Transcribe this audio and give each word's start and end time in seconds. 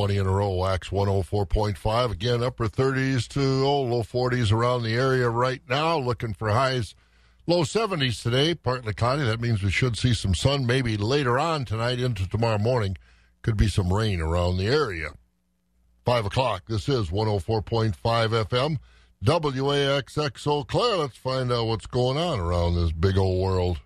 20 0.00 0.16
in 0.16 0.26
a 0.26 0.30
row. 0.30 0.54
Wax 0.54 0.88
104.5. 0.88 2.10
Again, 2.10 2.42
upper 2.42 2.68
30s 2.68 3.28
to 3.28 3.42
oh, 3.66 3.82
low 3.82 4.02
40s 4.02 4.50
around 4.50 4.82
the 4.82 4.94
area 4.94 5.28
right 5.28 5.60
now. 5.68 5.98
Looking 5.98 6.32
for 6.32 6.48
highs 6.48 6.94
low 7.46 7.64
70s 7.64 8.22
today. 8.22 8.54
Partly 8.54 8.94
cloudy. 8.94 9.24
That 9.24 9.42
means 9.42 9.62
we 9.62 9.70
should 9.70 9.98
see 9.98 10.14
some 10.14 10.34
sun 10.34 10.64
maybe 10.64 10.96
later 10.96 11.38
on 11.38 11.66
tonight 11.66 12.00
into 12.00 12.26
tomorrow 12.26 12.56
morning. 12.56 12.96
Could 13.42 13.58
be 13.58 13.68
some 13.68 13.92
rain 13.92 14.22
around 14.22 14.56
the 14.56 14.68
area. 14.68 15.10
5 16.06 16.24
o'clock. 16.24 16.62
This 16.66 16.88
is 16.88 17.10
104.5 17.10 17.92
FM. 17.92 18.78
WAXX 19.22 20.46
Eau 20.46 20.64
Claire. 20.64 20.96
Let's 20.96 21.18
find 21.18 21.52
out 21.52 21.66
what's 21.66 21.86
going 21.86 22.16
on 22.16 22.40
around 22.40 22.74
this 22.74 22.92
big 22.92 23.18
old 23.18 23.42
world. 23.42 23.78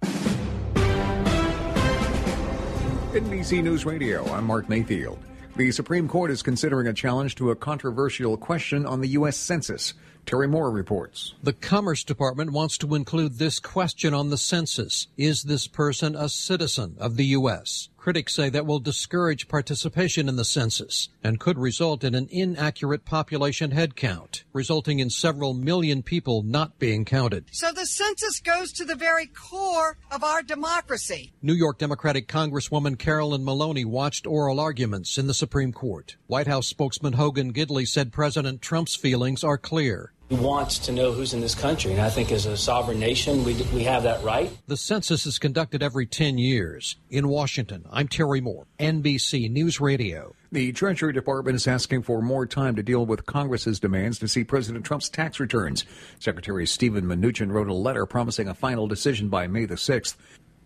NBC 3.15 3.65
News 3.65 3.85
Radio, 3.85 4.25
I'm 4.33 4.45
Mark 4.45 4.69
Mayfield. 4.69 5.19
The 5.57 5.71
Supreme 5.71 6.09
Court 6.09 6.32
is 6.32 6.43
considering 6.43 6.89
a 6.89 6.93
challenge 6.93 7.36
to 7.36 7.52
a 7.52 7.54
controversial 7.54 8.36
question 8.36 8.85
on 8.85 9.00
the 9.00 9.11
U.S. 9.11 9.36
Census. 9.36 9.94
Terry 10.27 10.49
Moore 10.49 10.68
reports. 10.68 11.35
The 11.44 11.53
Commerce 11.53 12.03
Department 12.03 12.50
wants 12.50 12.77
to 12.79 12.93
include 12.96 13.39
this 13.39 13.61
question 13.61 14.13
on 14.13 14.30
the 14.30 14.36
census 14.36 15.07
Is 15.17 15.44
this 15.44 15.68
person 15.68 16.17
a 16.17 16.29
citizen 16.29 16.96
of 16.99 17.17
the 17.17 17.27
U.S.? 17.27 17.89
Critics 18.04 18.35
say 18.35 18.50
that 18.50 18.67
will 18.67 18.81
discourage 18.81 19.49
participation 19.49 20.29
in 20.29 20.36
the 20.36 20.44
census 20.44 21.08
and 21.22 21.40
could 21.40 21.57
result 21.57 22.04
in 22.04 22.14
an 22.14 22.29
inaccurate 22.30 23.07
population 23.07 23.71
headcount, 23.71 24.43
resulting 24.53 24.99
in 24.99 25.08
several 25.08 25.54
million 25.54 26.03
people 26.03 26.43
not 26.43 26.79
being 26.79 27.07
counted. 27.07 27.46
So 27.50 27.72
the 27.72 27.86
census 27.86 28.40
goes 28.40 28.72
to 28.72 28.85
the 28.85 28.94
very 28.94 29.25
core 29.25 29.96
of 30.11 30.22
our 30.22 30.43
democracy. 30.43 31.32
New 31.40 31.54
York 31.54 31.79
Democratic 31.79 32.28
Congresswoman 32.28 32.98
Carolyn 32.98 33.42
Maloney 33.42 33.86
watched 33.86 34.27
oral 34.27 34.61
arguments 34.61 35.16
in 35.16 35.27
the 35.27 35.33
Supreme 35.33 35.72
Court. 35.72 36.16
White 36.27 36.47
House 36.47 36.66
spokesman 36.66 37.14
Hogan 37.14 37.55
Gidley 37.55 37.89
said 37.89 38.12
President 38.12 38.61
Trump's 38.61 38.97
feelings 38.97 39.42
are 39.42 39.56
clear. 39.56 40.12
He 40.34 40.40
wants 40.40 40.80
to 40.80 40.92
know 40.92 41.12
who's 41.12 41.32
in 41.32 41.40
this 41.40 41.54
country, 41.54 41.92
and 41.92 42.00
I 42.00 42.10
think 42.10 42.32
as 42.32 42.44
a 42.44 42.56
sovereign 42.56 42.98
nation, 42.98 43.44
we, 43.44 43.54
we 43.72 43.84
have 43.84 44.02
that 44.02 44.20
right. 44.24 44.50
The 44.66 44.76
census 44.76 45.26
is 45.26 45.38
conducted 45.38 45.80
every 45.80 46.06
10 46.06 46.38
years. 46.38 46.96
In 47.08 47.28
Washington, 47.28 47.84
I'm 47.92 48.08
Terry 48.08 48.41
Moore, 48.41 48.66
NBC 48.80 49.48
News 49.48 49.80
Radio. 49.80 50.34
The 50.50 50.72
Treasury 50.72 51.12
Department 51.12 51.54
is 51.54 51.68
asking 51.68 52.02
for 52.02 52.20
more 52.20 52.46
time 52.46 52.74
to 52.74 52.82
deal 52.82 53.06
with 53.06 53.26
Congress's 53.26 53.78
demands 53.78 54.18
to 54.18 54.26
see 54.26 54.42
President 54.42 54.84
Trump's 54.84 55.08
tax 55.08 55.38
returns. 55.38 55.84
Secretary 56.18 56.66
Steven 56.66 57.04
Mnuchin 57.04 57.52
wrote 57.52 57.69
a 57.69 57.72
letter 57.72 58.04
promising 58.04 58.48
a 58.48 58.54
final 58.54 58.88
decision 58.88 59.28
by 59.28 59.46
May 59.46 59.66
the 59.66 59.76
6th. 59.76 60.16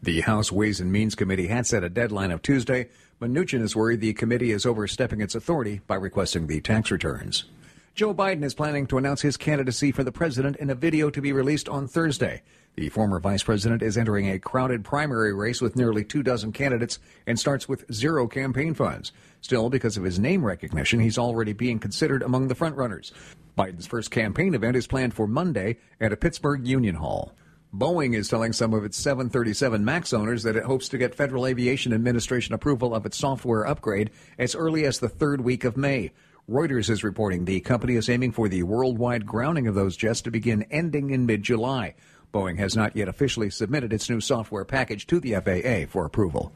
The 0.02 0.22
House 0.22 0.50
Ways 0.50 0.80
and 0.80 0.90
Means 0.90 1.14
Committee 1.14 1.48
had 1.48 1.66
set 1.66 1.84
a 1.84 1.90
deadline 1.90 2.30
of 2.30 2.40
Tuesday. 2.40 2.88
Mnuchin 3.20 3.60
is 3.60 3.76
worried 3.76 4.00
the 4.00 4.14
committee 4.14 4.50
is 4.50 4.64
overstepping 4.64 5.20
its 5.20 5.34
authority 5.34 5.82
by 5.86 5.96
requesting 5.96 6.46
the 6.46 6.62
tax 6.62 6.90
returns. 6.90 7.44
Joe 7.98 8.14
Biden 8.14 8.44
is 8.44 8.54
planning 8.54 8.86
to 8.86 8.98
announce 8.98 9.22
his 9.22 9.36
candidacy 9.36 9.90
for 9.90 10.04
the 10.04 10.12
president 10.12 10.54
in 10.58 10.70
a 10.70 10.76
video 10.76 11.10
to 11.10 11.20
be 11.20 11.32
released 11.32 11.68
on 11.68 11.88
Thursday. 11.88 12.42
The 12.76 12.90
former 12.90 13.18
vice 13.18 13.42
president 13.42 13.82
is 13.82 13.98
entering 13.98 14.30
a 14.30 14.38
crowded 14.38 14.84
primary 14.84 15.34
race 15.34 15.60
with 15.60 15.74
nearly 15.74 16.04
two 16.04 16.22
dozen 16.22 16.52
candidates 16.52 17.00
and 17.26 17.36
starts 17.40 17.68
with 17.68 17.92
zero 17.92 18.28
campaign 18.28 18.72
funds. 18.72 19.10
Still, 19.40 19.68
because 19.68 19.96
of 19.96 20.04
his 20.04 20.20
name 20.20 20.44
recognition, 20.44 21.00
he's 21.00 21.18
already 21.18 21.52
being 21.52 21.80
considered 21.80 22.22
among 22.22 22.46
the 22.46 22.54
frontrunners. 22.54 23.10
Biden's 23.58 23.88
first 23.88 24.12
campaign 24.12 24.54
event 24.54 24.76
is 24.76 24.86
planned 24.86 25.14
for 25.14 25.26
Monday 25.26 25.78
at 26.00 26.12
a 26.12 26.16
Pittsburgh 26.16 26.64
Union 26.64 26.94
Hall. 26.94 27.34
Boeing 27.74 28.14
is 28.14 28.28
telling 28.28 28.52
some 28.52 28.74
of 28.74 28.84
its 28.84 28.96
737 28.96 29.84
MAX 29.84 30.12
owners 30.12 30.44
that 30.44 30.54
it 30.54 30.62
hopes 30.62 30.88
to 30.90 30.98
get 30.98 31.16
Federal 31.16 31.48
Aviation 31.48 31.92
Administration 31.92 32.54
approval 32.54 32.94
of 32.94 33.04
its 33.04 33.18
software 33.18 33.66
upgrade 33.66 34.12
as 34.38 34.54
early 34.54 34.84
as 34.84 35.00
the 35.00 35.08
third 35.08 35.40
week 35.40 35.64
of 35.64 35.76
May. 35.76 36.12
Reuters 36.48 36.88
is 36.88 37.04
reporting 37.04 37.44
the 37.44 37.60
company 37.60 37.96
is 37.96 38.08
aiming 38.08 38.32
for 38.32 38.48
the 38.48 38.62
worldwide 38.62 39.26
grounding 39.26 39.66
of 39.66 39.74
those 39.74 39.98
jets 39.98 40.22
to 40.22 40.30
begin 40.30 40.62
ending 40.70 41.10
in 41.10 41.26
mid 41.26 41.42
July. 41.42 41.94
Boeing 42.32 42.56
has 42.56 42.74
not 42.74 42.96
yet 42.96 43.06
officially 43.06 43.50
submitted 43.50 43.92
its 43.92 44.08
new 44.08 44.18
software 44.18 44.64
package 44.64 45.06
to 45.08 45.20
the 45.20 45.34
FAA 45.34 45.90
for 45.92 46.06
approval. 46.06 46.50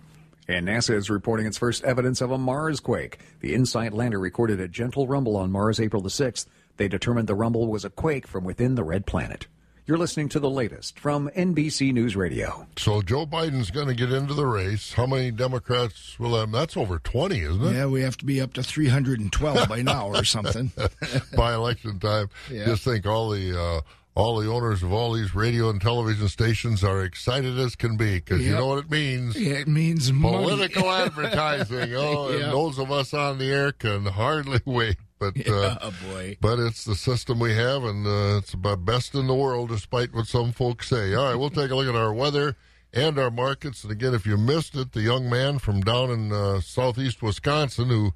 And 0.48 0.66
NASA 0.66 0.94
is 0.94 1.10
reporting 1.10 1.44
its 1.44 1.58
first 1.58 1.84
evidence 1.84 2.22
of 2.22 2.30
a 2.30 2.38
Mars 2.38 2.80
quake. 2.80 3.18
The 3.40 3.52
InSight 3.52 3.92
lander 3.92 4.18
recorded 4.18 4.60
a 4.60 4.66
gentle 4.66 5.06
rumble 5.06 5.36
on 5.36 5.52
Mars 5.52 5.78
April 5.78 6.00
the 6.00 6.08
6th. 6.08 6.46
They 6.78 6.88
determined 6.88 7.28
the 7.28 7.34
rumble 7.34 7.66
was 7.66 7.84
a 7.84 7.90
quake 7.90 8.26
from 8.26 8.44
within 8.44 8.76
the 8.76 8.84
red 8.84 9.04
planet. 9.04 9.46
You're 9.84 9.98
listening 9.98 10.28
to 10.28 10.38
the 10.38 10.48
latest 10.48 11.00
from 11.00 11.28
NBC 11.30 11.92
News 11.92 12.14
Radio. 12.14 12.68
So 12.76 13.02
Joe 13.02 13.26
Biden's 13.26 13.72
going 13.72 13.88
to 13.88 13.94
get 13.94 14.12
into 14.12 14.32
the 14.32 14.46
race. 14.46 14.92
How 14.92 15.06
many 15.06 15.32
Democrats 15.32 16.20
will 16.20 16.38
have? 16.38 16.52
That's 16.52 16.76
over 16.76 17.00
20, 17.00 17.40
isn't 17.40 17.64
it? 17.64 17.72
Yeah, 17.72 17.86
we 17.86 18.02
have 18.02 18.16
to 18.18 18.24
be 18.24 18.40
up 18.40 18.52
to 18.52 18.62
312 18.62 19.68
by 19.68 19.82
now 19.82 20.06
or 20.06 20.22
something. 20.22 20.70
by 21.36 21.54
election 21.54 21.98
time. 21.98 22.30
Yeah. 22.48 22.66
Just 22.66 22.84
think 22.84 23.06
all 23.06 23.30
the. 23.30 23.60
Uh, 23.60 23.80
all 24.14 24.38
the 24.38 24.50
owners 24.50 24.82
of 24.82 24.92
all 24.92 25.12
these 25.14 25.34
radio 25.34 25.70
and 25.70 25.80
television 25.80 26.28
stations 26.28 26.84
are 26.84 27.02
excited 27.02 27.58
as 27.58 27.74
can 27.74 27.96
be 27.96 28.16
because 28.16 28.40
yep. 28.40 28.50
you 28.50 28.54
know 28.54 28.66
what 28.66 28.78
it 28.78 28.90
means. 28.90 29.40
Yeah, 29.40 29.54
it 29.54 29.68
means 29.68 30.10
political 30.10 30.90
advertising. 30.90 31.94
Oh, 32.02 32.30
yep. 32.30 32.42
and 32.42 32.52
those 32.52 32.78
of 32.78 32.90
us 32.90 33.14
on 33.14 33.38
the 33.38 33.50
air 33.50 33.72
can 33.72 34.04
hardly 34.04 34.60
wait. 34.66 34.96
But 35.22 35.36
yeah, 35.46 35.52
uh, 35.54 35.78
oh 35.82 35.94
boy. 36.10 36.36
but 36.40 36.58
it's 36.58 36.84
the 36.84 36.96
system 36.96 37.38
we 37.38 37.54
have, 37.54 37.84
and 37.84 38.04
uh, 38.04 38.38
it's 38.38 38.52
the 38.52 38.76
best 38.76 39.14
in 39.14 39.28
the 39.28 39.34
world, 39.34 39.68
despite 39.68 40.12
what 40.12 40.26
some 40.26 40.50
folks 40.50 40.88
say. 40.88 41.14
All 41.14 41.26
right, 41.26 41.36
we'll 41.36 41.50
take 41.50 41.70
a 41.70 41.76
look 41.76 41.86
at 41.88 41.94
our 41.94 42.12
weather 42.12 42.56
and 42.92 43.20
our 43.20 43.30
markets. 43.30 43.84
And 43.84 43.92
again, 43.92 44.14
if 44.14 44.26
you 44.26 44.36
missed 44.36 44.74
it, 44.74 44.90
the 44.92 45.02
young 45.02 45.30
man 45.30 45.60
from 45.60 45.80
down 45.80 46.10
in 46.10 46.32
uh, 46.32 46.60
southeast 46.60 47.22
Wisconsin 47.22 47.88
who 47.88 48.12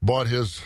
bought 0.00 0.28
his 0.28 0.62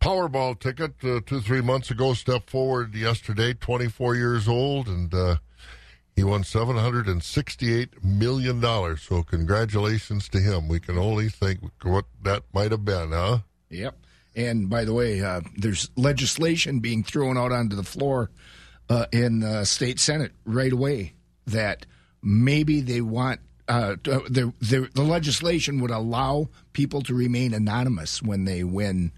Powerball 0.00 0.58
ticket 0.58 0.92
uh, 1.04 1.20
two 1.24 1.40
three 1.40 1.62
months 1.62 1.90
ago 1.90 2.12
stepped 2.12 2.50
forward 2.50 2.94
yesterday, 2.94 3.54
24 3.54 4.16
years 4.16 4.48
old, 4.48 4.88
and 4.88 5.14
uh, 5.14 5.36
he 6.16 6.24
won 6.24 6.42
768 6.42 8.04
million 8.04 8.60
dollars. 8.60 9.02
So 9.02 9.22
congratulations 9.22 10.28
to 10.30 10.40
him. 10.40 10.66
We 10.66 10.80
can 10.80 10.98
only 10.98 11.28
think 11.28 11.60
what 11.82 12.06
that 12.22 12.42
might 12.52 12.72
have 12.72 12.84
been, 12.84 13.12
huh? 13.12 13.38
Yep. 13.70 13.96
And 14.36 14.68
by 14.68 14.84
the 14.84 14.92
way, 14.92 15.22
uh, 15.22 15.40
there's 15.56 15.90
legislation 15.96 16.80
being 16.80 17.02
thrown 17.02 17.38
out 17.38 17.50
onto 17.52 17.74
the 17.74 17.82
floor 17.82 18.30
uh, 18.90 19.06
in 19.10 19.40
the 19.40 19.64
state 19.64 19.98
senate 19.98 20.32
right 20.44 20.72
away 20.72 21.14
that 21.46 21.86
maybe 22.22 22.80
they 22.80 23.00
want 23.00 23.40
uh, 23.68 23.96
the, 24.04 24.52
the, 24.60 24.88
the 24.94 25.02
legislation 25.02 25.80
would 25.80 25.90
allow 25.90 26.48
people 26.72 27.02
to 27.02 27.14
remain 27.14 27.52
anonymous 27.52 28.22
when 28.22 28.44
they 28.44 28.62
win 28.62 29.10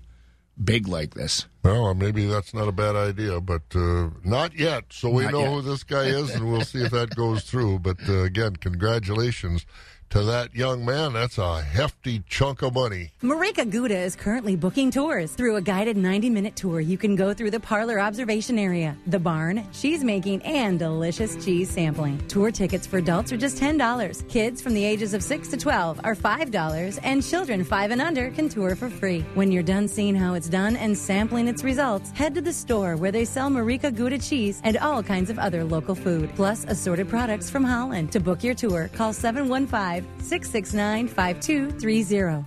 big 0.63 0.89
like 0.89 1.15
this. 1.15 1.47
Well, 1.63 1.93
maybe 1.95 2.25
that's 2.27 2.55
not 2.55 2.67
a 2.67 2.73
bad 2.73 2.97
idea, 2.97 3.41
but 3.41 3.63
uh, 3.75 4.09
not 4.25 4.55
yet. 4.59 4.85
So 4.91 5.11
we 5.11 5.25
Not 5.25 5.33
know 5.33 5.41
yet. 5.43 5.53
who 5.53 5.63
this 5.63 5.85
guy 5.85 6.05
is, 6.05 6.35
and 6.35 6.51
we'll 6.51 6.63
see 6.63 6.83
if 6.83 6.93
that 6.93 7.15
goes 7.15 7.43
through. 7.43 7.81
But 7.81 7.99
uh, 8.09 8.23
again, 8.23 8.57
congratulations 8.57 9.67
to 10.11 10.23
that 10.25 10.55
young 10.55 10.85
man. 10.85 11.13
That's 11.13 11.39
a 11.39 11.61
hefty 11.61 12.23
chunk 12.29 12.63
of 12.63 12.75
money. 12.75 13.13
Marieke 13.23 13.71
Gouda 13.71 13.99
is 13.99 14.17
currently 14.17 14.57
booking 14.57 14.91
tours. 14.91 15.33
Through 15.33 15.57
a 15.57 15.61
guided 15.61 15.97
90 15.97 16.31
minute 16.31 16.57
tour, 16.57 16.81
you 16.81 16.97
can 16.97 17.17
go 17.17 17.35
through 17.35 17.51
the 17.51 17.61
parlor 17.61 18.01
observation 18.01 18.59
area, 18.59 18.97
the 19.07 19.19
barn, 19.19 19.65
cheese 19.73 20.03
making, 20.03 20.43
and 20.43 20.79
delicious 20.79 21.43
cheese 21.45 21.69
sampling. 21.71 22.19
Tour 22.29 22.51
tickets 22.51 22.87
for 22.87 22.99
adults 22.99 23.33
are 23.33 23.37
just 23.37 23.59
$10. 23.59 24.29
Kids 24.29 24.63
from 24.63 24.75
the 24.75 24.85
ages 24.85 25.15
of 25.15 25.23
6 25.23 25.49
to 25.49 25.57
12 25.57 26.01
are 26.05 26.15
$5, 26.15 26.99
and 27.03 27.23
children 27.23 27.65
5 27.65 27.91
and 27.91 28.01
under 28.01 28.31
can 28.31 28.49
tour 28.49 28.75
for 28.77 28.89
free. 28.89 29.21
When 29.35 29.53
you're 29.53 29.63
done 29.63 29.89
seeing 29.89 30.15
how 30.15 30.35
it's 30.35 30.49
done 30.49 30.77
and 30.77 30.97
sampling 30.97 31.49
its 31.49 31.65
results, 31.65 32.11
head 32.13 32.35
to 32.35 32.41
the 32.41 32.53
store 32.53 32.97
where 32.97 33.13
they 33.13 33.25
sell 33.25 33.51
Marieke 33.51 33.95
Gouda 33.95 34.19
cheese 34.19 34.61
and 34.65 34.77
all 34.79 35.03
kinds 35.03 35.31
of 35.31 35.39
other 35.39 35.65
local 35.65 35.95
food, 35.95 36.31
plus 36.35 36.65
assorted 36.69 37.09
products 37.09 37.51
from 37.51 37.65
Holland. 37.65 38.13
To 38.13 38.21
book 38.21 38.43
your 38.43 38.55
tour, 38.55 38.89
call 38.95 39.13
715 39.13 39.98
669 40.19 41.09
5230. 41.09 42.45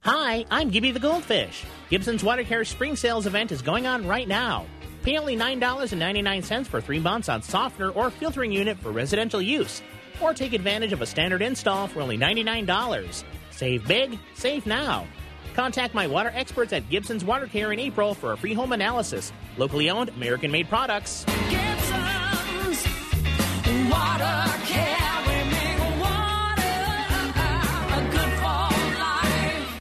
Hi, 0.00 0.44
I'm 0.50 0.68
Gibby 0.68 0.90
the 0.90 1.00
Goldfish. 1.00 1.64
Gibson's 1.88 2.22
Water 2.22 2.44
Care 2.44 2.64
Spring 2.64 2.94
Sales 2.94 3.26
event 3.26 3.52
is 3.52 3.62
going 3.62 3.86
on 3.86 4.06
right 4.06 4.28
now. 4.28 4.66
Pay 5.02 5.16
only 5.18 5.36
$9.99 5.36 6.66
for 6.66 6.80
three 6.80 6.98
months 6.98 7.28
on 7.30 7.42
softener 7.42 7.90
or 7.90 8.10
filtering 8.10 8.52
unit 8.52 8.78
for 8.78 8.90
residential 8.90 9.40
use, 9.40 9.82
or 10.20 10.34
take 10.34 10.52
advantage 10.52 10.92
of 10.92 11.00
a 11.00 11.06
standard 11.06 11.40
install 11.40 11.86
for 11.86 12.00
only 12.00 12.18
$99. 12.18 13.24
Save 13.50 13.88
big, 13.88 14.18
save 14.34 14.66
now. 14.66 15.06
Contact 15.54 15.94
my 15.94 16.06
water 16.06 16.32
experts 16.34 16.72
at 16.72 16.88
Gibson's 16.90 17.24
Water 17.24 17.46
Care 17.46 17.72
in 17.72 17.78
April 17.78 18.14
for 18.14 18.32
a 18.32 18.36
free 18.36 18.54
home 18.54 18.72
analysis. 18.72 19.32
Locally 19.56 19.88
owned, 19.88 20.10
American 20.10 20.50
made 20.50 20.68
products. 20.68 21.24
Gibson's 21.48 22.84
Water 23.90 24.52
Care. 24.66 25.23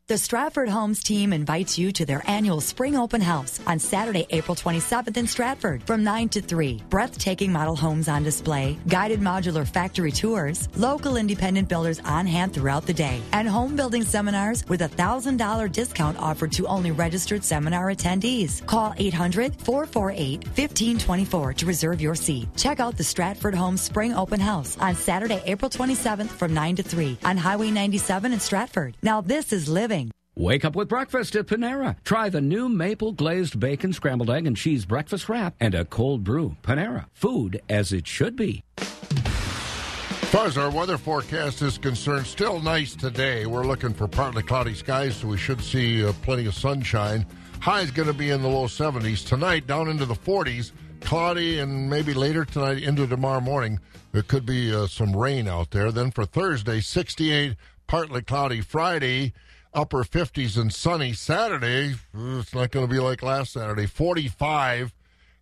The 0.08 0.18
Stratford 0.18 0.68
Homes 0.68 1.02
team 1.02 1.32
invites 1.32 1.78
you 1.78 1.94
to 1.94 2.06
their 2.06 2.22
annual 2.30 2.60
Spring 2.60 2.98
Open 2.98 3.22
House 3.22 3.62
on 3.66 3.80
Saturday, 3.80 4.28
April 4.32 4.54
27th 4.54 5.16
in 5.16 5.26
Stratford 5.26 5.82
from 5.84 6.04
9 6.04 6.28
to 6.28 6.42
3. 6.42 6.84
Breathtaking 6.90 7.54
model 7.54 7.74
homes 7.74 8.10
on 8.10 8.22
display, 8.22 8.78
guided 8.90 9.22
modular 9.22 9.66
factory 9.66 10.12
tours, 10.12 10.68
local 10.76 11.16
independent 11.16 11.70
builders 11.70 12.02
on 12.02 12.28
hand 12.28 12.54
throughout 12.54 12.86
the 12.86 12.94
day, 12.94 13.22
and 13.32 13.48
home 13.48 13.78
building 13.78 14.04
seminars 14.04 14.68
with 14.68 14.82
a 14.82 14.90
$1,000 14.90 15.72
discount 15.72 16.20
offered 16.20 16.52
to 16.52 16.68
only 16.68 16.92
registered 16.92 17.42
seminar 17.42 17.86
attendees. 17.90 18.66
Call 18.66 18.94
800 18.98 19.56
448 19.62 20.44
1524 20.48 21.54
to 21.54 21.66
reserve 21.66 22.02
your 22.02 22.16
seat. 22.16 22.50
Check 22.58 22.82
out 22.82 22.98
the 22.98 23.06
Stratford 23.06 23.56
Homes 23.56 23.80
Spring 23.80 24.14
Open 24.16 24.42
House 24.42 24.78
on 24.82 24.98
Saturday, 24.98 25.42
April 25.46 25.72
27th 25.72 26.28
from 26.28 26.54
9 26.54 26.76
to 26.76 26.84
3 26.84 27.20
on 27.24 27.38
Highway 27.38 27.72
97 27.72 28.34
in 28.34 28.40
Stratford. 28.42 28.98
Now, 29.02 29.22
this 29.22 29.54
is 29.54 29.70
living. 29.70 29.94
Wake 30.36 30.66
up 30.66 30.76
with 30.76 30.90
breakfast 30.90 31.36
at 31.36 31.46
Panera. 31.46 31.96
Try 32.04 32.28
the 32.28 32.42
new 32.42 32.68
maple 32.68 33.12
glazed 33.12 33.60
bacon, 33.60 33.94
scrambled 33.94 34.32
egg, 34.32 34.48
and 34.48 34.58
cheese 34.58 34.84
breakfast 34.84 35.30
wrap 35.30 35.54
and 35.60 35.76
a 35.76 35.86
cold 35.86 36.24
brew. 36.24 36.58
Panera. 36.64 37.06
Food 37.14 37.62
as 37.70 37.94
it 37.94 38.08
should 38.08 38.36
be. 38.36 38.64
As 38.78 40.30
far 40.32 40.48
as 40.48 40.58
our 40.58 40.72
weather 40.72 40.98
forecast 40.98 41.62
is 41.62 41.78
concerned, 41.78 42.26
still 42.26 42.60
nice 42.60 42.96
today. 42.96 43.46
We're 43.46 43.68
looking 43.68 43.94
for 43.94 44.08
partly 44.08 44.42
cloudy 44.42 44.74
skies, 44.74 45.18
so 45.18 45.28
we 45.28 45.38
should 45.38 45.62
see 45.62 46.04
uh, 46.04 46.14
plenty 46.24 46.48
of 46.48 46.56
sunshine. 46.56 47.28
High 47.60 47.82
is 47.82 47.92
going 47.92 48.08
to 48.08 48.14
be 48.14 48.32
in 48.32 48.42
the 48.42 48.50
low 48.50 48.66
70s. 48.66 49.24
Tonight, 49.28 49.68
down 49.68 49.88
into 49.88 50.08
the 50.08 50.16
40s. 50.16 50.72
Cloudy, 51.02 51.60
and 51.60 51.88
maybe 51.92 52.16
later 52.16 52.44
tonight 52.44 52.82
into 52.82 53.06
tomorrow 53.06 53.42
morning, 53.42 53.80
there 54.14 54.24
could 54.24 54.48
be 54.48 54.74
uh, 54.74 54.88
some 54.88 55.16
rain 55.16 55.48
out 55.48 55.70
there. 55.70 55.92
Then 55.92 56.10
for 56.10 56.26
Thursday, 56.26 56.80
68, 56.80 57.56
partly 57.86 58.24
cloudy. 58.24 58.62
Friday, 58.62 59.34
upper 59.74 60.04
50s 60.04 60.58
and 60.60 60.74
sunny. 60.74 61.14
Saturday, 61.14 61.96
it's 62.14 62.54
not 62.54 62.72
going 62.72 62.88
to 62.88 62.94
be 62.94 63.00
like 63.00 63.22
last 63.24 63.54
Saturday, 63.54 63.86
45 63.86 64.94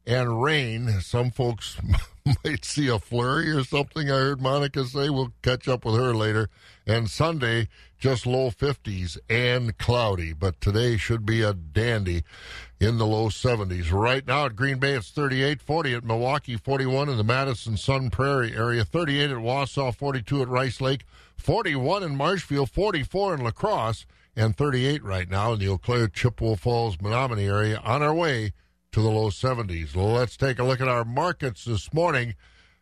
and 0.06 0.42
rain. 0.42 0.90
Some 1.02 1.32
folks 1.32 1.78
might 2.44 2.66
see 2.66 2.88
a 2.88 3.00
flurry 3.00 3.50
or 3.52 3.64
something. 3.64 4.10
I 4.10 4.16
heard 4.16 4.42
Monica 4.42 4.86
say. 4.86 5.10
We'll 5.10 5.34
catch 5.42 5.68
up 5.68 5.86
with 5.86 5.96
her 5.96 6.14
later. 6.14 6.50
And 6.88 7.10
Sunday, 7.10 7.68
just 8.00 8.26
low 8.26 8.50
50s 8.50 9.18
and 9.30 9.78
cloudy. 9.78 10.34
But 10.34 10.60
today 10.60 10.98
should 10.98 11.26
be 11.26 11.42
a 11.42 11.54
dandy 11.54 12.24
in 12.80 12.98
the 12.98 13.06
low 13.06 13.30
70s. 13.30 13.92
Right 13.92 14.26
now 14.26 14.48
at 14.48 14.56
Green 14.56 14.80
Bay, 14.80 14.94
it's 14.94 15.12
38, 15.12 15.62
40 15.62 15.94
at 15.94 16.04
Milwaukee, 16.04 16.58
41 16.58 17.10
in 17.10 17.18
the 17.18 17.24
Madison 17.24 17.78
Sun 17.78 18.10
Prairie 18.10 18.56
area, 18.56 18.84
38 18.84 19.30
at 19.30 19.38
Wausau, 19.38 19.94
42 19.96 20.42
at 20.42 20.48
Rice 20.48 20.82
Lake, 20.82 21.06
41 21.38 22.04
in 22.04 22.16
Marshfield, 22.16 22.72
44 22.72 23.36
in 23.36 23.44
La 23.44 23.52
Crosse, 23.52 24.06
and 24.36 24.56
38 24.56 25.04
right 25.04 25.30
now 25.30 25.54
in 25.54 25.60
the 25.60 25.68
Eau 25.68 25.78
Claire, 25.78 26.08
Chippewa 26.08 26.56
Falls, 26.56 26.98
Menomonie 26.98 27.48
area 27.48 27.82
on 27.84 28.02
our 28.02 28.14
way 28.14 28.54
to 28.92 29.02
the 29.02 29.10
low 29.10 29.30
70s. 29.30 29.96
Let's 29.96 30.38
take 30.38 30.60
a 30.60 30.64
look 30.64 30.82
at 30.82 30.88
our 30.88 31.06
markets 31.06 31.66
this 31.66 31.94
morning. 31.94 32.36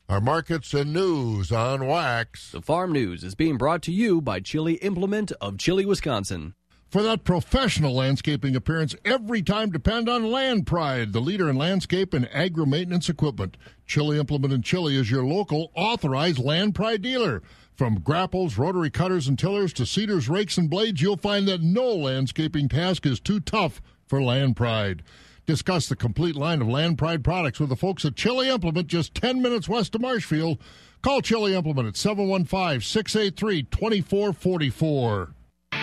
Our 0.07 0.21
markets 0.21 0.73
and 0.73 0.91
news 0.91 1.51
on 1.51 1.85
Wax. 1.85 2.51
The 2.51 2.61
Farm 2.61 2.91
News 2.91 3.23
is 3.23 3.35
being 3.35 3.57
brought 3.57 3.83
to 3.83 3.91
you 3.91 4.21
by 4.21 4.39
Chili 4.39 4.73
Implement 4.75 5.31
of 5.33 5.59
Chili, 5.59 5.85
Wisconsin. 5.85 6.55
For 6.89 7.03
that 7.03 7.23
professional 7.23 7.93
landscaping 7.93 8.55
appearance, 8.55 8.95
every 9.05 9.43
time 9.43 9.69
depend 9.69 10.09
on 10.09 10.31
Land 10.31 10.65
Pride, 10.65 11.13
the 11.13 11.21
leader 11.21 11.47
in 11.47 11.55
landscape 11.55 12.15
and 12.15 12.27
agro 12.33 12.65
maintenance 12.65 13.09
equipment. 13.09 13.57
Chili 13.85 14.17
Implement 14.17 14.51
in 14.51 14.63
Chili 14.63 14.95
is 14.95 15.11
your 15.11 15.23
local 15.23 15.71
authorized 15.75 16.39
Land 16.39 16.73
Pride 16.73 17.03
dealer. 17.03 17.43
From 17.79 18.01
grapples, 18.01 18.57
rotary 18.57 18.89
cutters, 18.89 19.29
and 19.29 19.39
tillers 19.39 19.71
to 19.71 19.85
seeders, 19.85 20.27
rakes, 20.27 20.57
and 20.57 20.69
blades, 20.69 21.01
you'll 21.01 21.15
find 21.15 21.47
that 21.47 21.61
no 21.61 21.95
landscaping 21.95 22.67
task 22.67 23.05
is 23.05 23.21
too 23.21 23.39
tough 23.39 23.81
for 24.05 24.21
Land 24.21 24.57
Pride. 24.57 25.01
Discuss 25.45 25.87
the 25.87 25.95
complete 25.95 26.35
line 26.35 26.61
of 26.61 26.67
Land 26.67 26.97
Pride 26.97 27.23
products 27.23 27.57
with 27.57 27.69
the 27.69 27.77
folks 27.77 28.03
at 28.03 28.17
Chili 28.17 28.49
Implement 28.49 28.87
just 28.87 29.15
10 29.15 29.41
minutes 29.41 29.69
west 29.69 29.95
of 29.95 30.01
Marshfield. 30.01 30.59
Call 31.01 31.21
Chili 31.21 31.55
Implement 31.55 31.87
at 31.87 31.95
715 31.95 32.81
683 32.81 33.63
2444. 33.63 35.33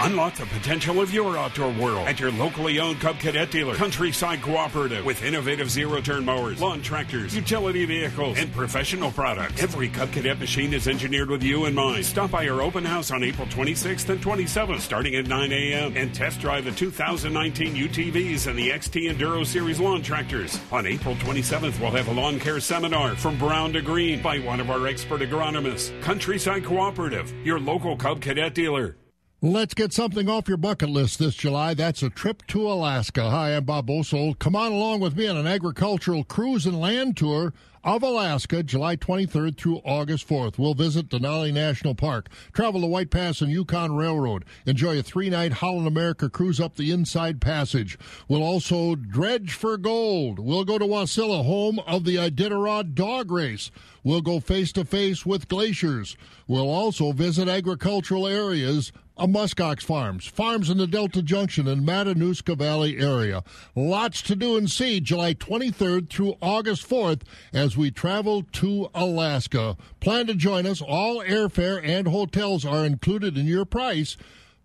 Unlock 0.01 0.35
the 0.35 0.45
potential 0.47 1.01
of 1.01 1.13
your 1.13 1.39
outdoor 1.39 1.73
world 1.73 2.07
at 2.07 2.21
your 2.21 2.31
locally 2.33 2.79
owned 2.79 3.01
Cub 3.01 3.19
Cadet 3.19 3.51
dealer, 3.51 3.75
Countryside 3.75 4.43
Cooperative, 4.43 5.05
with 5.07 5.23
innovative 5.25 5.71
zero 5.71 6.03
turn 6.03 6.25
mowers, 6.25 6.61
lawn 6.61 6.83
tractors, 6.83 7.35
utility 7.35 7.87
vehicles, 7.87 8.37
and 8.39 8.53
professional 8.53 9.11
products. 9.11 9.63
Every 9.63 9.89
Cub 9.89 10.13
Cadet 10.13 10.39
machine 10.39 10.75
is 10.75 10.87
engineered 10.87 11.31
with 11.31 11.43
you 11.43 11.65
in 11.65 11.75
mind. 11.75 12.05
Stop 12.05 12.31
by 12.31 12.47
our 12.47 12.61
open 12.61 12.85
house 12.85 13.11
on 13.11 13.25
April 13.25 13.47
26th 13.49 14.09
and 14.11 14.23
27th, 14.23 14.81
starting 14.81 15.15
at 15.15 15.27
9 15.27 15.51
a.m., 15.51 15.97
and 15.97 16.15
test 16.15 16.41
drive 16.41 16.67
the 16.67 16.73
2019 16.73 17.75
UTVs 17.75 18.47
and 18.49 18.59
the 18.59 18.69
XT 18.69 19.11
Enduro 19.11 19.47
Series 19.47 19.81
lawn 19.81 20.03
tractors. 20.03 20.61
On 20.73 20.87
April 20.87 21.15
27th, 21.17 21.81
we'll 21.81 21.91
have 21.91 22.09
a 22.09 22.13
lawn 22.13 22.39
care 22.39 22.61
seminar 22.61 23.17
from 23.17 23.39
brown 23.39 23.73
to 23.73 23.81
green 23.81 24.23
by 24.23 24.41
one 24.41 24.61
of 24.61 24.71
our 24.71 24.87
expert 24.87 25.23
agronomists. 25.23 25.91
Countryside 26.03 26.65
Cooperative, 26.65 27.33
your 27.47 27.59
local 27.59 27.97
Cub 27.97 28.21
Cadet 28.21 28.55
dealer. 28.55 28.97
Let's 29.43 29.75
get 29.75 29.93
something 29.93 30.31
off 30.31 30.49
your 30.49 30.57
bucket 30.57 30.89
list 30.89 31.19
this 31.19 31.35
July. 31.35 31.75
That's 31.75 32.03
a 32.03 32.09
trip 32.09 32.47
to 32.47 32.73
Alaska. 32.73 33.29
Hi, 33.29 33.55
I'm 33.55 33.65
Bob 33.65 33.87
Bosold. 33.87 34.39
Come 34.39 34.57
on 34.57 34.73
along 34.73 35.01
with 35.01 35.15
me 35.15 35.29
on 35.29 35.37
an 35.37 35.47
agricultural 35.47 36.25
cruise 36.25 36.65
and 36.65 36.81
land 36.81 37.19
tour 37.19 37.53
of 37.87 38.03
Alaska, 38.03 38.65
July 38.65 38.97
23rd 38.97 39.57
through 39.57 39.81
August 39.85 40.29
4th. 40.29 40.59
We'll 40.59 40.75
visit 40.75 41.09
Denali 41.09 41.53
National 41.53 41.95
Park, 41.95 42.29
travel 42.53 42.81
the 42.81 42.89
White 42.89 43.11
Pass 43.11 43.41
and 43.41 43.53
Yukon 43.53 43.95
Railroad, 43.95 44.45
enjoy 44.67 44.99
a 44.99 45.05
three 45.05 45.31
night 45.31 45.53
Holland 45.53 45.87
America 45.87 46.29
cruise 46.29 46.59
up 46.59 46.75
the 46.75 46.91
Inside 46.91 47.41
Passage. 47.41 47.97
We'll 48.27 48.43
also 48.43 48.97
dredge 48.97 49.53
for 49.53 49.79
gold. 49.79 50.41
We'll 50.41 50.65
go 50.65 50.79
to 50.79 50.85
Wasilla, 50.85 51.45
home 51.45 51.79
of 51.87 52.03
the 52.03 52.17
Iditarod 52.17 52.95
Dog 52.95 53.31
Race. 53.31 53.71
We'll 54.03 54.21
go 54.21 54.41
face 54.41 54.73
to 54.73 54.85
face 54.85 55.25
with 55.25 55.47
glaciers. 55.47 56.17
We'll 56.49 56.69
also 56.69 57.13
visit 57.13 57.49
agricultural 57.49 58.27
areas 58.27 58.91
of 59.17 59.31
muskox 59.31 59.83
farms, 59.83 60.27
farms 60.27 60.69
in 60.69 60.77
the 60.77 60.87
Delta 60.87 61.23
Junction 61.23 61.67
and 61.67 61.87
Matanuska 61.87 62.57
Valley 62.57 62.99
area. 62.99 63.43
Lots 63.75 64.21
to 64.23 64.37
do 64.37 64.57
and 64.57 64.71
see 64.71 65.01
July 65.01 65.35
23rd 65.35 66.11
through 66.11 66.35
August 66.43 66.89
4th 66.89 67.23
as 67.53 67.76
we 67.77 67.91
travel 67.91 68.43
to 68.43 68.89
Alaska. 68.95 69.77
Plan 70.01 70.27
to 70.27 70.35
join 70.35 70.67
us. 70.67 70.81
All 70.81 71.23
airfare 71.23 71.81
and 71.85 72.09
hotels 72.09 72.65
are 72.65 72.85
included 72.85 73.37
in 73.37 73.47
your 73.47 73.65
price. 73.65 74.17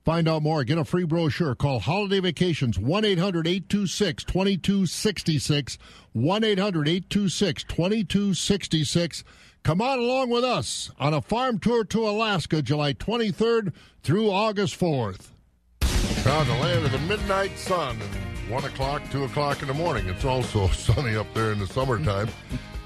Find 0.03 0.27
out 0.27 0.41
more. 0.41 0.63
Get 0.63 0.77
a 0.77 0.85
free 0.85 1.03
brochure. 1.03 1.53
Call 1.53 1.79
Holiday 1.79 2.19
Vacations 2.19 2.79
1 2.79 3.05
800 3.05 3.47
826 3.47 4.23
2266. 4.23 5.77
1 6.13 6.43
800 6.43 6.87
826 6.87 7.63
2266. 7.63 9.23
Come 9.63 9.81
on 9.81 9.99
along 9.99 10.31
with 10.31 10.43
us 10.43 10.89
on 10.99 11.13
a 11.13 11.21
farm 11.21 11.59
tour 11.59 11.83
to 11.83 12.09
Alaska 12.09 12.63
July 12.63 12.93
23rd 12.93 13.73
through 14.01 14.31
August 14.31 14.79
4th. 14.79 15.27
Now, 16.25 16.43
the 16.43 16.53
land 16.53 16.85
of 16.85 16.91
the 16.91 16.99
midnight 16.99 17.57
sun, 17.57 17.99
and 18.01 18.51
1 18.51 18.65
o'clock, 18.65 19.03
2 19.11 19.23
o'clock 19.25 19.61
in 19.61 19.67
the 19.67 19.73
morning. 19.73 20.07
It's 20.07 20.25
also 20.25 20.67
sunny 20.69 21.15
up 21.15 21.31
there 21.35 21.51
in 21.51 21.59
the 21.59 21.67
summertime. 21.67 22.27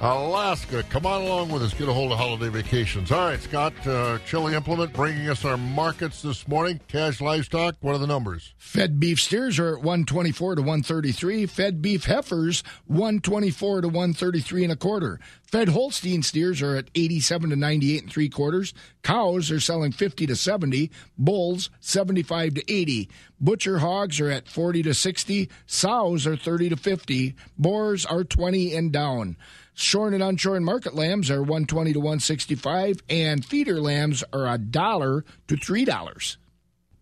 Alaska, 0.02 0.84
come 0.84 1.06
on 1.06 1.22
along 1.22 1.50
with 1.50 1.64
us. 1.64 1.74
Get 1.74 1.88
a 1.88 1.94
hold 1.94 2.12
of 2.12 2.18
Holiday 2.18 2.50
Vacations. 2.50 3.14
All 3.14 3.30
right, 3.30 3.40
Scott, 3.40 3.74
uh, 3.88 4.20
Chili 4.26 4.54
Implement 4.54 4.92
bringing 4.92 5.30
us 5.30 5.46
our 5.46 5.56
markets 5.56 6.22
this 6.22 6.46
morning. 6.50 6.82
Cash 6.90 7.22
livestock, 7.22 7.76
what 7.80 7.96
are 7.96 7.98
the 7.98 8.06
numbers? 8.06 8.54
Fed 8.58 9.00
beef 9.00 9.22
steers 9.22 9.58
are 9.58 9.78
at 9.78 9.84
124 9.84 10.56
to 10.56 10.62
133. 10.62 11.46
Fed 11.46 11.82
beef 11.82 12.06
heifers, 12.06 12.62
124 12.88 13.82
to 13.82 13.88
133 13.88 14.64
and 14.64 14.74
a 14.74 14.76
quarter. 14.76 15.18
Fed 15.50 15.70
Holstein 15.70 16.24
steers 16.24 16.62
are 16.62 16.76
at 16.76 16.90
87 16.94 17.52
to 17.52 17.56
98 17.56 18.04
and 18.04 18.12
three 18.12 18.28
quarters. 18.28 18.74
Cows 19.02 19.50
are 19.50 19.62
selling 19.62 19.94
50 19.94 20.28
to 20.28 20.36
70. 20.36 20.92
Bulls, 21.18 21.70
75 21.80 22.56
to 22.56 22.72
80. 22.72 23.10
Butcher 23.40 23.80
hogs 23.80 24.20
are 24.20 24.30
at 24.30 24.50
40 24.50 24.84
to 24.84 24.94
60. 24.94 25.50
Sows 25.66 26.28
are 26.28 26.36
30 26.36 26.70
to 26.70 26.76
50. 26.76 27.36
Boars 27.58 28.06
are 28.06 28.26
20 28.26 28.76
and 28.76 28.92
down. 28.92 29.38
Shorn 29.78 30.14
and 30.14 30.24
unshorn 30.24 30.64
market 30.64 30.96
lambs 30.96 31.30
are 31.30 31.42
120 31.42 31.92
to 31.94 32.00
165, 32.00 33.02
and 33.10 33.44
feeder 33.44 33.82
lambs 33.82 34.24
are 34.32 34.48
a 34.48 34.58
dollar 34.58 35.26
to 35.50 35.58
three 35.58 35.84
dollars. 35.84 36.38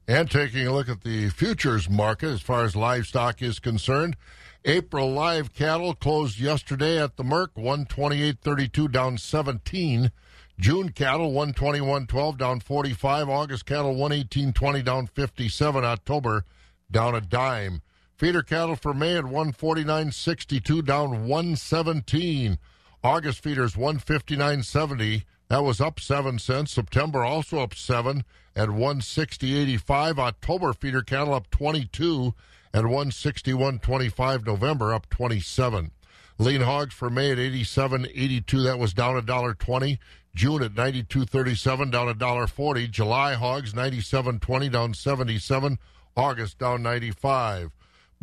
And 0.07 0.29
taking 0.29 0.65
a 0.65 0.73
look 0.73 0.89
at 0.89 1.03
the 1.03 1.29
futures 1.29 1.87
market 1.87 2.29
as 2.29 2.41
far 2.41 2.65
as 2.65 2.75
livestock 2.75 3.43
is 3.43 3.59
concerned, 3.59 4.17
April 4.65 5.11
live 5.11 5.53
cattle 5.53 5.93
closed 5.93 6.39
yesterday 6.39 7.01
at 7.01 7.15
the 7.15 7.23
Merc 7.23 7.53
128.32 7.53 8.91
down 8.91 9.19
17. 9.19 10.11
June 10.59 10.89
cattle 10.89 11.31
121.12 11.31 12.37
down 12.39 12.59
45. 12.59 13.29
August 13.29 13.65
cattle 13.67 13.95
118.20 13.95 14.83
down 14.83 15.05
57. 15.05 15.85
October 15.85 16.43
down 16.89 17.13
a 17.13 17.21
dime. 17.21 17.82
Feeder 18.15 18.43
cattle 18.43 18.75
for 18.75 18.93
May 18.93 19.17
at 19.17 19.25
149.62 19.25 20.85
down 20.85 21.27
117. 21.27 22.57
August 23.03 23.43
feeders 23.43 23.75
159.70. 23.75 25.23
That 25.49 25.63
was 25.63 25.81
up 25.81 25.99
7 25.99 26.39
cents. 26.39 26.71
September 26.71 27.23
also 27.23 27.59
up 27.59 27.73
7 27.73 28.23
at 28.55 28.69
160.85. 28.69 30.19
October 30.19 30.73
feeder 30.73 31.01
cattle 31.01 31.33
up 31.33 31.49
22 31.49 32.33
at 32.73 32.83
161.25. 32.83 34.45
November 34.45 34.93
up 34.93 35.09
27. 35.09 35.91
Lean 36.39 36.61
hogs 36.61 36.93
for 36.93 37.09
May 37.09 37.31
at 37.31 37.37
87.82. 37.37 38.63
That 38.63 38.79
was 38.79 38.93
down 38.93 39.17
a 39.17 39.21
dollar 39.21 39.53
20. 39.53 39.99
June 40.35 40.63
at 40.63 40.73
92.37, 40.73 41.91
down 41.91 42.09
a 42.09 42.13
dollar 42.15 42.47
40. 42.47 42.87
July 42.87 43.35
hogs 43.35 43.73
97.20, 43.73 44.71
down 44.71 44.93
77. 44.93 45.77
August 46.15 46.57
down 46.57 46.81
95. 46.81 47.71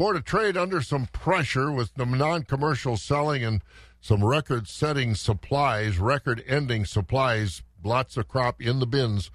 Board 0.00 0.16
of 0.16 0.24
Trade 0.24 0.56
under 0.56 0.80
some 0.80 1.08
pressure 1.12 1.70
with 1.70 1.94
the 1.94 2.06
non-commercial 2.06 2.96
selling 2.96 3.44
and 3.44 3.60
some 4.00 4.24
record-setting 4.24 5.14
supplies, 5.14 5.98
record-ending 5.98 6.86
supplies. 6.86 7.62
Lots 7.84 8.16
of 8.16 8.26
crop 8.26 8.62
in 8.62 8.78
the 8.78 8.86
bins. 8.86 9.30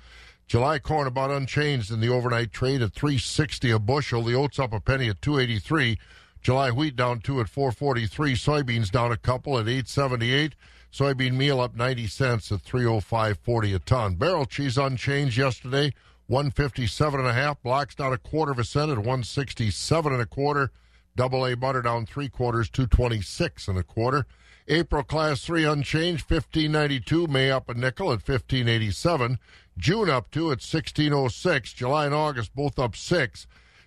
July 0.47 0.79
corn 0.79 1.05
about 1.05 1.29
unchanged 1.29 1.91
in 1.91 1.99
the 1.99 2.09
overnight 2.09 2.51
trade 2.51 2.81
at 2.81 2.93
360 2.93 3.69
a 3.69 3.77
bushel. 3.77 4.23
The 4.23 4.33
oats 4.33 4.57
up 4.57 4.73
a 4.73 4.79
penny 4.79 5.07
at 5.07 5.21
283. 5.21 5.99
July 6.41 6.71
wheat 6.71 6.95
down 6.95 7.19
two 7.19 7.39
at 7.39 7.47
443. 7.47 8.33
Soybeans 8.33 8.89
down 8.89 9.11
a 9.11 9.17
couple 9.17 9.59
at 9.59 9.67
878. 9.67 10.55
Soybean 10.91 11.33
meal 11.33 11.59
up 11.59 11.75
90 11.75 12.07
cents 12.07 12.51
at 12.51 12.63
305.40 12.63 13.75
a 13.75 13.77
ton. 13.77 14.15
Barrel 14.15 14.45
cheese 14.45 14.79
unchanged 14.79 15.37
yesterday, 15.37 15.93
157 16.27 17.19
and 17.19 17.29
a 17.29 17.33
half. 17.33 17.61
Blocks 17.61 17.95
down 17.95 18.13
a 18.13 18.17
quarter 18.17 18.51
of 18.51 18.59
a 18.59 18.63
cent 18.63 18.91
at 18.91 18.97
167 18.97 20.13
and 20.13 20.21
a 20.21 20.25
quarter. 20.25 20.71
Double 21.15 21.45
A 21.45 21.55
butter 21.55 21.81
down 21.81 22.05
three 22.05 22.27
quarters, 22.27 22.69
226 22.69 23.67
and 23.67 23.77
a 23.77 23.83
quarter. 23.83 24.25
April 24.67 25.03
class 25.03 25.45
three 25.45 25.63
unchanged, 25.63 26.29
1592. 26.29 27.27
May 27.27 27.51
up 27.51 27.69
a 27.69 27.73
nickel 27.75 28.07
at 28.07 28.27
1587. 28.27 29.37
June 29.77 30.09
up 30.09 30.31
two 30.31 30.45
at 30.45 30.61
1606. 30.61 31.73
July 31.73 32.05
and 32.05 32.15
August 32.15 32.55
both 32.55 32.79
up 32.79 32.95
six. 32.95 33.45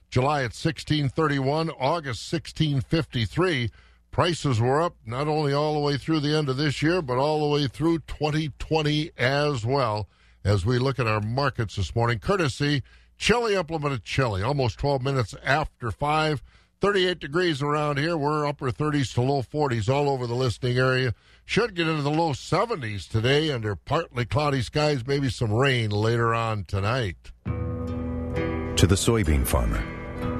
July 0.09 0.39
at 0.41 0.55
1631. 0.55 1.71
August 1.71 2.33
1653. 2.33 3.71
Prices 4.11 4.61
were 4.61 4.81
up 4.81 4.97
not 5.05 5.29
only 5.29 5.53
all 5.53 5.75
the 5.75 5.81
way 5.81 5.99
through 5.99 6.21
the 6.21 6.37
end 6.37 6.49
of 6.49 6.57
this 6.57 6.83
year, 6.83 7.03
but 7.03 7.19
all 7.19 7.41
the 7.41 7.55
way 7.55 7.67
through 7.67 7.99
2020 8.01 9.11
as 9.19 9.67
well. 9.67 10.09
As 10.45 10.65
we 10.65 10.79
look 10.79 10.99
at 10.99 11.07
our 11.07 11.21
markets 11.21 11.77
this 11.77 11.95
morning, 11.95 12.19
courtesy 12.19 12.83
Chili 13.17 13.55
Implemented 13.55 14.05
Chili, 14.05 14.43
almost 14.43 14.79
12 14.79 15.03
minutes 15.03 15.35
after 15.45 15.91
5. 15.91 16.43
38 16.81 17.19
degrees 17.19 17.61
around 17.61 17.99
here. 17.99 18.17
We're 18.17 18.47
upper 18.47 18.71
30s 18.71 19.13
to 19.15 19.23
low 19.23 19.43
40s 19.43 19.93
all 19.93 20.09
over 20.09 20.27
the 20.27 20.35
listening 20.35 20.79
area. 20.79 21.13
Should 21.45 21.75
get 21.75 21.89
into 21.89 22.03
the 22.03 22.11
low 22.11 22.31
70s 22.31 23.09
today 23.09 23.51
under 23.51 23.75
partly 23.75 24.25
cloudy 24.25 24.63
skies, 24.63 25.05
maybe 25.07 25.29
some 25.29 25.53
rain 25.53 25.91
later 25.91 26.35
on 26.35 26.65
tonight. 26.65 27.17
To 27.45 28.87
the 28.87 28.95
soybean 28.95 29.45
farmer 29.45 29.81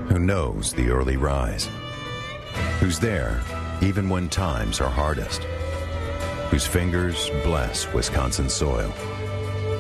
who 0.09 0.21
knows 0.21 0.73
the 0.73 0.91
early 0.91 1.17
rise, 1.17 1.69
who's 2.79 3.01
there 3.01 3.43
even 3.83 4.09
when 4.09 4.29
times 4.29 4.81
are 4.81 4.91
hardest, 4.91 5.43
whose 6.51 6.67
fingers 6.67 7.31
bless 7.43 7.93
Wisconsin 7.93 8.49
soil, 8.49 8.93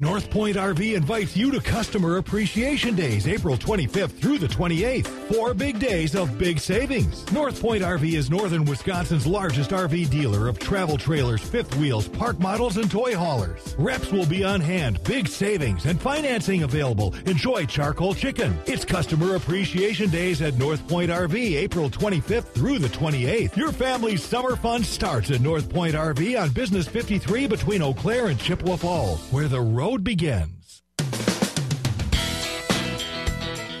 North 0.00 0.30
Point 0.30 0.56
RV 0.56 0.94
invites 0.94 1.36
you 1.36 1.50
to 1.50 1.58
Customer 1.58 2.18
Appreciation 2.18 2.94
Days, 2.94 3.26
April 3.26 3.56
25th 3.56 4.12
through 4.20 4.38
the 4.38 4.46
28th. 4.46 5.08
Four 5.34 5.54
big 5.54 5.80
days 5.80 6.14
of 6.14 6.38
big 6.38 6.60
savings. 6.60 7.28
North 7.32 7.60
Point 7.60 7.82
RV 7.82 8.12
is 8.12 8.30
northern 8.30 8.64
Wisconsin's 8.64 9.26
largest 9.26 9.70
RV 9.70 10.08
dealer 10.08 10.46
of 10.46 10.60
travel 10.60 10.98
trailers, 10.98 11.40
fifth 11.40 11.74
wheels, 11.78 12.06
park 12.06 12.38
models, 12.38 12.76
and 12.76 12.88
toy 12.88 13.16
haulers. 13.16 13.74
Reps 13.76 14.12
will 14.12 14.24
be 14.24 14.44
on 14.44 14.60
hand, 14.60 15.02
big 15.02 15.26
savings, 15.26 15.84
and 15.84 16.00
financing 16.00 16.62
available. 16.62 17.12
Enjoy 17.26 17.66
charcoal 17.66 18.14
chicken. 18.14 18.56
It's 18.66 18.84
Customer 18.84 19.34
Appreciation 19.34 20.10
Days 20.10 20.42
at 20.42 20.58
North 20.58 20.86
Point 20.86 21.10
RV, 21.10 21.34
April 21.34 21.90
25th 21.90 22.54
through 22.54 22.78
the 22.78 22.86
28th. 22.86 23.56
Your 23.56 23.72
family's 23.72 24.22
summer 24.22 24.54
fun 24.54 24.84
starts 24.84 25.32
at 25.32 25.40
North 25.40 25.68
Point 25.68 25.96
RV 25.96 26.40
on 26.40 26.50
Business 26.50 26.86
53 26.86 27.48
between 27.48 27.82
Eau 27.82 27.94
Claire 27.94 28.28
and 28.28 28.38
Chippewa 28.38 28.76
Falls, 28.76 29.28
where 29.32 29.48
the 29.48 29.60
road 29.60 29.87
begins. 29.96 30.82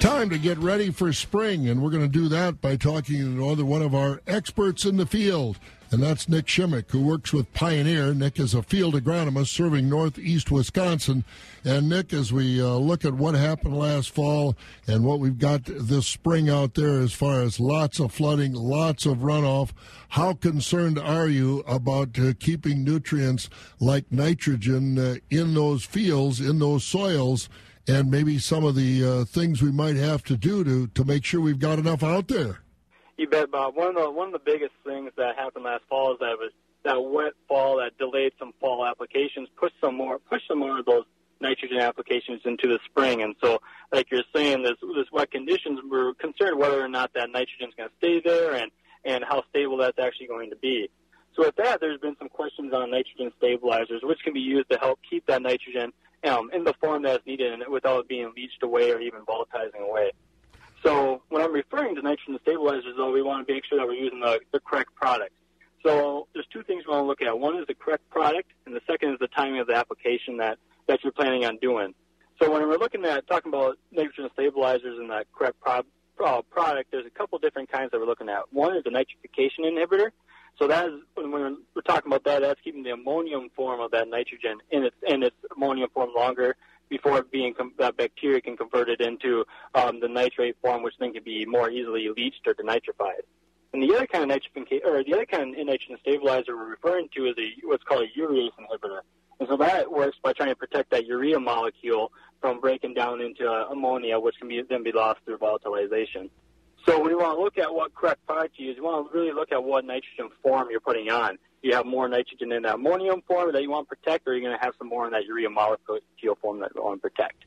Time 0.00 0.30
to 0.30 0.38
get 0.38 0.56
ready 0.58 0.90
for 0.90 1.12
spring, 1.12 1.68
and 1.68 1.82
we're 1.82 1.90
going 1.90 2.02
to 2.02 2.08
do 2.08 2.28
that 2.28 2.62
by 2.62 2.76
talking 2.76 3.16
to 3.16 3.44
another 3.44 3.64
one 3.64 3.82
of 3.82 3.94
our 3.94 4.22
experts 4.26 4.84
in 4.86 4.96
the 4.96 5.04
field, 5.04 5.58
and 5.90 6.02
that's 6.02 6.28
Nick 6.28 6.46
Shimmick, 6.46 6.90
who 6.90 7.00
works 7.00 7.32
with 7.32 7.52
Pioneer. 7.54 8.12
Nick 8.12 8.38
is 8.38 8.52
a 8.52 8.62
field 8.62 8.94
agronomist 8.94 9.48
serving 9.48 9.88
northeast 9.88 10.50
Wisconsin. 10.50 11.24
And 11.64 11.88
Nick, 11.88 12.12
as 12.12 12.32
we 12.32 12.60
uh, 12.60 12.74
look 12.74 13.04
at 13.04 13.14
what 13.14 13.34
happened 13.34 13.76
last 13.76 14.10
fall 14.10 14.54
and 14.86 15.04
what 15.04 15.18
we've 15.18 15.38
got 15.38 15.62
this 15.64 16.06
spring 16.06 16.50
out 16.50 16.74
there, 16.74 17.00
as 17.00 17.12
far 17.12 17.40
as 17.40 17.58
lots 17.58 18.00
of 18.00 18.12
flooding, 18.12 18.52
lots 18.52 19.06
of 19.06 19.18
runoff, 19.18 19.70
how 20.10 20.34
concerned 20.34 20.98
are 20.98 21.28
you 21.28 21.60
about 21.60 22.18
uh, 22.18 22.34
keeping 22.38 22.84
nutrients 22.84 23.48
like 23.80 24.12
nitrogen 24.12 24.98
uh, 24.98 25.16
in 25.30 25.54
those 25.54 25.84
fields, 25.84 26.40
in 26.40 26.58
those 26.58 26.84
soils? 26.84 27.48
and 27.90 28.10
maybe 28.10 28.38
some 28.38 28.64
of 28.64 28.74
the 28.74 29.02
uh, 29.02 29.24
things 29.24 29.62
we 29.62 29.72
might 29.72 29.96
have 29.96 30.22
to 30.22 30.36
do 30.36 30.62
to, 30.62 30.88
to 30.88 31.04
make 31.04 31.24
sure 31.24 31.40
we've 31.40 31.58
got 31.58 31.78
enough 31.78 32.02
out 32.02 32.28
there. 32.28 32.60
You 33.18 33.26
bet, 33.28 33.50
Bob. 33.50 33.74
One 33.74 33.88
of 33.88 33.94
the 33.96 34.10
one 34.10 34.28
of 34.28 34.32
the 34.32 34.38
biggest 34.38 34.70
things 34.86 35.10
that 35.16 35.36
happened 35.36 35.64
last 35.64 35.82
fall 35.88 36.12
is 36.12 36.20
that 36.20 36.38
was 36.38 36.52
that 36.84 37.02
wet 37.02 37.32
fall 37.48 37.78
that 37.78 37.98
delayed 37.98 38.32
some 38.38 38.54
fall 38.60 38.86
applications, 38.86 39.48
pushed 39.56 39.74
some 39.80 39.96
more 39.96 40.20
pushed 40.20 40.46
some 40.46 40.60
more 40.60 40.78
of 40.78 40.86
those 40.86 41.04
nitrogen 41.40 41.78
applications 41.78 42.42
into 42.44 42.68
the 42.68 42.78
spring. 42.84 43.22
And 43.22 43.34
so, 43.42 43.58
like 43.92 44.06
you're 44.12 44.22
saying, 44.32 44.62
this 44.62 44.76
this 44.94 45.10
wet 45.10 45.32
conditions, 45.32 45.80
we're 45.90 46.14
concerned 46.14 46.60
whether 46.60 46.80
or 46.80 46.88
not 46.88 47.12
that 47.14 47.30
nitrogen 47.30 47.70
is 47.70 47.74
going 47.76 47.88
to 47.88 47.94
stay 47.98 48.20
there 48.24 48.54
and 48.54 48.70
and 49.04 49.24
how 49.28 49.42
stable 49.50 49.78
that's 49.78 49.98
actually 49.98 50.28
going 50.28 50.50
to 50.50 50.56
be. 50.56 50.88
So 51.34 51.44
with 51.44 51.56
that, 51.56 51.80
there's 51.80 51.98
been 51.98 52.16
some 52.20 52.28
questions 52.28 52.72
on 52.72 52.92
nitrogen 52.92 53.32
stabilizers, 53.36 54.02
which 54.04 54.18
can 54.22 54.32
be 54.32 54.40
used 54.40 54.70
to 54.70 54.78
help 54.78 55.00
keep 55.08 55.26
that 55.26 55.42
nitrogen 55.42 55.92
um, 56.22 56.50
in 56.52 56.62
the 56.62 56.74
form 56.80 57.02
that's 57.02 57.26
needed 57.26 57.52
and 57.52 57.62
without 57.68 58.00
it 58.00 58.08
being 58.08 58.32
leached 58.36 58.62
away 58.62 58.92
or 58.92 59.00
even 59.00 59.22
volatilizing 59.22 59.88
away. 59.88 60.12
So 60.84 61.22
when 61.28 61.42
I'm 61.42 61.52
referring 61.52 61.96
to 61.96 62.02
nitrogen 62.02 62.38
stabilizers, 62.42 62.94
though, 62.96 63.10
we 63.10 63.22
want 63.22 63.46
to 63.46 63.52
make 63.52 63.64
sure 63.64 63.78
that 63.78 63.86
we're 63.86 63.94
using 63.94 64.20
the, 64.20 64.40
the 64.52 64.60
correct 64.60 64.94
product. 64.94 65.32
So 65.84 66.26
there's 66.34 66.46
two 66.52 66.62
things 66.62 66.84
we 66.86 66.92
want 66.92 67.04
to 67.04 67.06
look 67.06 67.22
at. 67.22 67.38
One 67.38 67.56
is 67.58 67.66
the 67.66 67.74
correct 67.74 68.08
product, 68.10 68.50
and 68.66 68.74
the 68.74 68.80
second 68.86 69.12
is 69.12 69.18
the 69.20 69.28
timing 69.28 69.60
of 69.60 69.66
the 69.66 69.74
application 69.74 70.38
that, 70.38 70.58
that 70.86 71.02
you're 71.02 71.12
planning 71.12 71.44
on 71.44 71.56
doing. 71.58 71.94
So 72.40 72.50
when 72.50 72.62
we're 72.68 72.78
looking 72.78 73.04
at 73.04 73.26
talking 73.26 73.52
about 73.52 73.78
nitrogen 73.90 74.28
stabilizers 74.32 74.98
and 74.98 75.10
that 75.10 75.26
correct 75.32 75.60
pro- 75.60 75.82
pro- 76.16 76.38
uh, 76.38 76.42
product, 76.42 76.90
there's 76.90 77.06
a 77.06 77.10
couple 77.10 77.38
different 77.38 77.70
kinds 77.70 77.90
that 77.90 78.00
we're 78.00 78.06
looking 78.06 78.28
at. 78.28 78.52
One 78.52 78.76
is 78.76 78.84
the 78.84 78.90
nitrification 78.90 79.60
inhibitor. 79.60 80.10
So 80.58 80.66
that 80.66 80.88
is 80.88 80.94
when 81.14 81.30
we're, 81.30 81.54
we're 81.74 81.82
talking 81.82 82.10
about 82.10 82.24
that, 82.24 82.42
that's 82.42 82.60
keeping 82.62 82.82
the 82.82 82.90
ammonium 82.90 83.48
form 83.54 83.80
of 83.80 83.92
that 83.92 84.08
nitrogen 84.08 84.58
in 84.70 84.84
its 84.84 84.96
in 85.06 85.22
its 85.22 85.36
ammonium 85.54 85.88
form 85.90 86.10
longer 86.14 86.56
before 86.88 87.22
being 87.22 87.54
that 87.78 87.96
bacteria 87.96 88.40
can 88.40 88.56
convert 88.56 88.88
it 88.88 89.00
into 89.00 89.44
um, 89.74 90.00
the 90.00 90.08
nitrate 90.08 90.56
form, 90.62 90.82
which 90.82 90.94
then 90.98 91.12
can 91.12 91.22
be 91.22 91.44
more 91.46 91.70
easily 91.70 92.08
leached 92.16 92.46
or 92.46 92.54
denitrified. 92.54 93.22
And 93.72 93.82
the 93.82 93.94
other 93.94 94.06
kind 94.06 94.24
of 94.24 94.28
nitrogen, 94.28 94.80
or 94.84 95.04
the 95.04 95.14
other 95.14 95.26
kind 95.26 95.54
of 95.54 95.66
nitrogen 95.66 95.98
stabilizer 96.00 96.56
we're 96.56 96.70
referring 96.70 97.08
to 97.16 97.26
is 97.26 97.34
a 97.38 97.66
what's 97.66 97.84
called 97.84 98.04
a 98.04 98.18
urease 98.18 98.50
inhibitor. 98.58 99.00
And 99.40 99.48
so 99.48 99.56
that 99.58 99.90
works 99.90 100.16
by 100.22 100.32
trying 100.32 100.48
to 100.48 100.56
protect 100.56 100.90
that 100.90 101.06
urea 101.06 101.38
molecule 101.38 102.10
from 102.40 102.60
breaking 102.60 102.94
down 102.94 103.20
into 103.20 103.48
uh, 103.48 103.68
ammonia, 103.70 104.18
which 104.18 104.36
can 104.38 104.48
be, 104.48 104.62
then 104.68 104.82
be 104.82 104.92
lost 104.92 105.20
through 105.24 105.38
volatilization. 105.38 106.30
So 106.86 107.08
you 107.08 107.18
want 107.18 107.36
to 107.36 107.42
look 107.42 107.58
at 107.58 107.72
what 107.72 107.94
correct 107.94 108.24
product 108.26 108.56
to 108.56 108.62
use, 108.62 108.76
you 108.76 108.84
want 108.84 109.12
to 109.12 109.18
really 109.18 109.32
look 109.32 109.52
at 109.52 109.62
what 109.62 109.84
nitrogen 109.84 110.30
form 110.42 110.68
you're 110.70 110.80
putting 110.80 111.10
on. 111.10 111.38
You 111.62 111.74
have 111.74 111.86
more 111.86 112.08
nitrogen 112.08 112.52
in 112.52 112.62
that 112.62 112.76
ammonium 112.76 113.22
form 113.26 113.52
that 113.52 113.62
you 113.62 113.70
want 113.70 113.88
to 113.88 113.96
protect, 113.96 114.28
or 114.28 114.34
you're 114.34 114.46
going 114.46 114.58
to 114.58 114.64
have 114.64 114.74
some 114.78 114.88
more 114.88 115.06
in 115.06 115.12
that 115.12 115.24
urea 115.24 115.50
molecule 115.50 116.00
form 116.40 116.60
that 116.60 116.70
you 116.74 116.82
want 116.82 117.02
to 117.02 117.08
protect. 117.08 117.44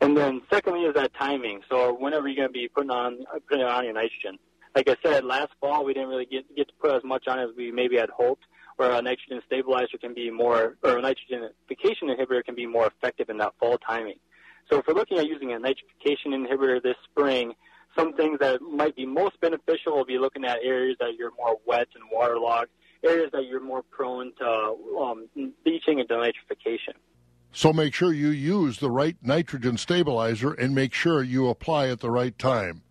And 0.00 0.16
then 0.16 0.42
secondly 0.52 0.82
is 0.82 0.94
that 0.94 1.12
timing. 1.14 1.62
So 1.68 1.94
whenever 1.94 2.28
you're 2.28 2.36
going 2.36 2.48
to 2.48 2.52
be 2.52 2.68
putting 2.68 2.90
on 2.90 3.24
putting 3.48 3.64
on 3.64 3.84
your 3.84 3.94
nitrogen. 3.94 4.38
Like 4.74 4.88
I 4.88 4.96
said, 5.02 5.24
last 5.24 5.50
fall 5.60 5.84
we 5.84 5.94
didn't 5.94 6.08
really 6.08 6.26
get 6.26 6.54
get 6.54 6.68
to 6.68 6.74
put 6.80 6.94
as 6.94 7.02
much 7.04 7.26
on 7.26 7.38
as 7.40 7.48
we 7.56 7.72
maybe 7.72 7.96
had 7.96 8.10
hoped. 8.10 8.44
Where 8.76 8.92
a 8.92 9.02
nitrogen 9.02 9.42
stabilizer 9.44 9.98
can 9.98 10.14
be 10.14 10.30
more, 10.30 10.76
or 10.84 10.98
a 10.98 11.02
nitrogenification 11.02 12.04
inhibitor 12.04 12.44
can 12.44 12.54
be 12.54 12.64
more 12.64 12.86
effective 12.86 13.28
in 13.28 13.38
that 13.38 13.54
fall 13.58 13.76
timing. 13.78 14.20
So 14.70 14.78
if 14.78 14.86
we're 14.86 14.94
looking 14.94 15.18
at 15.18 15.26
using 15.26 15.52
a 15.52 15.56
nitrification 15.56 16.26
inhibitor 16.26 16.80
this 16.80 16.94
spring, 17.10 17.54
some 17.98 18.12
things 18.12 18.38
that 18.38 18.62
might 18.62 18.94
be 18.94 19.04
most 19.04 19.40
beneficial 19.40 19.96
will 19.96 20.04
be 20.04 20.18
looking 20.18 20.44
at 20.44 20.58
areas 20.62 20.96
that 21.00 21.14
you're 21.18 21.32
more 21.36 21.56
wet 21.66 21.88
and 21.96 22.04
waterlogged, 22.12 22.70
areas 23.04 23.30
that 23.32 23.46
you're 23.46 23.60
more 23.60 23.82
prone 23.82 24.32
to 24.38 24.76
um, 25.00 25.28
leaching 25.64 26.00
and 26.00 26.08
denitrification. 26.08 26.94
So 27.52 27.72
make 27.72 27.94
sure 27.94 28.12
you 28.12 28.28
use 28.28 28.78
the 28.78 28.90
right 28.90 29.16
nitrogen 29.22 29.78
stabilizer 29.78 30.52
and 30.52 30.74
make 30.74 30.92
sure 30.92 31.22
you 31.22 31.48
apply 31.48 31.88
at 31.88 32.00
the 32.00 32.10
right 32.10 32.38
time. 32.38 32.82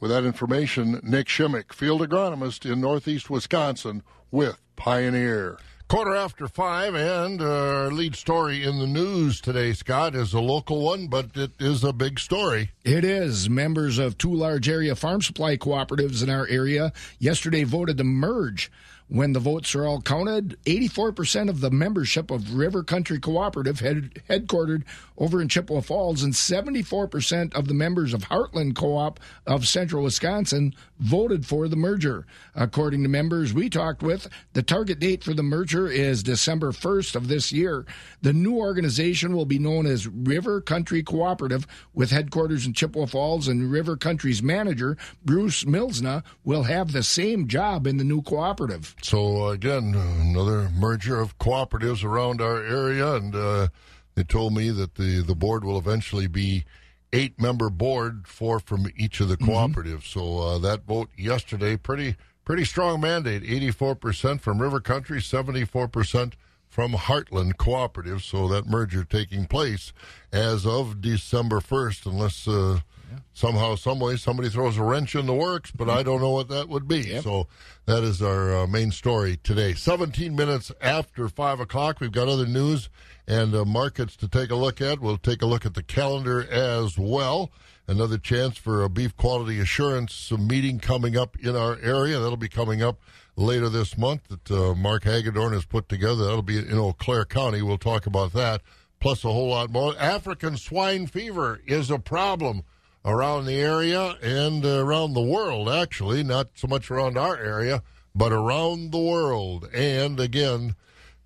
With 0.00 0.10
that 0.10 0.24
information, 0.24 0.98
Nick 1.02 1.28
Shimmick, 1.28 1.74
field 1.74 2.00
agronomist 2.00 2.70
in 2.70 2.80
northeast 2.80 3.28
Wisconsin 3.28 4.02
with 4.30 4.58
Pioneer. 4.74 5.58
Quarter 5.88 6.14
after 6.14 6.46
five, 6.46 6.94
and 6.94 7.42
uh, 7.42 7.44
our 7.44 7.90
lead 7.90 8.14
story 8.14 8.62
in 8.62 8.78
the 8.78 8.86
news 8.86 9.40
today, 9.40 9.72
Scott, 9.72 10.14
is 10.14 10.32
a 10.32 10.40
local 10.40 10.80
one, 10.80 11.08
but 11.08 11.36
it 11.36 11.50
is 11.58 11.82
a 11.82 11.92
big 11.92 12.20
story. 12.20 12.70
It 12.84 13.04
is. 13.04 13.50
Members 13.50 13.98
of 13.98 14.16
two 14.16 14.32
large 14.32 14.68
area 14.68 14.94
farm 14.94 15.20
supply 15.20 15.56
cooperatives 15.56 16.22
in 16.22 16.30
our 16.30 16.46
area 16.46 16.92
yesterday 17.18 17.64
voted 17.64 17.98
to 17.98 18.04
merge. 18.04 18.70
When 19.10 19.32
the 19.32 19.40
votes 19.40 19.74
are 19.74 19.86
all 19.86 20.00
counted, 20.00 20.56
84% 20.66 21.48
of 21.48 21.60
the 21.60 21.72
membership 21.72 22.30
of 22.30 22.54
River 22.54 22.84
Country 22.84 23.18
Cooperative, 23.18 23.80
head, 23.80 24.22
headquartered 24.30 24.84
over 25.18 25.42
in 25.42 25.48
Chippewa 25.48 25.80
Falls, 25.80 26.22
and 26.22 26.32
74% 26.32 27.52
of 27.54 27.66
the 27.66 27.74
members 27.74 28.14
of 28.14 28.22
Heartland 28.22 28.76
Co 28.76 28.96
op 28.96 29.18
of 29.48 29.66
central 29.66 30.04
Wisconsin 30.04 30.76
voted 31.00 31.46
for 31.46 31.66
the 31.66 31.76
merger. 31.76 32.26
According 32.54 33.02
to 33.02 33.08
members 33.08 33.52
we 33.52 33.68
talked 33.68 34.02
with, 34.02 34.28
the 34.52 34.62
target 34.62 34.98
date 34.98 35.24
for 35.24 35.34
the 35.34 35.42
merger 35.42 35.88
is 35.88 36.22
December 36.22 36.72
1st 36.72 37.16
of 37.16 37.28
this 37.28 37.52
year. 37.52 37.86
The 38.22 38.32
new 38.32 38.56
organization 38.56 39.34
will 39.34 39.46
be 39.46 39.58
known 39.58 39.86
as 39.86 40.06
River 40.06 40.60
Country 40.60 41.02
Cooperative, 41.02 41.66
with 41.94 42.10
headquarters 42.10 42.66
in 42.66 42.74
Chippewa 42.74 43.06
Falls, 43.06 43.48
and 43.48 43.70
River 43.70 43.96
Country's 43.96 44.42
manager, 44.42 44.96
Bruce 45.24 45.64
Milsna, 45.64 46.22
will 46.44 46.64
have 46.64 46.92
the 46.92 47.02
same 47.02 47.48
job 47.48 47.86
in 47.86 47.96
the 47.96 48.04
new 48.04 48.22
cooperative. 48.22 48.94
So, 49.02 49.48
again, 49.48 49.94
another 49.94 50.68
merger 50.70 51.20
of 51.20 51.38
cooperatives 51.38 52.04
around 52.04 52.40
our 52.40 52.62
area, 52.62 53.14
and 53.14 53.34
uh, 53.34 53.68
they 54.14 54.24
told 54.24 54.54
me 54.54 54.70
that 54.70 54.96
the, 54.96 55.22
the 55.22 55.34
board 55.34 55.64
will 55.64 55.78
eventually 55.78 56.26
be 56.26 56.64
eight 57.12 57.40
member 57.40 57.70
board, 57.70 58.26
four 58.26 58.60
from 58.60 58.86
each 58.96 59.20
of 59.20 59.28
the 59.28 59.36
cooperatives. 59.36 60.04
So 60.04 60.38
uh, 60.38 60.58
that 60.58 60.84
vote 60.86 61.10
yesterday, 61.16 61.76
pretty 61.76 62.16
pretty 62.44 62.64
strong 62.64 63.00
mandate, 63.00 63.42
84% 63.42 64.40
from 64.40 64.60
River 64.60 64.80
Country, 64.80 65.20
74% 65.20 66.32
from 66.68 66.92
Heartland 66.92 67.56
Cooperative. 67.58 68.22
So 68.22 68.48
that 68.48 68.66
merger 68.66 69.04
taking 69.04 69.46
place 69.46 69.92
as 70.32 70.66
of 70.66 71.00
December 71.00 71.60
1st, 71.60 72.06
unless 72.06 72.48
uh, 72.48 72.80
somehow, 73.32 73.74
some 73.74 74.00
way, 74.00 74.16
somebody 74.16 74.48
throws 74.48 74.76
a 74.76 74.82
wrench 74.82 75.14
in 75.14 75.26
the 75.26 75.34
works, 75.34 75.70
but 75.70 75.88
I 75.88 76.02
don't 76.02 76.20
know 76.20 76.30
what 76.30 76.48
that 76.48 76.68
would 76.68 76.88
be. 76.88 77.20
So 77.20 77.46
that 77.86 78.02
is 78.02 78.22
our 78.22 78.54
uh, 78.54 78.66
main 78.66 78.90
story 78.90 79.38
today. 79.42 79.74
17 79.74 80.34
minutes 80.34 80.72
after 80.80 81.28
5 81.28 81.60
o'clock, 81.60 82.00
we've 82.00 82.12
got 82.12 82.28
other 82.28 82.46
news 82.46 82.88
and 83.26 83.54
uh, 83.54 83.64
markets 83.64 84.16
to 84.16 84.28
take 84.28 84.50
a 84.50 84.56
look 84.56 84.80
at. 84.80 85.00
We'll 85.00 85.18
take 85.18 85.42
a 85.42 85.46
look 85.46 85.64
at 85.64 85.74
the 85.74 85.82
calendar 85.82 86.48
as 86.50 86.98
well. 86.98 87.50
Another 87.86 88.18
chance 88.18 88.56
for 88.56 88.84
a 88.84 88.88
beef 88.88 89.16
quality 89.16 89.58
assurance 89.58 90.30
meeting 90.30 90.78
coming 90.78 91.16
up 91.16 91.36
in 91.40 91.56
our 91.56 91.78
area. 91.80 92.20
That'll 92.20 92.36
be 92.36 92.48
coming 92.48 92.82
up 92.82 93.00
later 93.36 93.68
this 93.68 93.98
month 93.98 94.28
that 94.28 94.50
uh, 94.50 94.74
Mark 94.74 95.04
Hagedorn 95.04 95.52
has 95.52 95.64
put 95.64 95.88
together. 95.88 96.24
That'll 96.24 96.42
be 96.42 96.58
in 96.58 96.78
Eau 96.78 96.92
Claire 96.92 97.24
County. 97.24 97.62
We'll 97.62 97.78
talk 97.78 98.06
about 98.06 98.32
that, 98.34 98.62
plus 99.00 99.24
a 99.24 99.32
whole 99.32 99.48
lot 99.48 99.70
more. 99.70 99.94
African 99.98 100.56
swine 100.56 101.06
fever 101.06 101.60
is 101.66 101.90
a 101.90 101.98
problem 101.98 102.62
around 103.04 103.46
the 103.46 103.60
area 103.60 104.16
and 104.22 104.64
uh, 104.64 104.84
around 104.84 105.14
the 105.14 105.22
world, 105.22 105.68
actually, 105.68 106.22
not 106.22 106.48
so 106.54 106.66
much 106.66 106.90
around 106.90 107.16
our 107.16 107.36
area, 107.36 107.82
but 108.14 108.32
around 108.32 108.90
the 108.90 108.98
world. 108.98 109.68
And 109.72 110.20
again, 110.20 110.74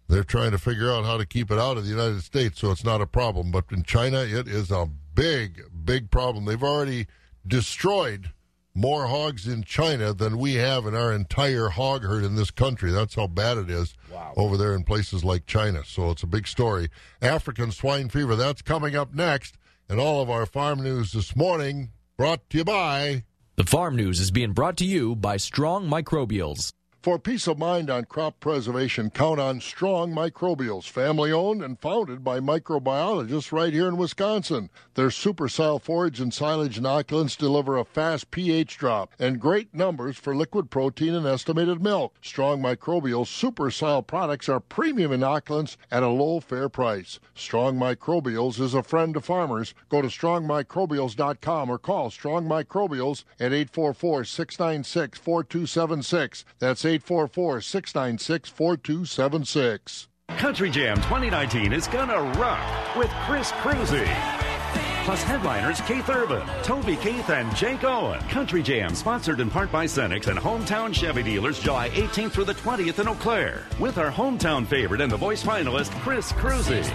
they're 0.09 0.25
trying 0.25 0.53
to 0.53 0.59
figure 0.59 0.91
out 0.91 1.05
how 1.05 1.17
to 1.17 1.27
keep 1.27 1.51
it 1.51 1.59
out 1.59 1.77
of 1.77 1.85
the 1.85 1.91
United 1.91 2.23
States 2.23 2.61
so 2.61 2.71
it's 2.71 2.85
not 2.85 3.01
a 3.01 3.07
problem. 3.07 3.51
But 3.51 3.65
in 3.71 3.83
China, 3.83 4.21
it 4.21 4.47
is 4.47 4.71
a 4.71 4.89
big, 5.15 5.63
big 5.85 6.11
problem. 6.11 6.45
They've 6.45 6.63
already 6.63 7.07
destroyed 7.47 8.31
more 8.75 9.07
hogs 9.07 9.47
in 9.47 9.63
China 9.63 10.13
than 10.13 10.37
we 10.37 10.55
have 10.55 10.85
in 10.85 10.95
our 10.95 11.13
entire 11.13 11.69
hog 11.69 12.03
herd 12.03 12.25
in 12.25 12.35
this 12.35 12.51
country. 12.51 12.91
That's 12.91 13.15
how 13.15 13.29
bad 13.29 13.57
it 13.57 13.71
is 13.71 13.95
over 14.37 14.57
there 14.57 14.75
in 14.75 14.83
places 14.83 15.25
like 15.25 15.47
China. 15.47 15.85
So 15.85 16.11
it's 16.11 16.25
a 16.25 16.29
big 16.29 16.49
story. 16.49 16.89
African 17.23 17.71
swine 17.71 18.09
fever, 18.09 18.35
that's 18.35 18.63
coming 18.63 18.97
up 18.97 19.15
next. 19.15 19.57
And 19.89 20.01
all 20.01 20.23
of 20.23 20.31
our 20.31 20.47
farm 20.47 20.83
news 20.83 21.13
this 21.13 21.37
morning 21.37 21.91
brought 22.17 22.49
to 22.51 22.59
you 22.59 22.65
by. 22.65 23.25
The 23.57 23.65
farm 23.65 23.97
news 23.97 24.19
is 24.19 24.31
being 24.31 24.53
brought 24.53 24.79
to 24.79 24.85
you 24.85 25.15
by 25.15 25.37
Strong 25.37 25.89
Microbials. 25.89 26.73
For 27.05 27.19
peace 27.19 27.47
of 27.47 27.59
mind 27.59 27.91
on 27.91 28.07
crop 28.07 28.41
preservation, 28.41 29.11
count 29.11 29.39
on 29.39 29.61
Strong 29.61 30.15
Microbials, 30.15 30.89
family 30.89 31.31
owned 31.31 31.63
and 31.63 31.79
founded 31.79 32.25
by 32.25 32.41
microbiologists 32.41 33.53
right 33.53 33.75
here 33.75 33.89
in 33.89 33.99
Wisconsin. 33.99 34.71
Their 34.95 35.11
super 35.11 35.47
cell 35.47 35.79
forage 35.79 36.19
and 36.19 36.33
silage 36.33 36.81
inoculants 36.81 37.37
deliver 37.37 37.77
a 37.77 37.85
fast 37.85 38.31
pH 38.31 38.79
drop 38.79 39.13
and 39.19 39.39
great 39.39 39.75
numbers 39.75 40.17
for 40.17 40.35
liquid 40.35 40.71
protein 40.71 41.13
and 41.15 41.27
estimated 41.27 41.83
milk. 41.83 42.15
Strong 42.23 42.63
Microbials 42.63 43.27
super 43.27 43.71
cell 43.71 44.01
products 44.01 44.49
are 44.49 44.59
premium 44.59 45.11
inoculants 45.11 45.77
at 45.91 46.03
a 46.03 46.09
low, 46.09 46.41
fair 46.41 46.71
price. 46.71 47.21
Strong 47.35 47.77
Microbials 47.77 48.59
is 48.59 48.73
a 48.73 48.83
friend 48.83 49.13
to 49.13 49.21
farmers. 49.21 49.75
Go 49.91 50.01
to 50.01 50.09
strongmicrobials.com 50.09 51.69
or 51.69 51.77
call 51.77 52.11
Strong 52.11 52.47
Microbials 52.47 53.25
at 53.39 53.53
844 53.53 54.25
696 54.25 55.19
4276. 55.19 56.47
That's 56.61 56.83
844 56.83 56.94
696 56.99 58.49
4276. 58.51 60.09
Country 60.39 60.71
Jam 60.71 60.97
2019 60.97 61.73
is 61.73 61.87
gonna 61.89 62.21
rock 62.39 62.97
with 62.97 63.11
Chris 63.27 63.51
Kroeze. 63.53 64.07
Plus 65.05 65.23
headliners 65.23 65.83
Keith 65.83 66.09
Urban, 66.09 66.47
Toby 66.63 66.97
Keith, 66.97 67.29
and 67.29 67.55
Jake 67.55 67.85
Owen. 67.85 68.21
Country 68.29 68.63
Jam, 68.63 68.95
sponsored 68.95 69.39
in 69.39 69.51
part 69.51 69.71
by 69.71 69.85
Cenex 69.85 70.29
and 70.29 70.39
Hometown 70.39 70.95
Chevy 70.95 71.23
Dealers, 71.23 71.61
July 71.61 71.91
18th 71.91 72.33
through 72.33 72.47
the 72.47 72.55
20th 72.55 72.99
in 72.99 73.09
Eau 73.09 73.15
Claire. 73.15 73.67
With 73.79 73.99
our 73.99 74.11
hometown 74.11 74.67
favorite 74.67 75.03
and 75.03 75.13
the 75.13 75.17
voice 75.19 75.43
finalist, 75.43 75.91
Chris 76.01 76.33
Kroeze. 76.33 76.91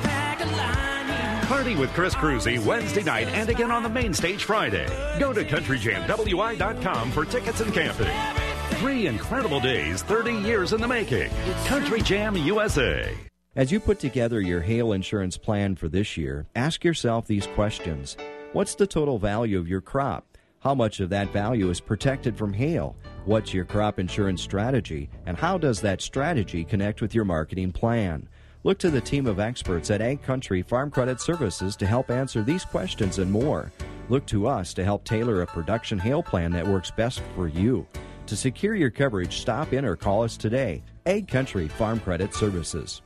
Party 1.46 1.76
with 1.76 1.92
Chris 1.94 2.16
Kroeze 2.16 2.64
Wednesday 2.66 3.04
night 3.04 3.28
and 3.28 3.50
again 3.50 3.72
on 3.72 3.84
the 3.84 3.90
main 3.90 4.14
stage 4.14 4.44
Friday. 4.44 4.88
Go 5.20 5.32
to 5.32 5.44
CountryJamWI.com 5.44 7.12
for 7.12 7.26
tickets 7.26 7.62
and 7.62 7.72
camping. 7.74 8.49
Three 8.76 9.08
incredible 9.08 9.60
days, 9.60 10.04
30 10.04 10.34
years 10.34 10.74
in 10.74 10.80
the 10.80 10.88
making. 10.88 11.30
Country 11.66 12.02
Jam 12.02 12.38
USA. 12.38 13.14
As 13.56 13.72
you 13.72 13.80
put 13.80 14.00
together 14.00 14.40
your 14.40 14.62
hail 14.62 14.94
insurance 14.94 15.38
plan 15.38 15.76
for 15.76 15.90
this 15.90 16.16
year, 16.16 16.46
ask 16.56 16.84
yourself 16.84 17.28
these 17.28 17.48
questions. 17.48 18.16
What's 18.54 18.76
the 18.76 18.88
total 18.88 19.20
value 19.20 19.60
of 19.60 19.68
your 19.68 19.82
crop? 19.82 20.38
How 20.60 20.76
much 20.76 21.00
of 21.00 21.10
that 21.10 21.34
value 21.34 21.70
is 21.70 21.82
protected 21.82 22.38
from 22.38 22.54
hail? 22.54 22.96
What's 23.26 23.54
your 23.54 23.66
crop 23.66 24.00
insurance 24.00 24.42
strategy? 24.42 25.10
And 25.26 25.36
how 25.36 25.58
does 25.58 25.82
that 25.82 26.02
strategy 26.02 26.64
connect 26.64 27.02
with 27.02 27.14
your 27.14 27.26
marketing 27.26 27.72
plan? 27.72 28.30
Look 28.64 28.78
to 28.80 28.90
the 28.90 29.02
team 29.02 29.26
of 29.26 29.40
experts 29.40 29.90
at 29.90 30.02
Ag 30.02 30.22
Country 30.22 30.62
Farm 30.62 30.92
Credit 30.92 31.20
Services 31.20 31.76
to 31.78 31.86
help 31.86 32.12
answer 32.12 32.44
these 32.44 32.66
questions 32.66 33.18
and 33.18 33.32
more. 33.32 33.72
Look 34.10 34.26
to 34.28 34.48
us 34.48 34.74
to 34.74 34.84
help 34.84 35.04
tailor 35.06 35.42
a 35.42 35.48
production 35.48 35.98
hail 35.98 36.22
plan 36.22 36.52
that 36.52 36.68
works 36.68 36.92
best 36.92 37.22
for 37.36 37.48
you. 37.48 37.88
To 38.30 38.36
secure 38.36 38.76
your 38.76 38.92
coverage, 38.92 39.40
stop 39.40 39.74
in 39.74 39.84
or 39.84 39.96
call 39.96 40.22
us 40.22 40.38
today. 40.38 40.84
Ag 41.08 41.28
Country 41.28 41.68
Farm 41.68 42.00
Credit 42.00 42.32
Services. 42.32 43.02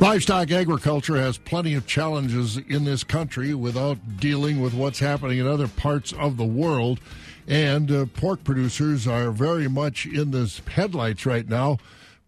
Livestock 0.00 0.50
agriculture 0.50 1.16
has 1.16 1.38
plenty 1.38 1.72
of 1.72 1.86
challenges 1.86 2.58
in 2.58 2.84
this 2.84 3.02
country 3.02 3.54
without 3.54 3.96
dealing 4.20 4.60
with 4.60 4.74
what's 4.74 4.98
happening 4.98 5.38
in 5.38 5.46
other 5.46 5.66
parts 5.66 6.12
of 6.12 6.36
the 6.36 6.44
world. 6.44 7.00
And 7.48 7.90
uh, 7.90 8.04
pork 8.12 8.44
producers 8.44 9.08
are 9.08 9.30
very 9.30 9.66
much 9.66 10.04
in 10.04 10.30
the 10.30 10.60
headlights 10.70 11.24
right 11.24 11.48
now 11.48 11.78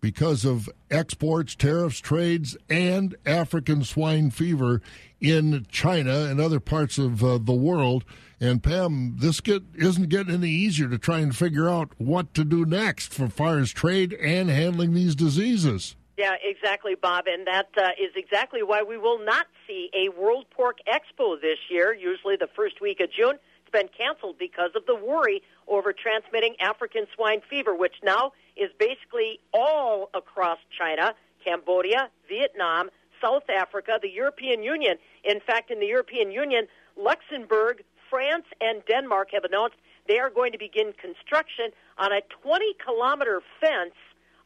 because 0.00 0.44
of 0.44 0.68
exports, 0.90 1.54
tariffs, 1.54 1.98
trades, 1.98 2.56
and 2.68 3.16
African 3.24 3.84
swine 3.84 4.30
fever 4.30 4.80
in 5.20 5.66
China 5.70 6.24
and 6.24 6.40
other 6.40 6.60
parts 6.60 6.98
of 6.98 7.24
uh, 7.24 7.38
the 7.38 7.52
world. 7.52 8.04
And 8.40 8.62
Pam, 8.62 9.16
this 9.18 9.40
get, 9.40 9.62
isn't 9.74 10.08
getting 10.08 10.34
any 10.34 10.50
easier 10.50 10.88
to 10.88 10.98
try 10.98 11.20
and 11.20 11.34
figure 11.34 11.68
out 11.68 11.90
what 11.96 12.34
to 12.34 12.44
do 12.44 12.66
next 12.66 13.14
for 13.14 13.28
far 13.28 13.58
as 13.58 13.72
trade 13.72 14.12
and 14.12 14.50
handling 14.50 14.92
these 14.92 15.14
diseases. 15.14 15.96
Yeah, 16.18 16.34
exactly, 16.42 16.94
Bob. 16.94 17.26
And 17.28 17.46
that 17.46 17.68
uh, 17.76 17.90
is 18.00 18.12
exactly 18.14 18.62
why 18.62 18.82
we 18.82 18.96
will 18.96 19.22
not 19.22 19.46
see 19.66 19.90
a 19.94 20.08
World 20.18 20.46
Pork 20.50 20.78
Expo 20.86 21.40
this 21.40 21.58
year, 21.70 21.94
usually 21.94 22.36
the 22.36 22.48
first 22.54 22.80
week 22.80 23.00
of 23.00 23.10
June. 23.12 23.36
It's 23.62 23.72
been 23.72 23.88
canceled 23.88 24.38
because 24.38 24.70
of 24.74 24.86
the 24.86 24.94
worry 24.94 25.42
over 25.66 25.92
transmitting 25.92 26.54
African 26.60 27.06
swine 27.14 27.40
fever, 27.50 27.74
which 27.74 27.94
now 28.02 28.32
is 28.56 28.70
basically 28.78 29.40
all 29.52 30.10
across 30.14 30.58
China, 30.76 31.14
Cambodia, 31.44 32.10
Vietnam, 32.28 32.90
South 33.20 33.48
Africa, 33.48 33.98
the 34.00 34.10
European 34.10 34.62
Union. 34.62 34.96
In 35.24 35.40
fact, 35.40 35.70
in 35.70 35.80
the 35.80 35.86
European 35.86 36.30
Union, 36.30 36.66
Luxembourg, 36.96 37.82
France, 38.10 38.46
and 38.60 38.82
Denmark 38.86 39.30
have 39.32 39.44
announced 39.44 39.76
they 40.08 40.18
are 40.18 40.30
going 40.30 40.52
to 40.52 40.58
begin 40.58 40.92
construction 40.92 41.70
on 41.98 42.12
a 42.12 42.20
20 42.42 42.74
kilometer 42.84 43.42
fence 43.60 43.94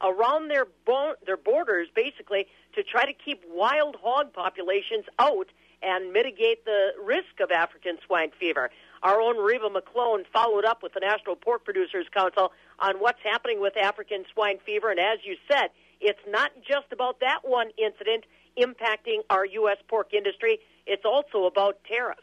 around 0.03 0.49
their 0.49 0.67
bo- 0.87 1.15
their 1.27 1.37
borders, 1.37 1.89
basically 1.95 2.47
to 2.75 2.83
try 2.83 3.05
to 3.05 3.13
keep 3.13 3.43
wild 3.49 3.97
hog 4.03 4.33
populations 4.33 5.05
out 5.19 5.49
and 5.83 6.13
mitigate 6.13 6.65
the 6.65 6.93
risk 7.03 7.41
of 7.41 7.51
African 7.51 7.99
swine 8.07 8.31
fever. 8.39 8.71
Our 9.03 9.21
own 9.21 9.39
Reba 9.39 9.71
McClone 9.71 10.25
followed 10.33 10.65
up 10.65 10.83
with 10.83 10.93
the 10.93 11.01
National 11.01 11.37
Pork 11.37 11.65
Producers 11.65 12.07
Council 12.13 12.53
on 12.81 12.97
what's 12.97 13.21
happening 13.23 13.61
with 13.61 13.77
African 13.77 14.25
swine 14.33 14.59
fever, 14.65 14.91
and 14.91 15.01
as 15.01 15.19
you 15.25 15.37
said, 15.51 15.69
it's 16.01 16.21
not 16.29 16.51
just 16.67 16.93
about 16.93 17.21
that 17.21 17.41
one 17.43 17.71
incident 17.79 18.25
impacting 18.59 19.21
our 19.29 19.45
U.S. 19.45 19.79
pork 19.89 20.13
industry. 20.15 20.59
It's 20.87 21.05
also 21.05 21.45
about 21.45 21.79
tariffs. 21.85 22.23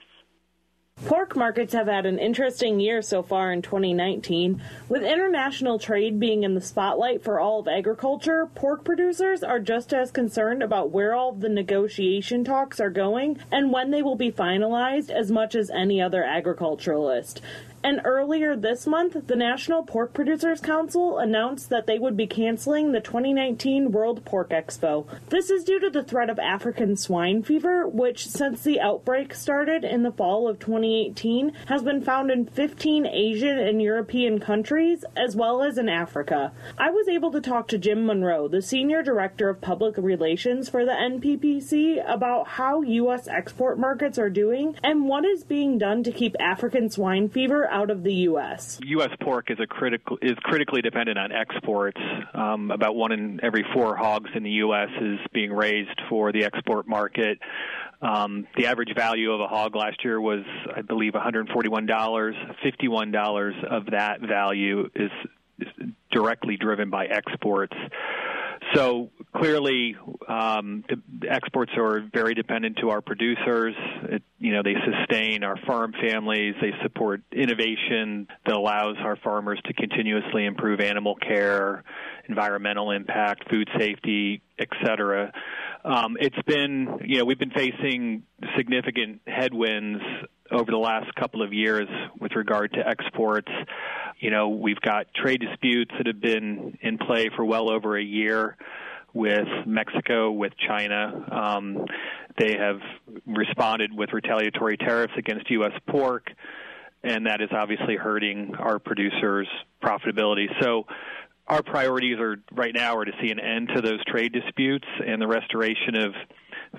Pork 1.05 1.35
markets 1.35 1.73
have 1.73 1.85
had 1.85 2.07
an 2.07 2.17
interesting 2.17 2.79
year 2.79 3.03
so 3.03 3.21
far 3.21 3.51
in 3.51 3.61
2019. 3.61 4.61
With 4.89 5.03
international 5.03 5.77
trade 5.77 6.19
being 6.19 6.41
in 6.41 6.55
the 6.55 6.61
spotlight 6.61 7.23
for 7.23 7.39
all 7.39 7.59
of 7.59 7.67
agriculture, 7.67 8.47
pork 8.55 8.83
producers 8.83 9.43
are 9.43 9.59
just 9.59 9.93
as 9.93 10.09
concerned 10.09 10.63
about 10.63 10.89
where 10.89 11.13
all 11.13 11.33
the 11.33 11.49
negotiation 11.49 12.43
talks 12.43 12.79
are 12.79 12.89
going 12.89 13.37
and 13.51 13.71
when 13.71 13.91
they 13.91 14.01
will 14.01 14.15
be 14.15 14.31
finalized 14.31 15.11
as 15.11 15.31
much 15.31 15.53
as 15.53 15.69
any 15.69 16.01
other 16.01 16.23
agriculturalist. 16.23 17.41
And 17.83 18.01
earlier 18.03 18.55
this 18.55 18.87
month, 18.87 19.27
the 19.27 19.35
National 19.35 19.83
Pork 19.83 20.13
Producers 20.13 20.59
Council 20.59 21.19
announced 21.19 21.69
that 21.69 21.85
they 21.85 21.99
would 21.99 22.17
be 22.17 22.27
canceling 22.27 22.91
the 22.91 22.99
2019 22.99 23.91
World 23.91 24.25
Pork 24.25 24.49
Expo. 24.49 25.05
This 25.29 25.49
is 25.49 25.63
due 25.63 25.79
to 25.79 25.89
the 25.89 26.03
threat 26.03 26.29
of 26.29 26.39
African 26.39 26.97
swine 26.97 27.43
fever, 27.43 27.87
which, 27.87 28.27
since 28.27 28.63
the 28.63 28.81
outbreak 28.81 29.33
started 29.33 29.83
in 29.83 30.03
the 30.03 30.11
fall 30.11 30.47
of 30.47 30.59
2018, 30.59 31.53
has 31.67 31.83
been 31.83 32.01
found 32.01 32.31
in 32.31 32.47
15 32.47 33.05
Asian 33.05 33.59
and 33.59 33.81
European 33.81 34.39
countries, 34.39 35.05
as 35.15 35.35
well 35.35 35.61
as 35.61 35.77
in 35.77 35.87
Africa. 35.87 36.51
I 36.77 36.89
was 36.89 37.07
able 37.07 37.31
to 37.31 37.41
talk 37.41 37.67
to 37.69 37.77
Jim 37.77 38.05
Monroe, 38.05 38.47
the 38.47 38.61
Senior 38.61 39.03
Director 39.03 39.49
of 39.49 39.61
Public 39.61 39.97
Relations 39.97 40.67
for 40.67 40.83
the 40.83 40.91
NPPC, 40.91 42.03
about 42.11 42.47
how 42.47 42.81
U.S. 42.81 43.27
export 43.27 43.77
markets 43.77 44.17
are 44.17 44.29
doing 44.29 44.75
and 44.83 45.07
what 45.07 45.25
is 45.25 45.43
being 45.43 45.77
done 45.77 46.03
to 46.03 46.11
keep 46.11 46.35
African 46.39 46.89
swine 46.89 47.29
fever 47.29 47.67
out 47.77 47.91
of 47.91 48.01
the 48.03 48.13
U.S. 48.13 48.79
U.S. 48.83 49.11
pork 49.21 49.51
is 49.51 49.59
a 49.59 49.67
critical 49.67 50.17
is 50.21 50.35
critically 50.41 50.81
dependent 50.81 51.19
on 51.19 51.31
exports. 51.31 52.01
Um, 52.33 52.71
about 52.71 52.95
one 52.95 53.11
in 53.11 53.39
every 53.43 53.63
four 53.73 53.95
hogs 53.95 54.31
in 54.33 54.41
the 54.43 54.49
U.S. 54.65 54.89
is 54.99 55.19
being 55.31 55.53
raised 55.53 56.01
for 56.09 56.31
the 56.31 56.43
export 56.43 56.87
market. 56.87 57.37
Um, 58.01 58.47
the 58.55 58.65
average 58.65 58.95
value 58.95 59.31
of 59.31 59.41
a 59.41 59.47
hog 59.47 59.75
last 59.75 60.03
year 60.03 60.19
was, 60.19 60.43
I 60.75 60.81
believe, 60.81 61.13
$141. 61.13 61.55
$51 61.55 63.63
of 63.63 63.85
that 63.91 64.21
value 64.21 64.89
is, 64.95 65.11
is 65.59 65.67
directly 66.11 66.57
driven 66.57 66.89
by 66.89 67.05
exports. 67.05 67.77
So 68.73 69.11
clearly, 69.35 69.95
um, 70.27 70.83
exports 71.27 71.71
are 71.77 72.01
very 72.13 72.33
dependent 72.33 72.77
to 72.81 72.89
our 72.89 73.01
producers. 73.01 73.75
It, 74.03 74.23
you 74.39 74.53
know, 74.53 74.61
they 74.63 74.75
sustain 74.85 75.43
our 75.43 75.57
farm 75.65 75.93
families. 75.93 76.55
They 76.61 76.73
support 76.83 77.21
innovation 77.31 78.27
that 78.45 78.55
allows 78.55 78.97
our 78.99 79.15
farmers 79.15 79.59
to 79.65 79.73
continuously 79.73 80.45
improve 80.45 80.79
animal 80.79 81.15
care, 81.15 81.83
environmental 82.27 82.91
impact, 82.91 83.49
food 83.49 83.69
safety, 83.79 84.41
et 84.59 84.67
cetera. 84.83 85.31
Um, 85.85 86.17
it's 86.19 86.41
been, 86.45 86.99
you 87.05 87.19
know, 87.19 87.25
we've 87.25 87.39
been 87.39 87.51
facing 87.51 88.23
significant 88.57 89.21
headwinds 89.25 90.03
over 90.51 90.71
the 90.71 90.77
last 90.77 91.13
couple 91.15 91.41
of 91.41 91.53
years 91.53 91.87
with 92.19 92.33
regard 92.35 92.73
to 92.73 92.87
exports. 92.87 93.51
You 94.19 94.31
know, 94.31 94.49
we've 94.49 94.81
got 94.81 95.13
trade 95.13 95.41
disputes 95.41 95.91
that 95.97 96.07
have 96.07 96.21
been 96.21 96.77
in 96.81 96.97
play 96.97 97.29
for 97.35 97.45
well 97.45 97.69
over 97.69 97.97
a 97.97 98.03
year 98.03 98.57
with 99.13 99.47
Mexico, 99.65 100.31
with 100.31 100.53
China. 100.67 101.25
Um, 101.31 101.85
they 102.37 102.55
have 102.57 102.79
responded 103.25 103.91
with 103.95 104.13
retaliatory 104.13 104.77
tariffs 104.77 105.13
against 105.17 105.49
U.S. 105.51 105.71
pork, 105.89 106.29
and 107.03 107.25
that 107.25 107.41
is 107.41 107.49
obviously 107.51 107.95
hurting 107.95 108.53
our 108.59 108.79
producers' 108.79 109.47
profitability. 109.83 110.47
So, 110.61 110.85
our 111.47 111.63
priorities 111.63 112.19
are 112.19 112.35
right 112.51 112.73
now 112.75 112.97
are 112.97 113.05
to 113.05 113.13
see 113.21 113.31
an 113.31 113.39
end 113.39 113.69
to 113.73 113.81
those 113.81 114.03
trade 114.03 114.33
disputes 114.33 114.85
and 115.05 115.21
the 115.21 115.27
restoration 115.27 115.95
of 115.95 116.13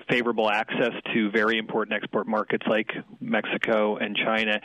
favorable 0.09 0.49
access 0.49 0.91
to 1.13 1.31
very 1.31 1.57
important 1.57 1.95
export 1.95 2.27
markets 2.27 2.65
like 2.67 2.89
Mexico 3.19 3.97
and 3.97 4.15
China, 4.15 4.59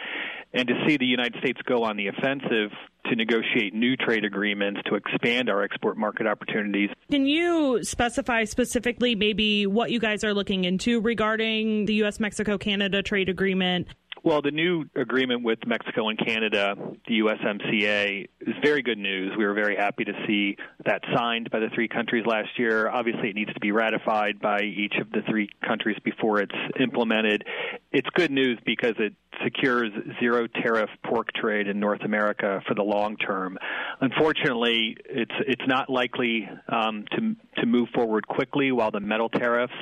and 0.52 0.68
to 0.68 0.74
see 0.86 0.96
the 0.96 1.06
United 1.06 1.36
States 1.40 1.60
go 1.64 1.84
on 1.84 1.96
the 1.96 2.08
offensive 2.08 2.70
to 3.06 3.16
negotiate 3.16 3.74
new 3.74 3.96
trade 3.96 4.24
agreements 4.24 4.80
to 4.86 4.94
expand 4.94 5.50
our 5.50 5.62
export 5.62 5.96
market 5.96 6.26
opportunities. 6.26 6.88
Can 7.10 7.26
you 7.26 7.82
specify 7.84 8.44
specifically 8.44 9.14
maybe 9.14 9.66
what 9.66 9.90
you 9.90 10.00
guys 10.00 10.24
are 10.24 10.32
looking 10.32 10.64
into 10.64 11.00
regarding 11.00 11.84
the 11.84 11.94
U.S. 11.94 12.18
Mexico 12.18 12.56
Canada 12.56 13.02
trade 13.02 13.28
agreement? 13.28 13.88
Well, 14.24 14.40
the 14.40 14.52
new 14.52 14.86
agreement 14.96 15.44
with 15.44 15.58
Mexico 15.66 16.08
and 16.08 16.18
Canada, 16.18 16.76
the 17.06 17.18
USMCA, 17.18 18.26
is 18.40 18.54
very 18.62 18.80
good 18.80 18.96
news. 18.96 19.32
We 19.36 19.44
were 19.44 19.52
very 19.52 19.76
happy 19.76 20.02
to 20.06 20.14
see 20.26 20.56
that 20.86 21.02
signed 21.14 21.50
by 21.50 21.58
the 21.58 21.68
three 21.74 21.88
countries 21.88 22.24
last 22.24 22.58
year. 22.58 22.88
Obviously, 22.88 23.28
it 23.28 23.34
needs 23.34 23.52
to 23.52 23.60
be 23.60 23.70
ratified 23.70 24.40
by 24.40 24.62
each 24.62 24.94
of 24.98 25.10
the 25.10 25.20
three 25.28 25.50
countries 25.62 25.98
before 26.02 26.40
it's 26.40 26.54
implemented. 26.80 27.44
It's 27.92 28.08
good 28.14 28.30
news 28.30 28.58
because 28.64 28.94
it 28.98 29.12
secures 29.42 29.92
zero 30.18 30.46
tariff 30.46 30.88
pork 31.04 31.30
trade 31.34 31.68
in 31.68 31.78
North 31.78 32.00
America 32.00 32.62
for 32.66 32.74
the 32.74 32.82
long 32.82 33.18
term. 33.18 33.58
Unfortunately, 34.00 34.96
it's 35.04 35.34
it's 35.46 35.66
not 35.66 35.90
likely 35.90 36.48
um, 36.68 37.04
to 37.10 37.36
to 37.60 37.66
move 37.66 37.90
forward 37.94 38.26
quickly 38.26 38.72
while 38.72 38.90
the 38.90 39.00
metal 39.00 39.28
tariffs 39.28 39.74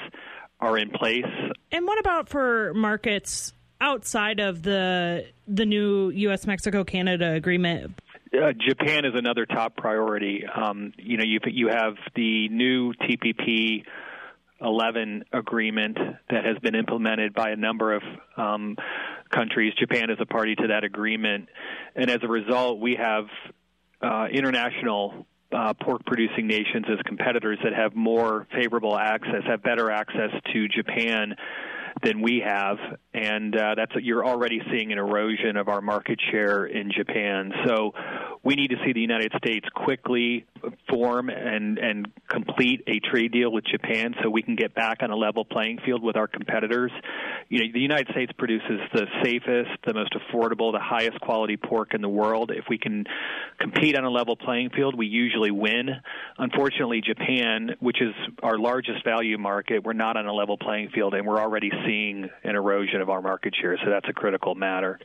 are 0.58 0.76
in 0.76 0.90
place. 0.90 1.26
And 1.70 1.86
what 1.86 2.00
about 2.00 2.28
for 2.28 2.74
markets 2.74 3.52
outside 3.82 4.40
of 4.40 4.62
the 4.62 5.26
the 5.46 5.66
new 5.66 6.10
U.S. 6.10 6.46
Mexico 6.46 6.84
Canada 6.84 7.32
agreement? 7.32 8.00
Uh, 8.32 8.52
Japan 8.52 9.04
is 9.04 9.12
another 9.14 9.44
top 9.44 9.76
priority. 9.76 10.44
Um, 10.46 10.94
you 10.96 11.18
know, 11.18 11.24
you 11.24 11.40
you 11.46 11.68
have 11.68 11.94
the 12.14 12.48
new 12.48 12.94
TPP 12.94 13.84
11 14.62 15.24
agreement 15.32 15.98
that 16.30 16.44
has 16.44 16.56
been 16.62 16.76
implemented 16.76 17.34
by 17.34 17.50
a 17.50 17.56
number 17.56 17.92
of 17.92 18.02
um, 18.36 18.76
countries. 19.30 19.74
Japan 19.78 20.08
is 20.08 20.18
a 20.20 20.26
party 20.26 20.54
to 20.54 20.68
that 20.68 20.84
agreement, 20.84 21.48
and 21.96 22.08
as 22.08 22.20
a 22.22 22.28
result, 22.28 22.80
we 22.80 22.94
have 22.94 23.26
uh, 24.00 24.28
international 24.32 25.26
uh, 25.52 25.74
pork 25.74 26.04
producing 26.06 26.46
nations 26.46 26.86
as 26.90 26.98
competitors 27.04 27.58
that 27.62 27.74
have 27.74 27.94
more 27.94 28.46
favorable 28.54 28.96
access, 28.96 29.42
have 29.46 29.62
better 29.62 29.90
access 29.90 30.30
to 30.52 30.68
Japan 30.68 31.34
than 32.02 32.22
we 32.22 32.42
have, 32.44 32.78
and 33.14 33.54
uh, 33.54 33.74
that's 33.76 33.92
you're 34.02 34.24
already 34.24 34.60
seeing 34.70 34.90
an 34.90 34.98
erosion 34.98 35.56
of 35.56 35.68
our 35.68 35.80
market 35.80 36.18
share 36.30 36.64
in 36.64 36.90
Japan. 36.96 37.52
So 37.66 37.92
we 38.42 38.54
need 38.54 38.70
to 38.70 38.76
see 38.84 38.92
the 38.92 39.00
United 39.00 39.32
States 39.36 39.66
quickly 39.74 40.46
form 40.88 41.28
and 41.28 41.78
and 41.78 42.08
complete 42.28 42.82
a 42.86 43.00
trade 43.00 43.32
deal 43.32 43.52
with 43.52 43.64
Japan 43.64 44.14
so 44.22 44.30
we 44.30 44.42
can 44.42 44.56
get 44.56 44.74
back 44.74 44.98
on 45.02 45.10
a 45.10 45.16
level 45.16 45.44
playing 45.44 45.78
field 45.84 46.02
with 46.02 46.16
our 46.16 46.26
competitors. 46.26 46.90
You 47.50 47.60
know, 47.60 47.66
the 47.72 47.80
United 47.80 48.08
States 48.12 48.32
produces 48.38 48.80
the 48.94 49.06
safest, 49.22 49.70
the 49.86 49.92
most 49.92 50.14
affordable, 50.14 50.72
the 50.72 50.80
highest 50.80 51.20
quality 51.20 51.58
pork 51.58 51.92
in 51.92 52.00
the 52.00 52.08
world. 52.08 52.50
If 52.50 52.64
we 52.70 52.78
can 52.78 53.04
compete 53.58 53.96
on 53.96 54.04
a 54.04 54.10
level 54.10 54.36
playing 54.36 54.70
field, 54.70 54.96
we 54.96 55.06
usually 55.06 55.50
win. 55.50 55.90
Unfortunately, 56.38 57.02
Japan, 57.02 57.76
which 57.80 58.00
is 58.00 58.14
our 58.42 58.58
largest 58.58 59.04
value 59.04 59.36
market, 59.36 59.84
we're 59.84 59.92
not 59.92 60.16
on 60.16 60.26
a 60.26 60.32
level 60.32 60.56
playing 60.56 60.90
field 60.94 61.14
and 61.14 61.26
we're 61.26 61.40
already 61.40 61.70
seeing 61.84 62.30
an 62.42 62.56
erosion 62.56 63.01
of 63.02 63.10
our 63.10 63.20
market 63.20 63.54
share, 63.60 63.76
so 63.84 63.90
that's 63.90 64.08
a 64.08 64.12
critical 64.12 64.54
matter. 64.54 64.98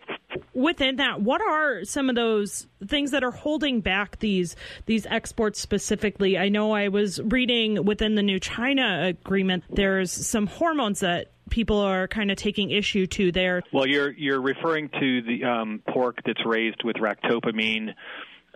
Within 0.54 0.96
that, 0.98 1.22
what 1.22 1.42
are 1.42 1.84
some 1.84 2.10
of 2.10 2.16
those 2.16 2.68
things 2.86 3.12
that 3.12 3.24
are 3.24 3.32
holding 3.32 3.82
back 3.82 4.20
these 4.20 4.56
these 4.86 5.06
exports 5.08 5.60
specifically? 5.60 6.38
I 6.38 6.50
know 6.50 6.72
I 6.72 6.88
was 6.88 7.22
reading 7.22 7.84
within 7.86 8.16
the 8.16 8.24
new 8.24 8.40
China 8.40 9.08
agreement 9.08 9.64
there's 9.70 10.12
some 10.12 10.48
hormones 10.48 11.00
that 11.02 11.32
people 11.50 11.80
are 11.80 12.08
kind 12.08 12.32
of 12.32 12.38
taking 12.38 12.72
issue 12.72 13.08
to 13.08 13.32
there. 13.32 13.64
Well, 13.72 13.88
you're 13.88 14.12
you're 14.12 14.42
referring 14.42 14.90
to 15.00 15.22
the 15.22 15.44
um, 15.46 15.82
pork 15.90 16.20
that's 16.26 16.46
raised 16.46 16.84
with 16.84 16.98
ractopamine, 16.98 17.94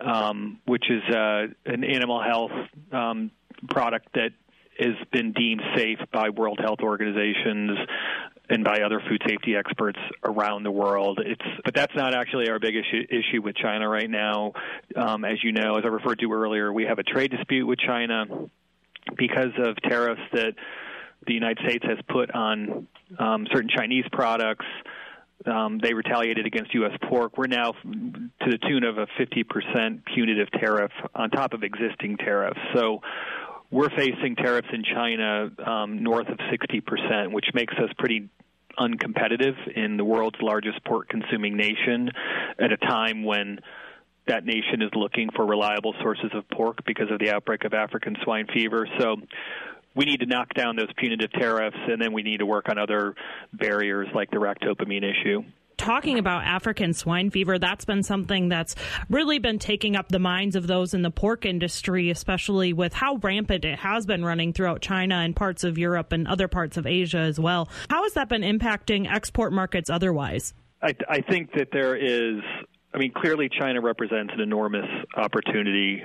um, 0.00 0.60
which 0.66 0.84
is 0.90 1.02
uh, 1.14 1.46
an 1.66 1.84
animal 1.84 2.22
health 2.22 2.52
um, 2.92 3.30
product 3.70 4.08
that 4.14 4.30
has 4.78 4.94
been 5.12 5.32
deemed 5.32 5.62
safe 5.76 5.98
by 6.12 6.30
World 6.30 6.58
Health 6.60 6.80
Organizations 6.82 7.78
and 8.48 8.64
by 8.64 8.80
other 8.80 9.00
food 9.08 9.22
safety 9.26 9.56
experts 9.56 9.98
around 10.24 10.64
the 10.64 10.70
world. 10.70 11.20
It's 11.24 11.44
but 11.64 11.74
that's 11.74 11.94
not 11.94 12.14
actually 12.14 12.48
our 12.50 12.58
big 12.58 12.74
issue, 12.74 13.04
issue 13.08 13.40
with 13.42 13.56
China 13.56 13.88
right 13.88 14.10
now. 14.10 14.52
Um, 14.96 15.24
as 15.24 15.42
you 15.42 15.52
know, 15.52 15.76
as 15.78 15.84
I 15.84 15.88
referred 15.88 16.18
to 16.20 16.32
earlier, 16.32 16.72
we 16.72 16.84
have 16.84 16.98
a 16.98 17.02
trade 17.04 17.30
dispute 17.30 17.66
with 17.66 17.78
China 17.78 18.24
because 19.16 19.52
of 19.58 19.76
tariffs 19.88 20.20
that 20.32 20.54
the 21.26 21.34
United 21.34 21.58
States 21.66 21.84
has 21.86 21.98
put 22.08 22.30
on 22.34 22.88
um, 23.18 23.46
certain 23.52 23.70
Chinese 23.74 24.04
products. 24.12 24.66
um, 25.46 25.78
they 25.82 25.94
retaliated 25.94 26.46
against 26.46 26.72
U.S. 26.74 26.96
pork. 27.08 27.36
We're 27.36 27.46
now 27.46 27.72
to 27.72 28.50
the 28.50 28.58
tune 28.58 28.84
of 28.84 28.98
a 28.98 29.06
50% 29.18 30.04
punitive 30.14 30.50
tariff 30.52 30.92
on 31.14 31.30
top 31.30 31.52
of 31.52 31.62
existing 31.62 32.16
tariffs. 32.18 32.60
So 32.74 33.00
we're 33.72 33.90
facing 33.96 34.36
tariffs 34.36 34.68
in 34.70 34.84
China 34.84 35.50
um, 35.66 36.02
north 36.02 36.28
of 36.28 36.36
60%, 36.36 37.32
which 37.32 37.46
makes 37.54 37.74
us 37.74 37.88
pretty 37.98 38.28
uncompetitive 38.78 39.56
in 39.74 39.96
the 39.96 40.04
world's 40.04 40.38
largest 40.42 40.84
pork 40.84 41.08
consuming 41.08 41.56
nation 41.56 42.10
at 42.60 42.70
a 42.70 42.76
time 42.76 43.24
when 43.24 43.58
that 44.28 44.44
nation 44.44 44.82
is 44.82 44.90
looking 44.94 45.30
for 45.34 45.46
reliable 45.46 45.94
sources 46.00 46.30
of 46.34 46.48
pork 46.50 46.78
because 46.86 47.10
of 47.10 47.18
the 47.18 47.30
outbreak 47.30 47.64
of 47.64 47.72
African 47.72 48.14
swine 48.22 48.46
fever. 48.52 48.86
So 48.98 49.16
we 49.96 50.04
need 50.04 50.20
to 50.20 50.26
knock 50.26 50.52
down 50.54 50.76
those 50.76 50.92
punitive 50.96 51.32
tariffs, 51.32 51.76
and 51.88 52.00
then 52.00 52.12
we 52.12 52.22
need 52.22 52.38
to 52.38 52.46
work 52.46 52.68
on 52.68 52.78
other 52.78 53.14
barriers 53.54 54.08
like 54.14 54.30
the 54.30 54.36
ractopamine 54.36 55.02
issue 55.02 55.42
talking 55.82 56.18
about 56.18 56.44
African 56.44 56.94
swine 56.94 57.30
fever, 57.30 57.58
that's 57.58 57.84
been 57.84 58.02
something 58.02 58.48
that's 58.48 58.74
really 59.10 59.38
been 59.38 59.58
taking 59.58 59.96
up 59.96 60.08
the 60.08 60.18
minds 60.18 60.54
of 60.56 60.66
those 60.66 60.94
in 60.94 61.02
the 61.02 61.10
pork 61.10 61.44
industry, 61.44 62.08
especially 62.10 62.72
with 62.72 62.92
how 62.92 63.16
rampant 63.16 63.64
it 63.64 63.78
has 63.80 64.06
been 64.06 64.24
running 64.24 64.52
throughout 64.52 64.80
China 64.80 65.16
and 65.16 65.34
parts 65.34 65.64
of 65.64 65.76
Europe 65.78 66.12
and 66.12 66.28
other 66.28 66.46
parts 66.48 66.76
of 66.76 66.86
Asia 66.86 67.18
as 67.18 67.38
well. 67.38 67.68
How 67.90 68.04
has 68.04 68.14
that 68.14 68.28
been 68.28 68.42
impacting 68.42 69.12
export 69.12 69.52
markets 69.52 69.90
otherwise? 69.90 70.54
I, 70.80 70.94
I 71.08 71.20
think 71.20 71.52
that 71.54 71.68
there 71.72 71.96
is, 71.96 72.40
I 72.94 72.98
mean, 72.98 73.12
clearly 73.12 73.48
China 73.48 73.80
represents 73.80 74.32
an 74.34 74.40
enormous 74.40 74.88
opportunity 75.16 76.02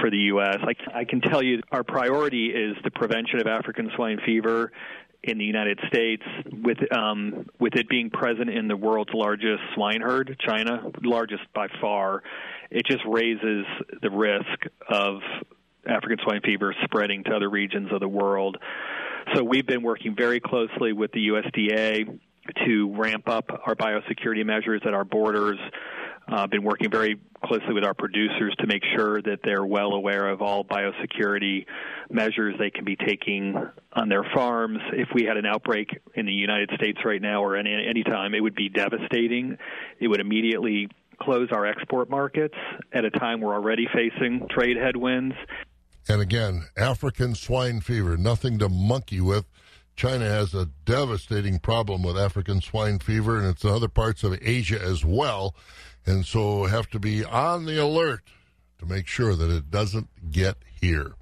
for 0.00 0.10
the 0.10 0.18
U.S. 0.18 0.58
I, 0.62 1.00
I, 1.00 1.04
can 1.04 1.20
tell 1.20 1.42
you 1.42 1.62
our 1.70 1.84
priority 1.84 2.48
is 2.48 2.76
the 2.84 2.90
prevention 2.90 3.40
of 3.40 3.46
African 3.46 3.90
swine 3.94 4.18
fever 4.26 4.72
in 5.22 5.38
the 5.38 5.44
United 5.44 5.78
States, 5.88 6.22
with 6.52 6.78
um, 6.96 7.46
with 7.58 7.74
it 7.74 7.88
being 7.88 8.10
present 8.10 8.50
in 8.50 8.68
the 8.68 8.76
world's 8.76 9.12
largest 9.14 9.62
swine 9.74 10.00
herd, 10.00 10.36
China, 10.46 10.90
largest 11.02 11.42
by 11.54 11.68
far, 11.80 12.22
it 12.70 12.86
just 12.86 13.02
raises 13.06 13.64
the 14.02 14.10
risk 14.10 14.66
of 14.88 15.20
African 15.86 16.18
swine 16.22 16.40
fever 16.44 16.74
spreading 16.84 17.24
to 17.24 17.30
other 17.34 17.48
regions 17.48 17.92
of 17.92 18.00
the 18.00 18.08
world. 18.08 18.56
So 19.34 19.42
we've 19.42 19.66
been 19.66 19.82
working 19.82 20.14
very 20.14 20.40
closely 20.40 20.92
with 20.92 21.10
the 21.12 21.28
USDA 21.28 22.18
to 22.64 22.94
ramp 22.94 23.28
up 23.28 23.46
our 23.66 23.74
biosecurity 23.74 24.44
measures 24.46 24.82
at 24.86 24.94
our 24.94 25.04
borders 25.04 25.58
uh, 26.28 26.46
been 26.46 26.62
working 26.62 26.90
very 26.90 27.18
closely 27.44 27.72
with 27.72 27.84
our 27.84 27.94
producers 27.94 28.54
to 28.58 28.66
make 28.66 28.82
sure 28.96 29.22
that 29.22 29.40
they're 29.44 29.64
well 29.64 29.92
aware 29.92 30.28
of 30.28 30.42
all 30.42 30.64
biosecurity 30.64 31.66
measures 32.10 32.54
they 32.58 32.70
can 32.70 32.84
be 32.84 32.96
taking 32.96 33.54
on 33.92 34.08
their 34.08 34.24
farms. 34.34 34.78
If 34.92 35.08
we 35.14 35.24
had 35.24 35.36
an 35.36 35.46
outbreak 35.46 35.88
in 36.14 36.26
the 36.26 36.32
United 36.32 36.70
States 36.76 36.98
right 37.04 37.22
now 37.22 37.42
or 37.44 37.56
any 37.56 37.72
any 37.88 38.02
time, 38.02 38.34
it 38.34 38.40
would 38.40 38.54
be 38.54 38.68
devastating. 38.68 39.56
It 40.00 40.08
would 40.08 40.20
immediately 40.20 40.88
close 41.20 41.48
our 41.52 41.64
export 41.64 42.10
markets 42.10 42.54
at 42.92 43.04
a 43.04 43.10
time 43.10 43.40
we're 43.40 43.54
already 43.54 43.86
facing 43.92 44.48
trade 44.50 44.76
headwinds. 44.76 45.34
And 46.08 46.20
again, 46.20 46.66
African 46.76 47.34
swine 47.34 47.80
fever, 47.80 48.16
nothing 48.16 48.58
to 48.58 48.68
monkey 48.68 49.20
with. 49.20 49.44
China 49.96 50.26
has 50.26 50.54
a 50.54 50.66
devastating 50.84 51.58
problem 51.58 52.02
with 52.02 52.18
African 52.18 52.60
swine 52.60 52.98
fever, 52.98 53.38
and 53.38 53.46
it's 53.46 53.64
in 53.64 53.70
other 53.70 53.88
parts 53.88 54.22
of 54.24 54.38
Asia 54.42 54.80
as 54.80 55.04
well 55.04 55.54
and 56.06 56.24
so 56.24 56.64
have 56.64 56.88
to 56.90 56.98
be 56.98 57.24
on 57.24 57.66
the 57.66 57.82
alert 57.82 58.22
to 58.78 58.86
make 58.86 59.06
sure 59.06 59.34
that 59.34 59.50
it 59.50 59.70
doesn't 59.70 60.30
get 60.30 60.56
here. 60.80 61.14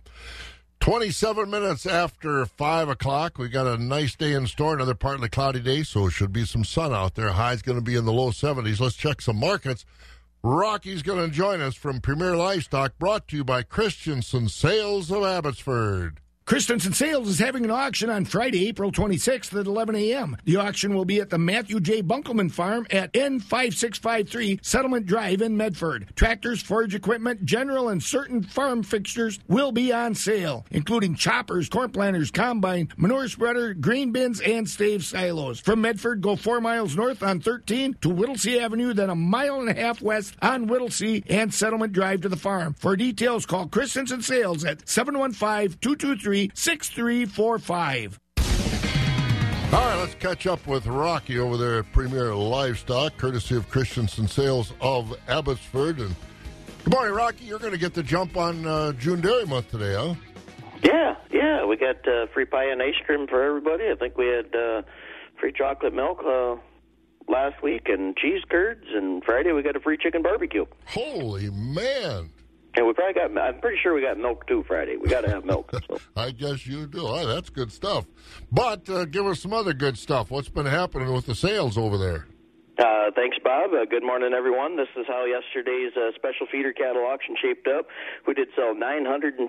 27 0.80 1.48
minutes 1.48 1.86
after 1.86 2.44
5 2.44 2.90
o'clock. 2.90 3.38
We 3.38 3.48
got 3.48 3.66
a 3.66 3.82
nice 3.82 4.14
day 4.16 4.34
in 4.34 4.46
store, 4.46 4.74
another 4.74 4.94
partly 4.94 5.30
cloudy 5.30 5.60
day, 5.60 5.82
so 5.82 6.06
it 6.06 6.10
should 6.10 6.32
be 6.32 6.44
some 6.44 6.64
sun 6.64 6.92
out 6.92 7.14
there. 7.14 7.30
High's 7.30 7.62
going 7.62 7.78
to 7.78 7.82
be 7.82 7.96
in 7.96 8.04
the 8.04 8.12
low 8.12 8.32
70s. 8.32 8.80
Let's 8.80 8.94
check 8.94 9.22
some 9.22 9.40
markets. 9.40 9.86
Rocky's 10.42 11.02
going 11.02 11.26
to 11.26 11.34
join 11.34 11.62
us 11.62 11.74
from 11.74 12.02
Premier 12.02 12.36
Livestock, 12.36 12.98
brought 12.98 13.28
to 13.28 13.36
you 13.36 13.44
by 13.44 13.62
Christensen 13.62 14.50
Sales 14.50 15.10
of 15.10 15.24
Abbotsford. 15.24 16.20
Christensen 16.46 16.92
Sales 16.92 17.26
is 17.26 17.38
having 17.38 17.64
an 17.64 17.70
auction 17.70 18.10
on 18.10 18.26
Friday, 18.26 18.68
April 18.68 18.92
26th 18.92 19.58
at 19.58 19.66
11 19.66 19.96
a.m. 19.96 20.36
The 20.44 20.56
auction 20.56 20.94
will 20.94 21.06
be 21.06 21.18
at 21.18 21.30
the 21.30 21.38
Matthew 21.38 21.80
J. 21.80 22.02
Bunkelman 22.02 22.52
Farm 22.52 22.86
at 22.90 23.10
N5653 23.14 24.62
Settlement 24.62 25.06
Drive 25.06 25.40
in 25.40 25.56
Medford. 25.56 26.08
Tractors, 26.16 26.60
forage 26.60 26.94
equipment, 26.94 27.46
general, 27.46 27.88
and 27.88 28.02
certain 28.02 28.42
farm 28.42 28.82
fixtures 28.82 29.38
will 29.48 29.72
be 29.72 29.90
on 29.90 30.14
sale, 30.14 30.66
including 30.70 31.14
choppers, 31.14 31.70
corn 31.70 31.88
planters, 31.88 32.30
combine, 32.30 32.90
manure 32.98 33.26
spreader, 33.28 33.72
grain 33.72 34.12
bins, 34.12 34.42
and 34.42 34.68
stave 34.68 35.02
silos. 35.02 35.60
From 35.60 35.80
Medford, 35.80 36.20
go 36.20 36.36
four 36.36 36.60
miles 36.60 36.94
north 36.94 37.22
on 37.22 37.40
13 37.40 37.94
to 38.02 38.10
Whittlesey 38.10 38.60
Avenue, 38.60 38.92
then 38.92 39.08
a 39.08 39.14
mile 39.14 39.60
and 39.60 39.70
a 39.70 39.80
half 39.80 40.02
west 40.02 40.36
on 40.42 40.66
Whittlesey 40.66 41.24
and 41.26 41.54
Settlement 41.54 41.94
Drive 41.94 42.20
to 42.20 42.28
the 42.28 42.36
farm. 42.36 42.74
For 42.74 42.96
details, 42.96 43.46
call 43.46 43.66
Christensen 43.66 44.20
Sales 44.20 44.62
at 44.66 44.86
715 44.86 45.78
223 45.80 46.33
6345. 46.54 48.20
All 49.74 49.80
right, 49.80 49.96
let's 49.96 50.14
catch 50.14 50.46
up 50.46 50.64
with 50.68 50.86
Rocky 50.86 51.38
over 51.38 51.56
there 51.56 51.80
at 51.80 51.92
Premier 51.92 52.32
Livestock, 52.34 53.16
courtesy 53.16 53.56
of 53.56 53.68
Christensen 53.68 54.28
Sales 54.28 54.72
of 54.80 55.12
Abbotsford. 55.26 55.98
And 55.98 56.14
good 56.84 56.92
morning, 56.92 57.12
Rocky. 57.12 57.44
You're 57.44 57.58
going 57.58 57.72
to 57.72 57.78
get 57.78 57.92
the 57.92 58.02
jump 58.02 58.36
on 58.36 58.64
uh, 58.66 58.92
June 58.92 59.20
Dairy 59.20 59.46
Month 59.46 59.72
today, 59.72 59.94
huh? 59.94 60.14
Yeah, 60.84 61.16
yeah. 61.32 61.64
We 61.64 61.76
got 61.76 62.06
uh, 62.06 62.26
free 62.32 62.44
pie 62.44 62.70
and 62.70 62.80
ice 62.80 62.94
cream 63.04 63.26
for 63.26 63.42
everybody. 63.42 63.90
I 63.90 63.96
think 63.96 64.16
we 64.16 64.28
had 64.28 64.54
uh, 64.54 64.82
free 65.40 65.52
chocolate 65.52 65.92
milk 65.92 66.20
uh, 66.24 66.54
last 67.26 67.60
week 67.62 67.88
and 67.88 68.16
cheese 68.16 68.42
curds, 68.48 68.86
and 68.94 69.24
Friday 69.24 69.52
we 69.52 69.62
got 69.62 69.74
a 69.74 69.80
free 69.80 69.98
chicken 70.00 70.22
barbecue. 70.22 70.66
Holy 70.86 71.50
man! 71.50 72.30
And 72.76 72.86
we 72.86 72.92
probably 72.92 73.14
got, 73.14 73.36
I'm 73.38 73.60
pretty 73.60 73.78
sure 73.80 73.94
we 73.94 74.02
got 74.02 74.18
milk 74.18 74.46
too 74.46 74.64
Friday. 74.66 74.96
We 74.96 75.08
got 75.08 75.20
to 75.22 75.30
have 75.30 75.44
milk. 75.44 75.70
So. 75.86 75.98
I 76.16 76.32
guess 76.32 76.66
you 76.66 76.86
do. 76.86 77.06
Oh, 77.06 77.26
that's 77.26 77.50
good 77.50 77.70
stuff. 77.70 78.06
But 78.50 78.88
uh, 78.88 79.04
give 79.04 79.26
us 79.26 79.40
some 79.40 79.52
other 79.52 79.72
good 79.72 79.96
stuff. 79.96 80.30
What's 80.30 80.48
been 80.48 80.66
happening 80.66 81.12
with 81.12 81.26
the 81.26 81.34
sales 81.34 81.78
over 81.78 81.96
there? 81.96 82.26
Uh, 82.74 83.14
thanks, 83.14 83.38
Bob. 83.38 83.70
Uh, 83.70 83.84
good 83.86 84.02
morning, 84.02 84.34
everyone. 84.34 84.74
This 84.76 84.90
is 84.98 85.06
how 85.06 85.22
yesterday's 85.30 85.94
uh, 85.94 86.10
special 86.16 86.50
feeder 86.50 86.72
cattle 86.72 87.06
auction 87.06 87.36
shaped 87.40 87.68
up. 87.68 87.86
We 88.26 88.34
did 88.34 88.48
sell 88.56 88.74
927 88.74 89.46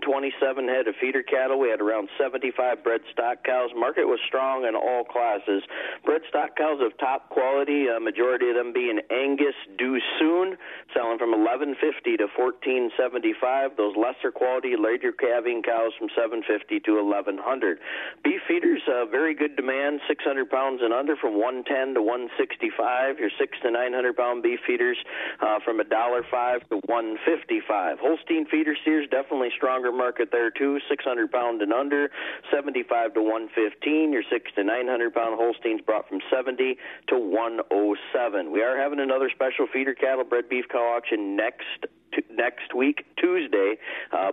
head 0.70 0.88
of 0.88 0.94
feeder 1.02 1.24
cattle. 1.24 1.58
We 1.58 1.70
had 1.70 1.82
around 1.82 2.10
75 2.22 2.84
bred 2.84 3.02
stock 3.12 3.42
cows. 3.44 3.72
Market 3.76 4.06
was 4.06 4.20
strong 4.28 4.70
in 4.70 4.76
all 4.76 5.04
classes. 5.10 5.66
Bred 6.06 6.22
stock 6.30 6.56
cows 6.56 6.78
of 6.86 6.96
top 7.00 7.30
quality, 7.34 7.88
a 7.90 8.00
majority 8.00 8.50
of 8.50 8.62
them 8.62 8.74
being 8.74 9.02
Angus 9.10 9.58
due 9.74 9.98
soon, 10.22 10.54
selling 10.94 11.18
from 11.18 11.34
1150 11.34 11.82
to 12.22 12.30
1475. 12.30 13.74
Those 13.74 13.98
lesser 13.98 14.30
quality 14.30 14.78
later 14.78 15.10
calving 15.10 15.66
cows 15.66 15.98
from 15.98 16.14
750 16.14 16.78
to 16.86 17.02
1100. 17.02 17.82
Beef 18.22 18.42
feeders, 18.46 18.86
uh, 18.86 19.10
very 19.10 19.34
good 19.34 19.58
demand, 19.58 19.98
600 20.06 20.46
pounds 20.46 20.86
and 20.86 20.94
under 20.94 21.18
from 21.18 21.42
110 21.42 21.98
to 21.98 22.06
165 22.06 23.15
five, 23.16 23.20
your 23.20 23.30
six 23.40 23.58
to 23.64 23.72
nine 23.72 23.94
hundred 23.94 24.16
pound 24.16 24.44
beef 24.44 24.60
feeders 24.66 24.98
uh, 25.42 25.60
from 25.64 25.80
a 25.80 25.84
dollar 25.84 26.24
five 26.30 26.68
to 26.70 26.78
one 26.86 27.18
fifty 27.26 27.62
five. 27.68 27.98
Holstein 28.00 28.46
feeder 28.46 28.76
steers 28.82 29.08
definitely 29.10 29.50
stronger 29.56 29.92
market 29.92 30.30
there 30.32 30.52
too, 30.52 30.80
six 30.90 31.04
hundred 31.04 31.32
pound 31.32 31.62
and 31.62 31.74
under, 31.74 32.10
seventy 32.52 32.84
five 32.84 33.14
to 33.14 33.22
one 33.22 33.50
fifteen. 33.56 34.12
Your 34.12 34.24
six 34.30 34.52
to 34.56 34.64
nine 34.64 34.88
hundred 34.88 35.14
pound 35.14 35.36
Holsteins 35.38 35.82
brought 35.82 36.08
from 36.08 36.20
seventy 36.32 36.78
to 37.08 37.18
one 37.18 37.60
oh 37.72 37.96
seven. 38.14 38.52
We 38.52 38.62
are 38.62 38.78
having 38.78 39.00
another 39.00 39.30
special 39.34 39.68
feeder 39.72 39.94
cattle 39.94 40.24
bred 40.24 40.50
beef 40.50 40.66
cow 40.72 40.96
auction 40.96 41.36
next 41.36 41.86
next 42.32 42.74
week, 42.76 43.06
Tuesday. 43.18 43.76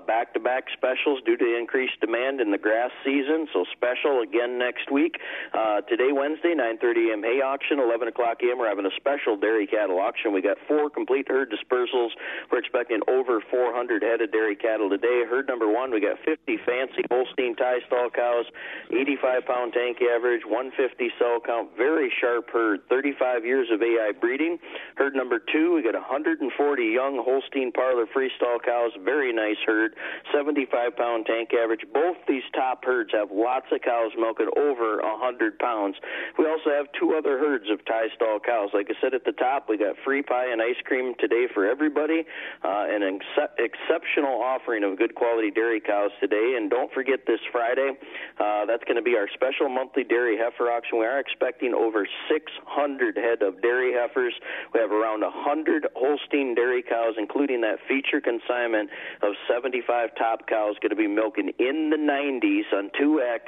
Back 0.06 0.34
to 0.34 0.40
back 0.40 0.64
specials 0.72 1.20
due 1.24 1.36
to 1.36 1.56
increased 1.56 2.00
demand 2.00 2.40
in 2.40 2.50
the 2.50 2.58
grass 2.58 2.90
season. 3.04 3.48
So 3.52 3.64
special 3.72 4.20
again 4.20 4.58
next 4.58 4.90
week. 4.90 5.16
Uh, 5.52 5.80
today, 5.82 6.12
Wednesday, 6.12 6.54
9:30 6.54 7.10
a.m. 7.10 7.22
hay 7.22 7.40
auction, 7.40 7.78
11 7.78 8.08
o'clock 8.08 8.38
a.m. 8.42 8.58
We're 8.58 8.68
having 8.68 8.86
a 8.86 8.94
special 8.96 9.36
dairy 9.36 9.66
cattle 9.66 9.98
auction. 9.98 10.32
We 10.32 10.42
got 10.42 10.58
four 10.68 10.90
complete 10.90 11.28
herd 11.28 11.50
dispersals. 11.50 12.10
We're 12.50 12.58
expecting 12.58 13.00
over 13.08 13.40
400 13.50 14.02
head 14.02 14.20
of 14.20 14.32
dairy 14.32 14.56
cattle 14.56 14.90
today. 14.90 15.24
Herd 15.28 15.48
number 15.48 15.70
one, 15.70 15.90
we 15.90 16.00
got 16.00 16.18
50 16.24 16.58
fancy 16.66 17.02
Holstein 17.10 17.56
tie 17.56 17.80
stall 17.86 18.10
cows, 18.10 18.46
85 18.90 19.46
pound 19.46 19.72
tank 19.72 19.98
average, 20.02 20.42
150 20.44 21.10
cell 21.18 21.40
count, 21.44 21.70
very 21.76 22.12
sharp 22.20 22.50
herd, 22.52 22.80
35 22.88 23.44
years 23.44 23.68
of 23.72 23.82
AI 23.82 24.12
breeding. 24.20 24.58
Herd 24.96 25.14
number 25.14 25.38
two, 25.40 25.74
we 25.74 25.82
got 25.82 25.94
140 25.94 26.46
young 26.84 27.22
Holstein 27.24 27.71
Parlor 27.74 28.06
Freestall 28.14 28.62
cows, 28.64 28.92
very 29.04 29.32
nice 29.32 29.56
herd, 29.66 29.94
75 30.34 30.96
pound 30.96 31.26
tank 31.26 31.50
average. 31.54 31.82
Both 31.92 32.16
these 32.28 32.42
top 32.54 32.84
herds 32.84 33.10
have 33.12 33.30
lots 33.32 33.66
of 33.72 33.80
cows 33.82 34.12
milking 34.18 34.48
over 34.56 35.00
100 35.02 35.58
pounds. 35.58 35.96
We 36.38 36.46
also 36.46 36.70
have 36.70 36.86
two 36.98 37.14
other 37.16 37.38
herds 37.38 37.70
of 37.70 37.84
tie 37.84 38.08
stall 38.14 38.40
cows. 38.40 38.70
Like 38.74 38.88
I 38.90 38.94
said 39.00 39.14
at 39.14 39.24
the 39.24 39.32
top, 39.32 39.68
we 39.68 39.78
got 39.78 39.96
free 40.04 40.22
pie 40.22 40.50
and 40.52 40.60
ice 40.60 40.80
cream 40.84 41.14
today 41.18 41.46
for 41.52 41.66
everybody, 41.66 42.24
uh, 42.62 42.86
an 42.88 43.02
ex- 43.02 43.52
exceptional 43.58 44.42
offering 44.42 44.84
of 44.84 44.98
good 44.98 45.14
quality 45.14 45.50
dairy 45.50 45.80
cows 45.80 46.10
today. 46.20 46.54
And 46.56 46.70
don't 46.70 46.92
forget 46.92 47.20
this 47.26 47.40
Friday, 47.50 47.92
uh, 48.38 48.66
that's 48.66 48.84
going 48.84 48.96
to 48.96 49.02
be 49.02 49.16
our 49.16 49.28
special 49.34 49.68
monthly 49.68 50.04
dairy 50.04 50.36
heifer 50.36 50.70
auction. 50.70 50.98
We 50.98 51.06
are 51.06 51.18
expecting 51.18 51.74
over 51.74 52.06
600 52.28 53.16
head 53.16 53.42
of 53.42 53.62
dairy 53.62 53.92
heifers. 53.94 54.34
We 54.74 54.80
have 54.80 54.92
around 54.92 55.22
100 55.22 55.86
Holstein 55.96 56.54
dairy 56.54 56.82
cows, 56.82 57.14
including 57.18 57.61
that 57.62 57.78
feature 57.88 58.20
consignment 58.20 58.90
of 59.22 59.32
75 59.50 60.10
top 60.16 60.46
cows 60.46 60.76
going 60.80 60.90
to 60.90 60.96
be 60.96 61.08
milking 61.08 61.50
in 61.58 61.90
the 61.90 61.96
90s 61.96 62.68
on 62.76 62.90
2X. 63.00 63.40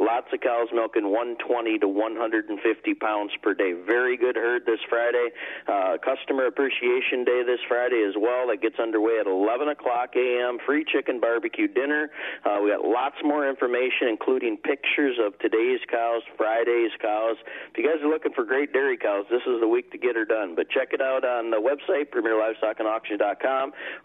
Lots 0.00 0.26
of 0.32 0.40
cows 0.40 0.68
milking 0.72 1.10
120 1.10 1.78
to 1.78 1.88
150 1.88 2.94
pounds 2.94 3.32
per 3.42 3.54
day. 3.54 3.72
Very 3.86 4.16
good 4.16 4.36
herd 4.36 4.62
this 4.66 4.80
Friday. 4.88 5.28
Uh, 5.66 5.96
Customer 6.02 6.46
Appreciation 6.46 7.24
Day 7.24 7.42
this 7.44 7.60
Friday 7.68 8.04
as 8.08 8.14
well. 8.18 8.48
That 8.48 8.62
gets 8.62 8.78
underway 8.78 9.18
at 9.20 9.26
11 9.26 9.68
o'clock 9.68 10.14
a.m. 10.16 10.58
Free 10.64 10.84
chicken 10.84 11.20
barbecue 11.20 11.68
dinner. 11.68 12.10
Uh, 12.44 12.58
we 12.62 12.70
got 12.70 12.84
lots 12.84 13.16
more 13.24 13.48
information, 13.48 14.08
including 14.08 14.56
pictures 14.56 15.18
of 15.20 15.38
today's 15.38 15.80
cows, 15.90 16.22
Friday's 16.36 16.92
cows. 17.00 17.36
If 17.70 17.78
you 17.78 17.84
guys 17.84 18.02
are 18.02 18.08
looking 18.08 18.32
for 18.32 18.44
great 18.44 18.72
dairy 18.72 18.96
cows, 18.96 19.26
this 19.30 19.42
is 19.46 19.60
the 19.60 19.68
week 19.68 19.90
to 19.92 19.98
get 19.98 20.16
her 20.16 20.24
done. 20.24 20.54
But 20.54 20.70
check 20.70 20.92
it 20.92 21.00
out 21.00 21.24
on 21.24 21.50
the 21.50 21.58
website, 21.58 22.10
premierlivestockandauction.com, 22.10 23.45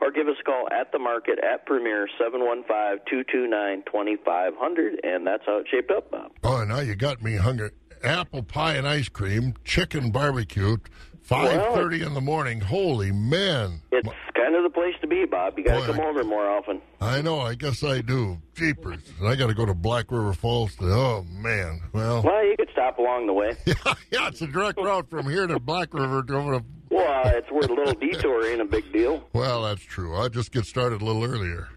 or 0.01 0.11
give 0.11 0.27
us 0.27 0.35
a 0.39 0.43
call 0.43 0.67
at 0.71 0.91
the 0.91 0.99
market 0.99 1.39
at 1.39 1.65
Premier 1.65 2.07
715-229-2500, 2.19 4.95
and 5.03 5.25
that's 5.25 5.43
how 5.45 5.57
it 5.57 5.67
shaped 5.69 5.91
up, 5.91 6.11
Bob. 6.11 6.31
Oh, 6.43 6.63
now 6.63 6.79
you 6.79 6.95
got 6.95 7.21
me 7.21 7.35
hungry. 7.35 7.71
Apple 8.03 8.43
pie 8.43 8.75
and 8.75 8.87
ice 8.87 9.09
cream, 9.09 9.53
chicken 9.63 10.09
barbecue, 10.11 10.77
five 11.21 11.75
thirty 11.75 12.01
in 12.01 12.15
the 12.15 12.21
morning. 12.21 12.59
Holy 12.59 13.11
man! 13.11 13.79
It's 13.91 14.09
kind 14.33 14.55
of 14.55 14.63
the 14.63 14.71
place 14.71 14.95
to 15.01 15.07
be, 15.07 15.25
Bob. 15.25 15.53
You 15.55 15.65
got 15.65 15.85
to 15.85 15.93
come 15.93 15.99
over 16.01 16.23
more 16.23 16.49
often. 16.49 16.81
I 16.99 17.21
know. 17.21 17.39
I 17.39 17.53
guess 17.53 17.83
I 17.83 18.01
do. 18.01 18.39
Jeepers! 18.55 19.03
I 19.23 19.35
got 19.35 19.47
to 19.47 19.53
go 19.53 19.67
to 19.67 19.75
Black 19.75 20.11
River 20.11 20.33
Falls. 20.33 20.75
To, 20.77 20.85
oh 20.85 21.23
man! 21.29 21.79
Well, 21.93 22.23
Well, 22.23 22.43
you 22.43 22.55
could 22.57 22.69
stop 22.71 22.97
along 22.97 23.27
the 23.27 23.33
way. 23.33 23.55
yeah, 24.11 24.29
it's 24.29 24.41
a 24.41 24.47
direct 24.47 24.79
route 24.79 25.07
from 25.07 25.29
here 25.29 25.45
to 25.45 25.59
Black 25.59 25.93
River 25.93 26.23
to 26.23 26.35
over 26.35 26.57
to. 26.59 26.65
Well, 26.91 27.21
it's 27.27 27.49
worth 27.49 27.69
a 27.69 27.73
little 27.73 27.93
detour. 27.93 28.45
Ain't 28.47 28.61
a 28.61 28.65
big 28.65 28.91
deal. 28.91 29.23
Well, 29.33 29.63
that's 29.63 29.81
true. 29.81 30.13
I'll 30.15 30.29
just 30.29 30.51
get 30.51 30.65
started 30.65 31.01
a 31.01 31.05
little 31.05 31.23
earlier. 31.23 31.69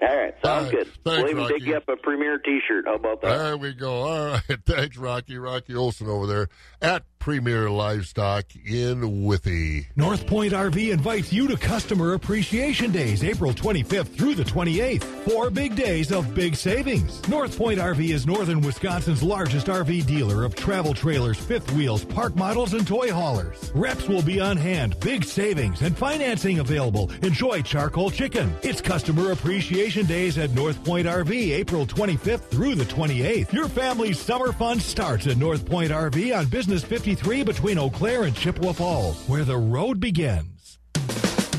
All 0.00 0.08
right, 0.16 0.34
sounds 0.44 0.46
All 0.46 0.62
right. 0.64 0.70
good. 0.72 0.86
Thanks, 1.04 1.22
we'll 1.22 1.30
even 1.30 1.36
Rocky. 1.44 1.58
dig 1.60 1.68
you 1.68 1.76
up 1.76 1.88
a 1.88 1.96
Premier 1.96 2.38
T-shirt. 2.38 2.86
How 2.86 2.94
about 2.96 3.20
that? 3.22 3.36
There 3.38 3.56
we 3.56 3.72
go. 3.72 3.92
All 4.02 4.26
right. 4.48 4.58
Thanks, 4.66 4.96
Rocky. 4.96 5.38
Rocky 5.38 5.76
Olson 5.76 6.08
over 6.08 6.26
there 6.26 6.48
at 6.80 7.04
Premier 7.22 7.70
Livestock 7.70 8.46
in 8.66 9.22
Withee. 9.24 9.86
North 9.94 10.26
Point 10.26 10.52
RV 10.52 10.92
invites 10.92 11.32
you 11.32 11.46
to 11.46 11.56
Customer 11.56 12.14
Appreciation 12.14 12.90
Days, 12.90 13.22
April 13.22 13.52
25th 13.52 14.16
through 14.16 14.34
the 14.34 14.42
28th. 14.42 15.04
Four 15.30 15.48
big 15.48 15.76
days 15.76 16.10
of 16.10 16.34
big 16.34 16.56
savings. 16.56 17.26
North 17.28 17.56
Point 17.56 17.78
RV 17.78 18.12
is 18.12 18.26
northern 18.26 18.60
Wisconsin's 18.60 19.22
largest 19.22 19.68
RV 19.68 20.04
dealer 20.04 20.42
of 20.42 20.56
travel 20.56 20.94
trailers, 20.94 21.38
fifth 21.38 21.70
wheels, 21.74 22.04
park 22.04 22.34
models, 22.34 22.74
and 22.74 22.84
toy 22.84 23.12
haulers. 23.12 23.70
Reps 23.72 24.08
will 24.08 24.22
be 24.22 24.40
on 24.40 24.56
hand, 24.56 24.98
big 24.98 25.22
savings, 25.22 25.80
and 25.82 25.96
financing 25.96 26.58
available. 26.58 27.08
Enjoy 27.22 27.62
charcoal 27.62 28.10
chicken. 28.10 28.52
It's 28.64 28.80
Customer 28.80 29.30
Appreciation 29.30 30.06
Days 30.06 30.38
at 30.38 30.50
North 30.50 30.82
Point 30.84 31.06
RV, 31.06 31.30
April 31.30 31.86
25th 31.86 32.50
through 32.50 32.74
the 32.74 32.84
28th. 32.86 33.52
Your 33.52 33.68
family's 33.68 34.18
summer 34.18 34.50
fun 34.50 34.80
starts 34.80 35.28
at 35.28 35.36
North 35.36 35.64
Point 35.64 35.92
RV 35.92 36.36
on 36.36 36.46
Business 36.46 36.82
53 37.14 37.44
between 37.44 37.78
Eau 37.78 37.90
Claire 37.90 38.22
and 38.22 38.34
Chippewa 38.34 38.72
Falls, 38.72 39.28
where 39.28 39.44
the 39.44 39.56
road 39.56 40.00
begins. 40.00 40.78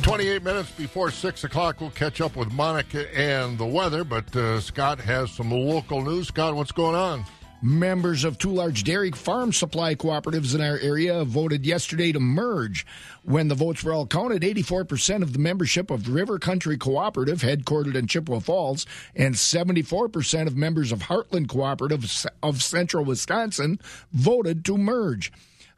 28 0.01 0.41
minutes 0.41 0.71
before 0.71 1.11
6 1.11 1.43
o'clock, 1.43 1.79
we'll 1.79 1.91
catch 1.91 2.21
up 2.21 2.35
with 2.35 2.51
Monica 2.51 3.05
and 3.15 3.59
the 3.59 3.65
weather, 3.65 4.03
but 4.03 4.35
uh, 4.35 4.59
Scott 4.59 4.99
has 4.99 5.31
some 5.31 5.51
local 5.51 6.01
news. 6.01 6.29
Scott, 6.29 6.55
what's 6.55 6.71
going 6.71 6.95
on? 6.95 7.23
Members 7.65 8.25
of 8.25 8.37
two 8.37 8.51
large 8.51 8.83
dairy 8.83 9.09
farm 9.11 9.53
supply 9.53 9.95
cooperatives 9.95 10.53
in 10.53 10.59
our 10.59 10.77
area 10.79 11.23
voted 11.23 11.65
yesterday 11.65 12.11
to 12.11 12.19
merge. 12.19 12.85
When 13.23 13.47
the 13.47 13.55
votes 13.55 13.85
were 13.85 13.93
all 13.93 14.05
counted, 14.05 14.41
84% 14.41 15.21
of 15.21 15.31
the 15.31 15.39
membership 15.39 15.89
of 15.89 16.09
River 16.09 16.39
Country 16.39 16.75
Cooperative, 16.77 17.39
headquartered 17.39 17.95
in 17.95 18.07
Chippewa 18.07 18.41
Falls, 18.41 18.85
and 19.15 19.35
74% 19.35 20.47
of 20.47 20.57
members 20.57 20.91
of 20.91 21.03
Heartland 21.03 21.47
Cooperative 21.47 22.25
of 22.43 22.61
Central 22.61 23.05
Wisconsin 23.05 23.79
voted 24.11 24.65
to 24.65 24.77
merge. 24.77 25.31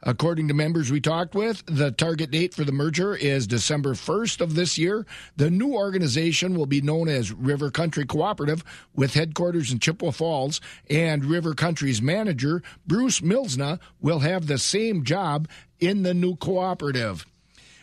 According 0.06 0.46
to 0.46 0.54
members 0.54 0.92
we 0.92 1.00
talked 1.00 1.34
with, 1.34 1.64
the 1.66 1.90
target 1.90 2.30
date 2.30 2.54
for 2.54 2.62
the 2.62 2.70
merger 2.70 3.16
is 3.16 3.44
December 3.48 3.94
1st 3.94 4.40
of 4.40 4.54
this 4.54 4.78
year. 4.78 5.04
The 5.36 5.50
new 5.50 5.74
organization 5.74 6.54
will 6.54 6.66
be 6.66 6.80
known 6.80 7.08
as 7.08 7.32
River 7.32 7.72
Country 7.72 8.06
Cooperative 8.06 8.62
with 8.94 9.14
headquarters 9.14 9.72
in 9.72 9.80
Chippewa 9.80 10.12
Falls, 10.12 10.60
and 10.88 11.24
River 11.24 11.54
Country's 11.54 12.00
manager, 12.00 12.62
Bruce 12.86 13.20
Milsna, 13.20 13.80
will 14.00 14.20
have 14.20 14.46
the 14.46 14.58
same 14.58 15.02
job 15.02 15.48
in 15.80 16.04
the 16.04 16.14
new 16.14 16.36
cooperative. 16.36 17.26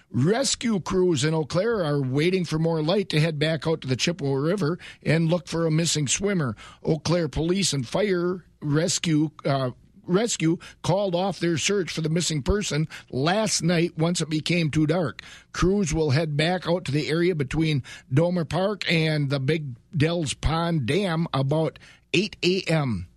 Rescue 0.10 0.80
crews 0.80 1.26
in 1.26 1.34
Eau 1.34 1.44
Claire 1.44 1.84
are 1.84 2.02
waiting 2.02 2.46
for 2.46 2.58
more 2.58 2.82
light 2.82 3.10
to 3.10 3.20
head 3.20 3.38
back 3.38 3.68
out 3.68 3.82
to 3.82 3.88
the 3.88 3.98
Chippewa 3.98 4.36
River 4.36 4.80
and 5.06 5.28
look 5.28 5.50
for 5.50 5.68
a 5.68 5.72
missing 5.72 6.08
swimmer. 6.08 6.56
Eau 6.86 7.00
Claire 7.00 7.28
police 7.28 7.74
and 7.74 7.86
fire 7.86 8.46
rescue 8.62 9.32
uh, 9.44 9.72
rescue 10.06 10.58
called 10.82 11.16
off 11.16 11.40
their 11.40 11.58
search 11.58 11.92
for 11.92 12.02
the 12.02 12.10
missing 12.10 12.42
person 12.42 12.88
last 13.10 13.62
night 13.62 13.98
once 13.98 14.22
it 14.22 14.30
became 14.30 14.70
too 14.70 14.88
dark. 14.88 15.22
Crews 15.52 15.94
will 15.94 16.12
head 16.12 16.38
back 16.38 16.68
out 16.68 16.86
to 16.86 16.92
the 16.92 17.10
area 17.10 17.36
between 17.36 17.84
Domer 18.14 18.48
Park 18.48 18.84
and 18.92 19.30
the 19.30 19.40
Big 19.40 19.76
Dells 19.96 20.34
Pond 20.34 20.86
Dam 20.86 21.28
about 21.34 21.80
8 22.14 22.36
a.m. 22.44 23.08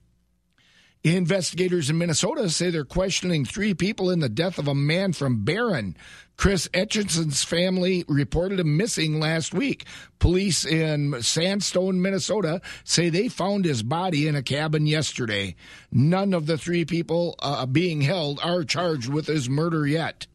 Investigators 1.04 1.88
in 1.88 1.98
Minnesota 1.98 2.50
say 2.50 2.68
they're 2.68 2.84
questioning 2.84 3.44
three 3.44 3.74
people 3.74 4.10
in 4.10 4.18
the 4.18 4.28
death 4.28 4.58
of 4.58 4.66
a 4.66 4.74
man 4.74 5.12
from 5.12 5.44
Barron. 5.44 5.96
Chris 6.36 6.68
Etchinson's 6.74 7.42
family 7.42 8.04
reported 8.08 8.60
him 8.60 8.76
missing 8.76 9.18
last 9.18 9.54
week. 9.54 9.84
Police 10.18 10.64
in 10.64 11.22
Sandstone, 11.22 12.02
Minnesota 12.02 12.60
say 12.84 13.08
they 13.08 13.28
found 13.28 13.64
his 13.64 13.82
body 13.82 14.28
in 14.28 14.36
a 14.36 14.42
cabin 14.42 14.86
yesterday. 14.86 15.56
None 15.90 16.34
of 16.34 16.46
the 16.46 16.58
three 16.58 16.84
people 16.84 17.36
uh, 17.38 17.64
being 17.66 18.02
held 18.02 18.38
are 18.42 18.64
charged 18.64 19.08
with 19.08 19.26
his 19.26 19.48
murder 19.48 19.86
yet. 19.86 20.26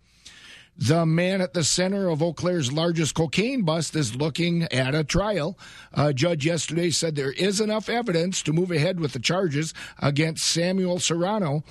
The 0.77 1.05
man 1.05 1.41
at 1.41 1.53
the 1.53 1.63
center 1.63 2.09
of 2.09 2.23
Eau 2.23 2.33
Claire's 2.33 2.71
largest 2.71 3.13
cocaine 3.13 3.61
bust 3.61 3.95
is 3.95 4.15
looking 4.15 4.63
at 4.63 4.95
a 4.95 5.03
trial. 5.03 5.59
A 5.93 6.13
judge 6.13 6.45
yesterday 6.45 6.89
said 6.89 7.15
there 7.15 7.33
is 7.33 7.61
enough 7.61 7.87
evidence 7.87 8.41
to 8.43 8.53
move 8.53 8.71
ahead 8.71 8.99
with 8.99 9.11
the 9.11 9.19
charges 9.19 9.73
against 9.99 10.43
Samuel 10.43 10.97
Serrano. 10.97 11.63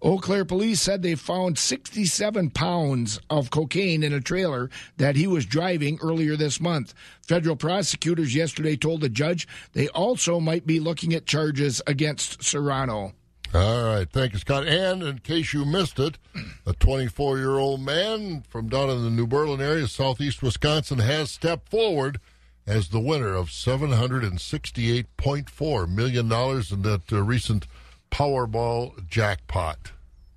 Eau 0.00 0.18
Claire 0.18 0.44
police 0.44 0.80
said 0.80 1.02
they 1.02 1.16
found 1.16 1.58
67 1.58 2.50
pounds 2.50 3.18
of 3.28 3.50
cocaine 3.50 4.04
in 4.04 4.12
a 4.12 4.20
trailer 4.20 4.70
that 4.96 5.16
he 5.16 5.26
was 5.26 5.44
driving 5.44 5.98
earlier 6.00 6.36
this 6.36 6.60
month. 6.60 6.94
Federal 7.26 7.56
prosecutors 7.56 8.32
yesterday 8.34 8.76
told 8.76 9.00
the 9.00 9.08
judge 9.08 9.48
they 9.72 9.88
also 9.88 10.38
might 10.38 10.66
be 10.66 10.78
looking 10.78 11.14
at 11.14 11.26
charges 11.26 11.82
against 11.86 12.44
Serrano. 12.44 13.12
All 13.54 13.84
right. 13.84 14.06
Thank 14.10 14.34
you, 14.34 14.38
Scott. 14.38 14.68
And 14.68 15.02
in 15.02 15.18
case 15.20 15.54
you 15.54 15.64
missed 15.64 15.98
it, 15.98 16.18
a 16.66 16.74
24 16.74 17.38
year 17.38 17.56
old 17.58 17.80
man 17.80 18.44
from 18.48 18.68
down 18.68 18.90
in 18.90 19.02
the 19.02 19.10
New 19.10 19.26
Berlin 19.26 19.60
area, 19.60 19.88
southeast 19.88 20.42
Wisconsin, 20.42 20.98
has 20.98 21.30
stepped 21.30 21.70
forward 21.70 22.20
as 22.66 22.88
the 22.88 23.00
winner 23.00 23.34
of 23.34 23.48
$768.4 23.48 25.88
million 25.88 26.26
in 26.26 26.82
that 26.82 27.02
uh, 27.10 27.22
recent 27.22 27.66
Powerball 28.10 29.06
jackpot. 29.08 29.92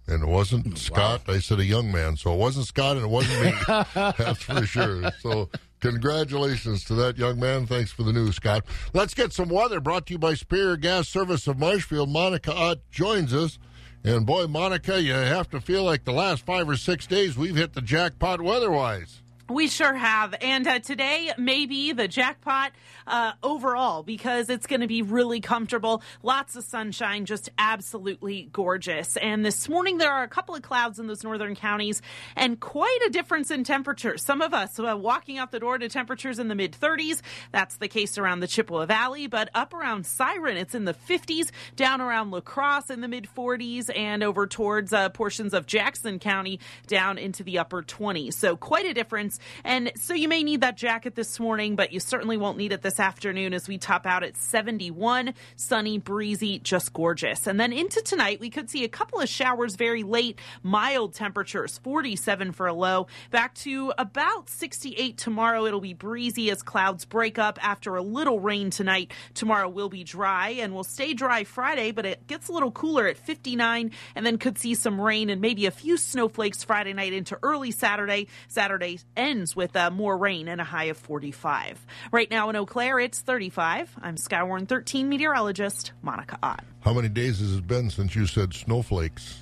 And 0.08 0.24
it 0.24 0.28
wasn't 0.28 0.78
Scott. 0.78 1.22
I 1.28 1.40
said 1.40 1.60
a 1.60 1.66
young 1.66 1.92
man. 1.92 2.18
So 2.18 2.34
it 2.34 2.38
wasn't 2.38 2.68
Scott 2.68 2.98
and 2.98 3.06
it 3.06 3.10
wasn't 3.10 3.46
me. 3.46 3.54
That's 3.94 4.44
for 4.44 4.66
sure. 4.66 5.12
So 5.22 5.50
congratulations 5.80 6.84
to 6.86 6.96
that 6.96 7.18
young 7.18 7.40
man. 7.40 7.66
Thanks 7.66 7.92
for 7.92 8.04
the 8.04 8.12
news, 8.12 8.36
Scott. 8.36 8.66
Let's 8.94 9.14
get 9.14 9.32
some 9.32 9.50
weather 9.50 9.80
brought 9.80 10.08
to 10.08 10.14
you 10.14 10.20
by 10.20 10.34
Superior 10.34 10.76
Gas 10.76 11.08
Service 11.08 11.48
of 11.48 11.58
Marshfield. 11.60 12.10
Monica 12.10 12.54
Ott 12.54 12.80
joins 12.92 13.34
us. 13.34 13.58
And 14.04 14.26
boy, 14.26 14.48
Monica, 14.48 15.02
you 15.02 15.14
have 15.14 15.50
to 15.52 15.62
feel 15.62 15.84
like 15.84 16.06
the 16.06 16.12
last 16.12 16.44
five 16.46 16.68
or 16.68 16.76
six 16.76 17.06
days 17.06 17.38
we've 17.38 17.56
hit 17.56 17.74
the 17.74 17.82
jackpot 17.82 18.42
weather 18.42 18.72
wise. 18.72 19.21
We 19.52 19.68
sure 19.68 19.94
have. 19.94 20.34
And 20.40 20.66
uh, 20.66 20.80
today 20.80 21.34
may 21.38 21.66
be 21.66 21.92
the 21.92 22.08
jackpot 22.08 22.72
uh, 23.06 23.34
overall 23.44 24.02
because 24.02 24.50
it's 24.50 24.66
going 24.66 24.80
to 24.80 24.88
be 24.88 25.02
really 25.02 25.42
comfortable. 25.42 26.02
Lots 26.24 26.56
of 26.56 26.64
sunshine, 26.64 27.26
just 27.26 27.50
absolutely 27.58 28.48
gorgeous. 28.54 29.18
And 29.18 29.44
this 29.44 29.68
morning 29.68 29.98
there 29.98 30.12
are 30.14 30.24
a 30.24 30.30
couple 30.30 30.56
of 30.56 30.62
clouds 30.62 31.00
in 31.00 31.08
those 31.08 31.26
northern 31.26 31.56
counties 31.56 32.02
and 32.38 32.62
quite 32.62 33.00
a 33.06 33.10
difference 33.10 33.52
in 33.52 33.66
temperature. 33.66 34.18
Some 34.18 34.42
of 34.42 34.54
us 34.54 34.80
uh, 34.80 34.96
walking 34.98 35.38
out 35.38 35.52
the 35.52 35.60
door 35.60 35.78
to 35.78 35.90
temperatures 35.90 36.40
in 36.40 36.48
the 36.48 36.56
mid 36.56 36.72
30s. 36.72 37.22
That's 37.52 37.76
the 37.76 37.90
case 37.90 38.18
around 38.18 38.40
the 38.40 38.48
Chippewa 38.48 38.86
Valley, 38.86 39.28
but 39.28 39.50
up 39.54 39.74
around 39.74 40.06
Siren, 40.06 40.56
it's 40.56 40.76
in 40.76 40.86
the 40.86 40.94
50s, 40.94 41.52
down 41.76 42.00
around 42.00 42.32
La 42.32 42.40
Crosse 42.40 42.90
in 42.90 43.02
the 43.02 43.10
mid 43.10 43.28
40s, 43.36 43.90
and 43.94 44.24
over 44.24 44.48
towards 44.48 44.94
uh, 44.94 45.10
portions 45.10 45.54
of 45.54 45.66
Jackson 45.66 46.20
County 46.20 46.62
down 46.88 47.18
into 47.18 47.44
the 47.44 47.58
upper 47.58 47.84
20s. 47.84 48.36
So 48.36 48.56
quite 48.56 48.86
a 48.86 48.94
difference. 48.94 49.40
And 49.64 49.92
so 49.96 50.14
you 50.14 50.28
may 50.28 50.44
need 50.44 50.62
that 50.62 50.78
jacket 50.78 51.16
this 51.16 51.40
morning, 51.40 51.76
but 51.76 51.92
you 51.92 52.00
certainly 52.00 52.38
won't 52.38 52.58
need 52.58 52.72
it 52.72 52.82
this 52.82 53.00
afternoon 53.00 53.54
as 53.54 53.68
we 53.68 53.78
top 53.78 54.06
out 54.06 54.24
at 54.24 54.38
71, 54.38 55.34
sunny, 55.56 55.98
breezy, 55.98 56.60
just 56.60 56.94
gorgeous. 56.94 57.48
And 57.48 57.60
then 57.60 57.74
into 57.74 58.02
tonight, 58.02 58.40
we 58.40 58.50
could 58.50 58.70
see 58.70 58.84
a 58.84 58.90
couple 58.90 59.20
of 59.20 59.30
showers 59.30 59.76
very 59.76 60.04
late, 60.04 60.40
mild 60.64 61.14
temperatures, 61.14 61.80
47 61.84 62.52
for 62.52 62.68
a 62.68 62.74
low, 62.74 63.08
back 63.30 63.54
to 63.56 63.94
about 63.98 64.50
68 64.50 65.18
tomorrow. 65.18 65.66
It'll 65.66 65.82
be 65.82 65.94
breezy 65.94 66.50
as 66.52 66.62
clouds 66.62 67.06
break 67.06 67.40
up 67.40 67.60
after 67.62 67.96
a 67.96 68.02
little 68.02 68.40
rain 68.40 68.70
tonight. 68.70 69.12
Tomorrow 69.34 69.70
will 69.70 69.90
be 69.90 70.04
dry 70.04 70.50
and 70.50 70.74
will 70.74 70.84
stay 70.84 71.14
dry 71.14 71.44
Friday, 71.44 71.92
but 71.92 72.06
it 72.06 72.28
gets 72.28 72.48
a 72.48 72.52
little 72.52 72.72
cooler 72.72 73.08
at 73.08 73.18
59 73.18 73.92
and 74.16 74.26
then 74.26 74.38
could 74.38 74.58
see 74.58 74.76
some 74.76 75.00
rain 75.00 75.30
and 75.30 75.42
maybe 75.42 75.66
a 75.66 75.72
few 75.72 75.98
snowflakes 75.98 76.64
Friday 76.64 76.94
night 76.94 77.14
into 77.14 77.38
early 77.44 77.72
Saturday. 77.72 78.28
Saturday 78.48 79.00
ends 79.32 79.56
with 79.56 79.76
uh, 79.76 79.90
more 79.90 80.18
rain 80.18 80.48
and 80.48 80.60
a 80.60 80.64
high 80.64 80.86
of 80.86 80.98
45. 80.98 81.86
Right 82.12 82.30
now 82.30 82.50
in 82.50 82.56
Eau 82.56 82.66
Claire, 82.66 83.00
it's 83.00 83.22
35. 83.22 83.96
I'm 84.02 84.16
Skywarn 84.18 84.68
13 84.68 85.08
meteorologist 85.10 85.94
Monica 86.02 86.38
Ott. 86.44 86.64
How 86.82 86.94
many 86.94 87.08
days 87.10 87.40
has 87.40 87.56
it 87.56 87.66
been 87.68 87.90
since 87.90 88.16
you 88.16 88.28
said 88.28 88.54
snowflakes? 88.54 89.40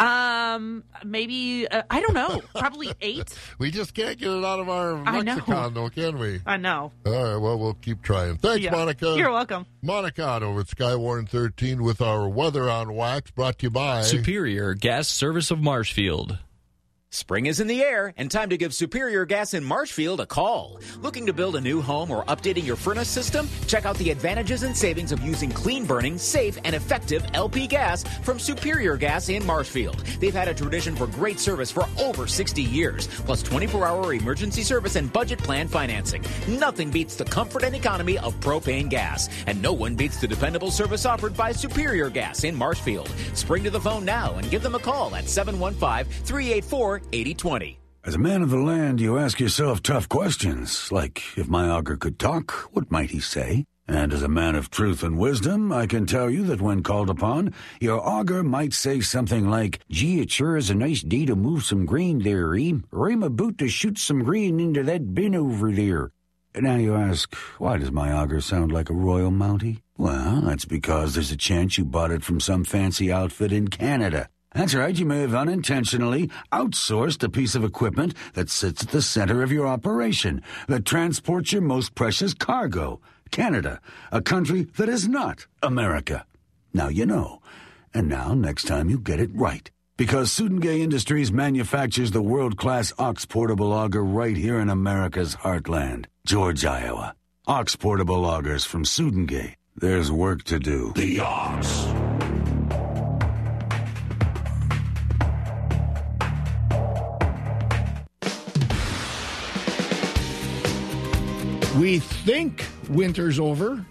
Um, 0.00 0.84
maybe 1.04 1.66
uh, 1.68 1.82
I 1.90 2.00
don't 2.00 2.14
know. 2.14 2.40
Probably 2.56 2.92
eight. 3.00 3.36
we 3.58 3.70
just 3.72 3.94
can't 3.94 4.16
get 4.16 4.30
it 4.30 4.44
out 4.44 4.60
of 4.60 4.68
our 4.68 4.94
I 4.94 5.20
know. 5.22 5.32
lexicon, 5.34 5.74
though, 5.74 5.88
can 5.90 6.18
we? 6.18 6.40
I 6.46 6.56
know. 6.56 6.92
All 7.04 7.12
right, 7.12 7.36
well, 7.36 7.58
we'll 7.58 7.74
keep 7.74 8.00
trying. 8.02 8.36
Thanks, 8.36 8.62
Yeah. 8.64 8.70
Monica. 8.70 9.14
You're 9.16 9.32
welcome. 9.32 9.66
Monica 9.82 10.22
Ott 10.24 10.42
over 10.44 10.60
at 10.60 10.66
Skywarn 10.68 11.28
13 11.28 11.82
with 11.82 12.00
our 12.00 12.28
weather 12.28 12.70
on 12.70 12.94
wax 12.94 13.30
brought 13.32 13.58
to 13.58 13.66
you 13.66 13.70
by 13.70 14.02
Superior 14.02 14.74
Gas 14.74 15.08
Service 15.08 15.50
of 15.50 15.58
Marshfield. 15.60 16.38
Spring 17.10 17.46
is 17.46 17.58
in 17.58 17.66
the 17.66 17.82
air, 17.82 18.12
and 18.18 18.30
time 18.30 18.50
to 18.50 18.58
give 18.58 18.74
Superior 18.74 19.24
Gas 19.24 19.54
in 19.54 19.64
Marshfield 19.64 20.20
a 20.20 20.26
call. 20.26 20.78
Looking 21.00 21.24
to 21.24 21.32
build 21.32 21.56
a 21.56 21.60
new 21.60 21.80
home 21.80 22.10
or 22.10 22.22
updating 22.24 22.66
your 22.66 22.76
furnace 22.76 23.08
system? 23.08 23.48
Check 23.66 23.86
out 23.86 23.96
the 23.96 24.10
advantages 24.10 24.62
and 24.62 24.76
savings 24.76 25.10
of 25.10 25.22
using 25.22 25.50
clean 25.50 25.86
burning, 25.86 26.18
safe, 26.18 26.58
and 26.64 26.76
effective 26.76 27.24
LP 27.32 27.66
gas 27.66 28.04
from 28.22 28.38
Superior 28.38 28.98
Gas 28.98 29.30
in 29.30 29.42
Marshfield. 29.46 30.00
They've 30.20 30.34
had 30.34 30.48
a 30.48 30.54
tradition 30.54 30.94
for 30.94 31.06
great 31.06 31.40
service 31.40 31.70
for 31.70 31.86
over 31.98 32.26
60 32.26 32.62
years, 32.62 33.06
plus 33.06 33.42
24 33.42 33.86
hour 33.86 34.12
emergency 34.12 34.62
service 34.62 34.96
and 34.96 35.10
budget 35.10 35.38
plan 35.38 35.66
financing. 35.66 36.22
Nothing 36.46 36.90
beats 36.90 37.16
the 37.16 37.24
comfort 37.24 37.64
and 37.64 37.74
economy 37.74 38.18
of 38.18 38.38
propane 38.40 38.90
gas, 38.90 39.30
and 39.46 39.62
no 39.62 39.72
one 39.72 39.94
beats 39.94 40.20
the 40.20 40.28
dependable 40.28 40.70
service 40.70 41.06
offered 41.06 41.34
by 41.34 41.52
Superior 41.52 42.10
Gas 42.10 42.44
in 42.44 42.54
Marshfield. 42.54 43.10
Spring 43.32 43.64
to 43.64 43.70
the 43.70 43.80
phone 43.80 44.04
now 44.04 44.34
and 44.34 44.50
give 44.50 44.62
them 44.62 44.74
a 44.74 44.78
call 44.78 45.14
at 45.14 45.26
715 45.26 46.04
384 46.26 46.97
8020. 47.12 47.78
As 48.04 48.14
a 48.14 48.18
man 48.18 48.42
of 48.42 48.50
the 48.50 48.58
land, 48.58 49.00
you 49.00 49.18
ask 49.18 49.38
yourself 49.38 49.82
tough 49.82 50.08
questions, 50.08 50.90
like 50.90 51.22
if 51.36 51.48
my 51.48 51.68
auger 51.68 51.96
could 51.96 52.18
talk, 52.18 52.52
what 52.72 52.90
might 52.90 53.10
he 53.10 53.20
say? 53.20 53.64
And 53.86 54.12
as 54.12 54.22
a 54.22 54.28
man 54.28 54.54
of 54.54 54.70
truth 54.70 55.02
and 55.02 55.18
wisdom, 55.18 55.72
I 55.72 55.86
can 55.86 56.04
tell 56.04 56.28
you 56.28 56.44
that 56.44 56.60
when 56.60 56.82
called 56.82 57.08
upon, 57.08 57.54
your 57.80 58.06
auger 58.06 58.42
might 58.42 58.74
say 58.74 59.00
something 59.00 59.48
like, 59.48 59.80
Gee, 59.90 60.20
it 60.20 60.30
sure 60.30 60.56
is 60.56 60.68
a 60.68 60.74
nice 60.74 61.02
day 61.02 61.24
to 61.24 61.34
move 61.34 61.64
some 61.64 61.86
grain 61.86 62.18
there, 62.18 62.48
Reem. 62.48 62.84
Or 62.92 63.10
I'm 63.10 63.22
about 63.22 63.56
to 63.58 63.68
shoot 63.68 63.98
some 63.98 64.22
grain 64.24 64.60
into 64.60 64.82
that 64.82 65.14
bin 65.14 65.34
over 65.34 65.72
there. 65.72 66.10
Now 66.54 66.76
you 66.76 66.94
ask, 66.96 67.34
why 67.58 67.78
does 67.78 67.92
my 67.92 68.12
auger 68.12 68.40
sound 68.40 68.72
like 68.72 68.90
a 68.90 68.94
royal 68.94 69.30
mountie? 69.30 69.80
Well, 69.96 70.42
that's 70.42 70.64
because 70.64 71.14
there's 71.14 71.32
a 71.32 71.36
chance 71.36 71.78
you 71.78 71.84
bought 71.84 72.10
it 72.10 72.24
from 72.24 72.40
some 72.40 72.64
fancy 72.64 73.12
outfit 73.12 73.52
in 73.52 73.68
Canada. 73.68 74.28
That's 74.54 74.74
right, 74.74 74.98
you 74.98 75.04
may 75.04 75.20
have 75.20 75.34
unintentionally 75.34 76.30
outsourced 76.52 77.22
a 77.22 77.28
piece 77.28 77.54
of 77.54 77.64
equipment 77.64 78.14
that 78.34 78.48
sits 78.48 78.82
at 78.82 78.90
the 78.90 79.02
center 79.02 79.42
of 79.42 79.52
your 79.52 79.66
operation, 79.66 80.42
that 80.68 80.84
transports 80.84 81.52
your 81.52 81.62
most 81.62 81.94
precious 81.94 82.32
cargo. 82.34 83.00
Canada, 83.30 83.80
a 84.10 84.22
country 84.22 84.68
that 84.76 84.88
is 84.88 85.06
not 85.06 85.46
America. 85.62 86.24
Now 86.72 86.88
you 86.88 87.04
know. 87.06 87.42
And 87.92 88.08
now, 88.08 88.34
next 88.34 88.64
time, 88.64 88.88
you 88.88 88.98
get 88.98 89.20
it 89.20 89.30
right. 89.34 89.70
Because 89.96 90.30
Sudenga 90.30 90.78
Industries 90.78 91.32
manufactures 91.32 92.12
the 92.12 92.22
world 92.22 92.56
class 92.56 92.92
Ox 92.98 93.24
Portable 93.26 93.72
Auger 93.72 94.04
right 94.04 94.36
here 94.36 94.60
in 94.60 94.70
America's 94.70 95.36
heartland, 95.36 96.06
George, 96.24 96.64
Iowa. 96.64 97.14
Ox 97.46 97.76
Portable 97.76 98.24
Augers 98.24 98.64
from 98.64 98.84
Sudenga. 98.84 99.54
There's 99.76 100.12
work 100.12 100.44
to 100.44 100.58
do. 100.58 100.92
The 100.94 101.20
Ox. 101.20 101.86
We 111.78 112.00
think 112.00 112.66
winter's 112.88 113.38
over. 113.38 113.86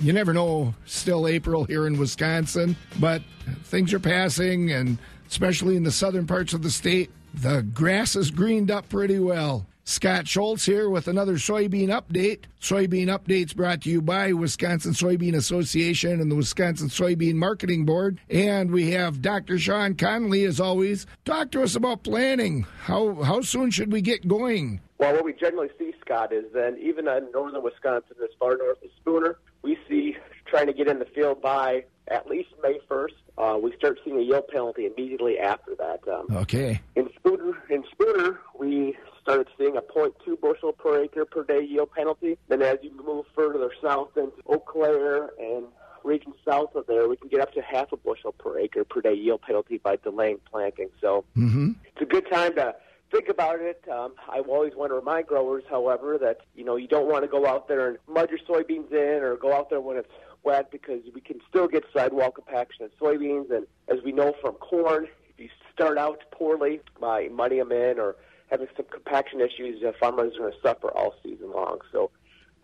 You 0.00 0.12
never 0.12 0.32
know, 0.32 0.74
still 0.86 1.28
April 1.28 1.62
here 1.62 1.86
in 1.86 1.96
Wisconsin, 1.96 2.74
but 2.98 3.22
things 3.62 3.94
are 3.94 4.00
passing, 4.00 4.72
and 4.72 4.98
especially 5.28 5.76
in 5.76 5.84
the 5.84 5.92
southern 5.92 6.26
parts 6.26 6.52
of 6.52 6.62
the 6.62 6.70
state, 6.70 7.12
the 7.32 7.62
grass 7.62 8.16
is 8.16 8.32
greened 8.32 8.72
up 8.72 8.88
pretty 8.88 9.20
well. 9.20 9.68
Scott 9.84 10.26
Schultz 10.26 10.64
here 10.64 10.88
with 10.88 11.06
another 11.06 11.34
soybean 11.34 11.88
update. 11.88 12.44
Soybean 12.60 13.06
updates 13.06 13.54
brought 13.54 13.82
to 13.82 13.90
you 13.90 14.00
by 14.00 14.32
Wisconsin 14.32 14.92
Soybean 14.92 15.36
Association 15.36 16.20
and 16.20 16.30
the 16.30 16.36
Wisconsin 16.36 16.88
Soybean 16.88 17.34
Marketing 17.34 17.84
Board. 17.84 18.20
And 18.30 18.70
we 18.70 18.92
have 18.92 19.22
Dr. 19.22 19.58
Shawn 19.58 19.94
Conley, 19.94 20.44
as 20.44 20.60
always. 20.60 21.06
Talk 21.24 21.50
to 21.52 21.62
us 21.62 21.74
about 21.74 22.04
planning. 22.04 22.66
How 22.82 23.14
how 23.22 23.40
soon 23.40 23.70
should 23.70 23.92
we 23.92 24.02
get 24.02 24.28
going? 24.28 24.80
Well, 25.02 25.14
what 25.14 25.24
we 25.24 25.32
generally 25.32 25.68
see, 25.80 25.90
Scott, 26.00 26.32
is 26.32 26.44
then 26.54 26.78
even 26.80 27.08
in 27.08 27.32
northern 27.34 27.60
Wisconsin, 27.64 28.14
as 28.22 28.28
far 28.38 28.56
north 28.56 28.78
as 28.84 28.90
Spooner, 29.00 29.36
we 29.64 29.76
see 29.88 30.14
trying 30.46 30.68
to 30.68 30.72
get 30.72 30.86
in 30.86 31.00
the 31.00 31.06
field 31.06 31.42
by 31.42 31.82
at 32.08 32.28
least 32.28 32.50
May 32.62 32.78
1st. 32.88 33.08
Uh, 33.36 33.58
we 33.58 33.74
start 33.76 33.98
seeing 34.04 34.16
a 34.18 34.22
yield 34.22 34.46
penalty 34.46 34.86
immediately 34.86 35.40
after 35.40 35.72
that. 35.76 36.00
Um, 36.08 36.28
Okay. 36.36 36.80
in 36.94 37.08
Spooner, 37.16 37.54
in 37.68 37.82
Spooner, 37.90 38.38
we 38.56 38.96
started 39.20 39.48
seeing 39.58 39.76
a 39.76 39.80
0.2 39.82 40.40
bushel 40.40 40.70
per 40.72 41.02
acre 41.02 41.24
per 41.24 41.42
day 41.42 41.64
yield 41.68 41.90
penalty. 41.96 42.38
Then 42.48 42.62
as 42.62 42.78
you 42.80 42.92
move 43.04 43.24
further 43.34 43.72
south 43.82 44.10
into 44.16 44.34
Eau 44.48 44.60
Claire 44.60 45.30
and 45.40 45.64
region 46.04 46.32
south 46.48 46.76
of 46.76 46.86
there, 46.86 47.08
we 47.08 47.16
can 47.16 47.28
get 47.28 47.40
up 47.40 47.52
to 47.54 47.60
half 47.60 47.90
a 47.90 47.96
bushel 47.96 48.30
per 48.38 48.56
acre 48.56 48.84
per 48.84 49.00
day 49.00 49.14
yield 49.14 49.42
penalty 49.42 49.78
by 49.82 49.96
delaying 49.96 50.38
planting. 50.48 50.90
So 51.00 51.24
Mm-hmm. 51.36 51.72
it's 51.86 52.02
a 52.02 52.04
good 52.04 52.30
time 52.30 52.54
to 52.54 52.76
think 53.12 53.28
about 53.28 53.60
it. 53.60 53.84
Um, 53.92 54.14
I 54.28 54.40
always 54.40 54.74
want 54.74 54.90
to 54.90 54.96
remind 54.96 55.26
growers, 55.26 55.62
however, 55.70 56.18
that 56.18 56.38
you 56.56 56.64
know 56.64 56.76
you 56.76 56.88
don't 56.88 57.08
want 57.08 57.22
to 57.22 57.28
go 57.28 57.46
out 57.46 57.68
there 57.68 57.88
and 57.88 57.98
mud 58.08 58.30
your 58.30 58.40
soybeans 58.40 58.90
in, 58.90 59.22
or 59.22 59.36
go 59.36 59.52
out 59.52 59.70
there 59.70 59.80
when 59.80 59.96
it's 59.98 60.08
wet, 60.42 60.72
because 60.72 61.02
we 61.14 61.20
can 61.20 61.38
still 61.48 61.68
get 61.68 61.84
sidewall 61.94 62.30
compaction 62.32 62.84
in 62.86 62.90
soybeans. 63.00 63.54
And 63.54 63.66
as 63.88 64.02
we 64.02 64.10
know 64.10 64.34
from 64.40 64.54
corn, 64.54 65.06
if 65.28 65.38
you 65.38 65.48
start 65.72 65.98
out 65.98 66.22
poorly 66.32 66.80
by 67.00 67.28
mudding 67.28 67.58
them 67.58 67.70
in 67.70 68.00
or 68.00 68.16
having 68.50 68.66
some 68.76 68.86
compaction 68.90 69.40
issues, 69.40 69.84
uh, 69.84 69.92
farmers 70.00 70.34
are 70.34 70.40
going 70.40 70.52
to 70.52 70.58
suffer 70.62 70.90
all 70.90 71.14
season 71.22 71.52
long. 71.52 71.78
So 71.92 72.10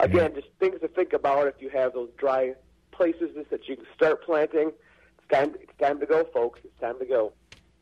again, 0.00 0.34
just 0.34 0.48
things 0.58 0.80
to 0.80 0.88
think 0.88 1.12
about 1.12 1.46
if 1.46 1.54
you 1.60 1.68
have 1.70 1.92
those 1.92 2.10
dry 2.18 2.54
places 2.90 3.30
that 3.50 3.68
you 3.68 3.76
can 3.76 3.86
start 3.94 4.24
planting. 4.24 4.72
It's 5.18 5.28
time. 5.30 5.54
It's 5.60 5.72
time 5.80 6.00
to 6.00 6.06
go, 6.06 6.24
folks. 6.24 6.60
It's 6.64 6.80
time 6.80 6.98
to 6.98 7.06
go. 7.06 7.32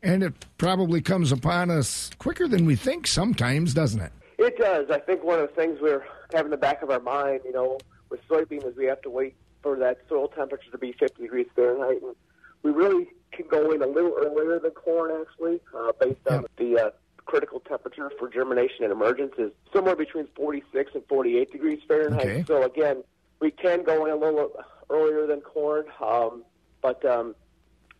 And 0.03 0.23
it 0.23 0.33
probably 0.57 1.01
comes 1.01 1.31
upon 1.31 1.71
us 1.71 2.11
quicker 2.19 2.47
than 2.47 2.65
we 2.65 2.75
think 2.75 3.07
sometimes, 3.07 3.73
doesn't 3.73 4.01
it? 4.01 4.11
It 4.37 4.57
does. 4.57 4.89
I 4.91 4.99
think 4.99 5.23
one 5.23 5.39
of 5.39 5.49
the 5.49 5.55
things 5.55 5.79
we're 5.81 6.05
having 6.31 6.47
in 6.47 6.51
the 6.51 6.57
back 6.57 6.83
of 6.83 6.91
our 6.91 6.99
mind, 6.99 7.41
you 7.45 7.53
know, 7.53 7.79
with 8.09 8.25
soybean 8.27 8.65
is 8.65 8.75
we 8.75 8.85
have 8.85 9.01
to 9.01 9.09
wait 9.09 9.35
for 9.63 9.75
that 9.77 9.99
soil 10.07 10.27
temperature 10.27 10.69
to 10.71 10.77
be 10.77 10.91
50 10.93 11.21
degrees 11.21 11.47
Fahrenheit. 11.55 12.01
And 12.03 12.15
we 12.63 12.71
really 12.71 13.07
can 13.31 13.47
go 13.47 13.71
in 13.71 13.81
a 13.81 13.87
little 13.87 14.15
earlier 14.15 14.59
than 14.59 14.71
corn, 14.71 15.11
actually, 15.21 15.59
uh, 15.75 15.91
based 15.99 16.27
on 16.29 16.45
the 16.57 16.79
uh, 16.79 16.89
critical 17.25 17.59
temperature 17.59 18.11
for 18.17 18.29
germination 18.29 18.83
and 18.83 18.91
emergence 18.91 19.33
is 19.37 19.51
somewhere 19.73 19.95
between 19.95 20.27
46 20.35 20.91
and 20.95 21.03
48 21.07 21.51
degrees 21.51 21.79
Fahrenheit. 21.87 22.25
Okay. 22.25 22.43
So 22.47 22.63
again, 22.63 23.03
we 23.39 23.51
can 23.51 23.83
go 23.83 24.05
in 24.05 24.11
a 24.11 24.15
little 24.15 24.51
earlier 24.89 25.27
than 25.27 25.41
corn, 25.41 25.85
um, 26.01 26.43
but 26.81 27.03
um, 27.05 27.35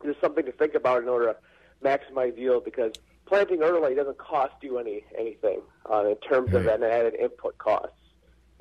there's 0.01 0.15
something 0.21 0.45
to 0.45 0.51
think 0.51 0.75
about 0.75 1.03
in 1.03 1.09
order 1.09 1.33
to 1.33 1.37
maximize 1.83 2.37
yield 2.37 2.65
because 2.65 2.93
planting 3.25 3.61
early 3.61 3.93
doesn't 3.95 4.17
cost 4.17 4.55
you 4.61 4.77
any 4.77 5.03
anything 5.17 5.61
uh, 5.91 6.05
in 6.05 6.15
terms 6.17 6.53
of 6.53 6.67
an 6.67 6.83
added 6.83 7.15
input 7.15 7.57
costs. 7.57 7.93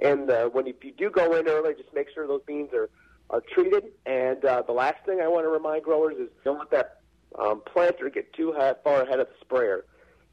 And 0.01 0.31
uh, 0.31 0.49
when 0.49 0.67
if 0.67 0.85
you 0.85 0.93
do 0.93 1.11
go 1.11 1.35
in 1.35 1.49
early, 1.49 1.75
just 1.75 1.95
make 1.95 2.09
sure 2.13 2.27
those 2.27 2.43
beans 2.47 2.71
are 2.75 2.91
are 3.31 3.43
treated. 3.53 3.85
And 4.05 4.45
uh, 4.45 4.63
the 4.63 4.73
last 4.73 5.05
thing 5.05 5.21
I 5.21 5.29
want 5.29 5.45
to 5.45 5.49
remind 5.49 5.83
growers 5.83 6.17
is 6.19 6.29
don't 6.45 6.59
let 6.59 6.71
that 6.71 7.01
um, 7.39 7.63
planter 7.73 8.11
get 8.11 8.33
too 8.33 8.53
high, 8.53 8.75
far 8.85 9.03
ahead 9.03 9.21
of 9.21 9.29
the 9.29 9.35
sprayer. 9.41 9.85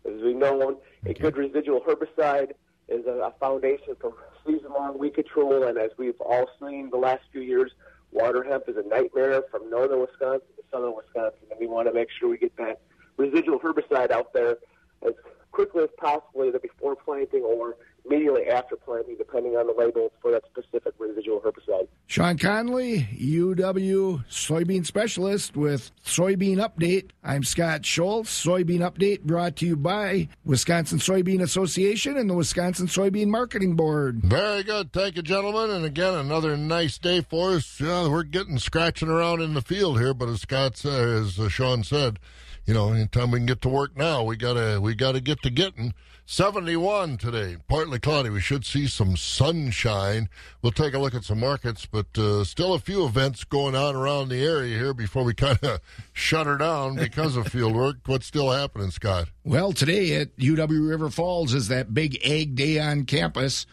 As 0.05 0.21
we 0.21 0.33
know, 0.33 0.79
a 1.05 1.13
good 1.13 1.37
residual 1.37 1.81
herbicide 1.81 2.51
is 2.89 3.05
a, 3.05 3.11
a 3.11 3.33
foundation 3.39 3.95
for 3.99 4.13
season-long 4.45 4.99
weed 4.99 5.15
control. 5.15 5.63
And 5.63 5.77
as 5.77 5.91
we've 5.97 6.19
all 6.19 6.47
seen 6.59 6.89
the 6.89 6.97
last 6.97 7.23
few 7.31 7.41
years, 7.41 7.71
water 8.13 8.43
hemp 8.43 8.65
is 8.67 8.77
a 8.77 8.87
nightmare 8.87 9.41
from 9.49 9.69
northern 9.69 9.99
Wisconsin 9.99 10.47
to 10.55 10.63
southern 10.71 10.95
Wisconsin, 10.95 11.47
and 11.49 11.59
we 11.59 11.67
want 11.67 11.87
to 11.87 11.93
make 11.93 12.09
sure 12.17 12.29
we 12.29 12.37
get 12.37 12.55
that 12.57 12.81
residual 13.17 13.59
herbicide 13.59 14.11
out 14.11 14.33
there 14.33 14.57
as 15.05 15.13
quickly 15.51 15.83
as 15.83 15.89
possible, 15.97 16.45
either 16.45 16.59
before 16.59 16.95
planting 16.95 17.41
or 17.41 17.75
immediately 18.05 18.47
after 18.47 18.75
planting, 18.75 19.15
depending 19.17 19.55
on 19.55 19.67
the 19.67 19.73
label 19.73 20.11
for 20.21 20.31
that 20.31 20.43
specific 20.45 20.93
residual 20.99 21.39
herbicide. 21.39 21.87
Shawn 22.07 22.37
Conley, 22.37 23.07
UW 23.19 24.23
soybean 24.29 24.85
specialist 24.85 25.55
with 25.55 25.91
Soybean 26.05 26.57
Update. 26.57 27.11
I'm 27.23 27.43
Scott 27.43 27.85
Schultz. 27.85 28.45
Soybean 28.45 28.79
Update 28.79 29.21
brought 29.21 29.55
to 29.57 29.65
you 29.65 29.75
by 29.75 30.27
Wisconsin 30.45 30.99
Soybean 30.99 31.41
Association 31.41 32.17
and 32.17 32.29
the 32.29 32.33
Wisconsin 32.33 32.87
Soybean 32.87 33.27
Marketing 33.27 33.75
Board. 33.75 34.21
Very 34.23 34.63
good. 34.63 34.91
Thank 34.91 35.15
you, 35.15 35.21
gentlemen. 35.21 35.69
And 35.69 35.85
again, 35.85 36.13
another 36.13 36.57
nice 36.57 36.97
day 36.97 37.21
for 37.21 37.51
us. 37.51 37.79
Yeah, 37.79 38.09
we're 38.09 38.23
getting 38.23 38.59
scratching 38.59 39.09
around 39.09 39.41
in 39.41 39.53
the 39.53 39.61
field 39.61 39.99
here, 39.99 40.13
but 40.13 40.29
as 40.29 40.41
Scott 40.41 40.77
said, 40.77 41.07
as 41.07 41.39
uh, 41.39 41.49
Shawn 41.49 41.83
said, 41.83 42.19
you 42.65 42.73
know, 42.73 42.93
anytime 42.93 43.31
we 43.31 43.39
can 43.39 43.45
get 43.45 43.61
to 43.61 43.69
work 43.69 43.97
now, 43.97 44.23
we 44.23 44.37
gotta 44.37 44.79
we 44.79 44.95
gotta 44.95 45.19
get 45.19 45.41
to 45.43 45.49
getting. 45.49 45.93
71 46.25 47.17
today, 47.17 47.57
partly 47.67 47.99
cloudy. 47.99 48.29
We 48.29 48.39
should 48.39 48.65
see 48.65 48.87
some 48.87 49.17
sunshine. 49.17 50.29
We'll 50.61 50.71
take 50.71 50.93
a 50.93 50.99
look 50.99 51.13
at 51.13 51.25
some 51.25 51.41
markets, 51.41 51.85
but 51.85 52.17
uh, 52.17 52.45
still 52.45 52.73
a 52.73 52.79
few 52.79 53.05
events 53.05 53.43
going 53.43 53.75
on 53.75 53.95
around 53.95 54.29
the 54.29 54.43
area 54.43 54.77
here 54.77 54.93
before 54.93 55.23
we 55.25 55.33
kind 55.33 55.59
of 55.61 55.81
shut 56.13 56.47
her 56.47 56.57
down 56.57 56.95
because 56.95 57.35
of 57.35 57.47
field 57.47 57.75
work. 57.75 57.97
What's 58.05 58.25
still 58.25 58.51
happening, 58.51 58.91
Scott? 58.91 59.29
Well, 59.43 59.73
today 59.73 60.15
at 60.15 60.35
UW 60.37 60.87
River 60.87 61.09
Falls 61.09 61.53
is 61.53 61.67
that 61.67 61.93
big 61.93 62.17
egg 62.23 62.55
day 62.55 62.79
on 62.79 63.03
campus, 63.03 63.65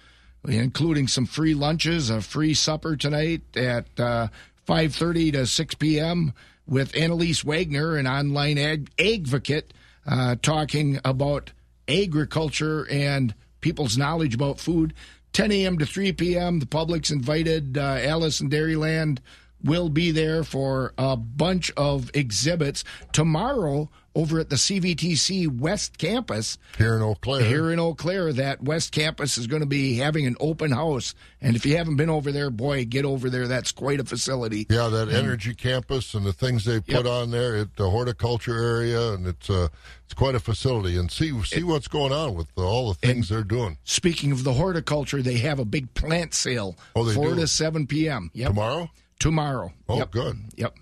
including 0.47 1.07
some 1.07 1.27
free 1.27 1.55
lunches, 1.55 2.11
a 2.11 2.21
free 2.21 2.55
supper 2.55 2.97
tonight 2.97 3.43
at 3.57 3.87
uh, 3.99 4.27
5.30 4.67 5.33
to 5.35 5.47
6 5.47 5.75
p.m. 5.77 6.33
with 6.67 6.97
Annalise 6.97 7.45
Wagner, 7.45 7.97
an 7.97 8.09
online 8.09 8.59
ag- 8.59 8.91
advocate, 8.99 9.73
uh, 10.05 10.35
talking 10.43 10.99
about 11.05 11.53
agriculture 11.91 12.87
and 12.91 13.35
people's 13.61 13.99
knowledge 13.99 14.35
about 14.35 14.61
food. 14.61 14.95
10 15.33 15.53
a.m. 15.53 15.79
to 15.79 15.87
3 15.87 16.13
p.m. 16.13 16.59
The 16.59 16.67
public's 16.67 17.11
invited. 17.11 17.79
Uh, 17.79 17.99
Alice 18.03 18.41
in 18.41 18.51
Dairyland 18.51 19.19
will 19.63 19.89
be 19.89 20.11
there 20.11 20.43
for 20.43 20.93
a 20.99 21.17
bunch 21.17 21.71
of 21.77 22.11
exhibits. 22.15 22.83
Tomorrow, 23.13 23.91
over 24.15 24.41
at 24.41 24.51
the 24.51 24.57
CVTC 24.57 25.47
West 25.61 25.99
Campus. 25.99 26.59
Here 26.79 26.97
in 26.97 27.03
Eau 27.03 27.15
Claire. 27.15 27.45
Here 27.45 27.71
in 27.71 27.79
Eau 27.79 27.95
Claire, 27.95 28.33
that 28.33 28.63
West 28.63 28.91
Campus 28.93 29.39
is 29.39 29.47
going 29.47 29.61
to 29.61 29.67
be 29.69 29.97
having 29.97 30.27
an 30.27 30.37
open 30.41 30.73
house. 30.73 31.15
And 31.41 31.55
if 31.57 31.65
you 31.65 31.77
haven't 31.77 31.97
been 31.97 32.11
over 32.11 32.33
there, 32.33 32.51
boy, 32.51 32.85
get 32.85 33.05
over 33.05 33.31
there. 33.31 33.47
That's 33.47 33.73
quite 33.73 34.01
a 34.01 34.05
facility. 34.05 34.67
Yeah, 34.69 34.89
that 34.89 35.09
And- 35.09 35.17
energy 35.17 35.55
campus 35.55 36.15
and 36.15 36.25
the 36.27 36.33
things 36.33 36.65
they 36.65 36.81
put 36.81 37.07
on 37.07 37.31
there 37.31 37.57
at 37.57 37.77
the 37.77 37.89
horticulture 37.91 38.59
area, 38.59 39.13
and 39.13 39.27
it's 39.27 39.49
uh, 39.49 39.69
it's 40.05 40.15
quite 40.15 40.35
a 40.35 40.41
facility. 40.41 40.97
And 40.97 41.11
see 41.11 41.33
see 41.45 41.63
what's 41.63 41.89
going 41.89 42.13
on 42.13 42.35
with 42.35 42.49
all 42.57 42.89
the 42.93 42.95
things 43.07 43.29
they're 43.29 43.45
doing 43.45 43.79
Speaking 43.85 44.33
of 44.33 44.45
the 44.45 44.55
horticulture, 44.55 45.23
they 45.23 45.39
have 45.39 45.59
a 45.59 45.65
big 45.65 45.95
plant 45.95 46.35
sale. 46.35 46.77
Oh, 46.97 47.05
they 47.05 47.15
4 47.15 47.31
do? 47.35 47.41
to 47.41 47.47
7 47.47 47.87
p.m. 47.87 48.31
Yep. 48.35 48.49
tomorrow. 48.49 48.91
Tomorrow. 49.19 49.73
Oh, 49.89 49.99
Yep. 49.99 50.11
good. 50.11 50.39
Yep. 50.57 50.75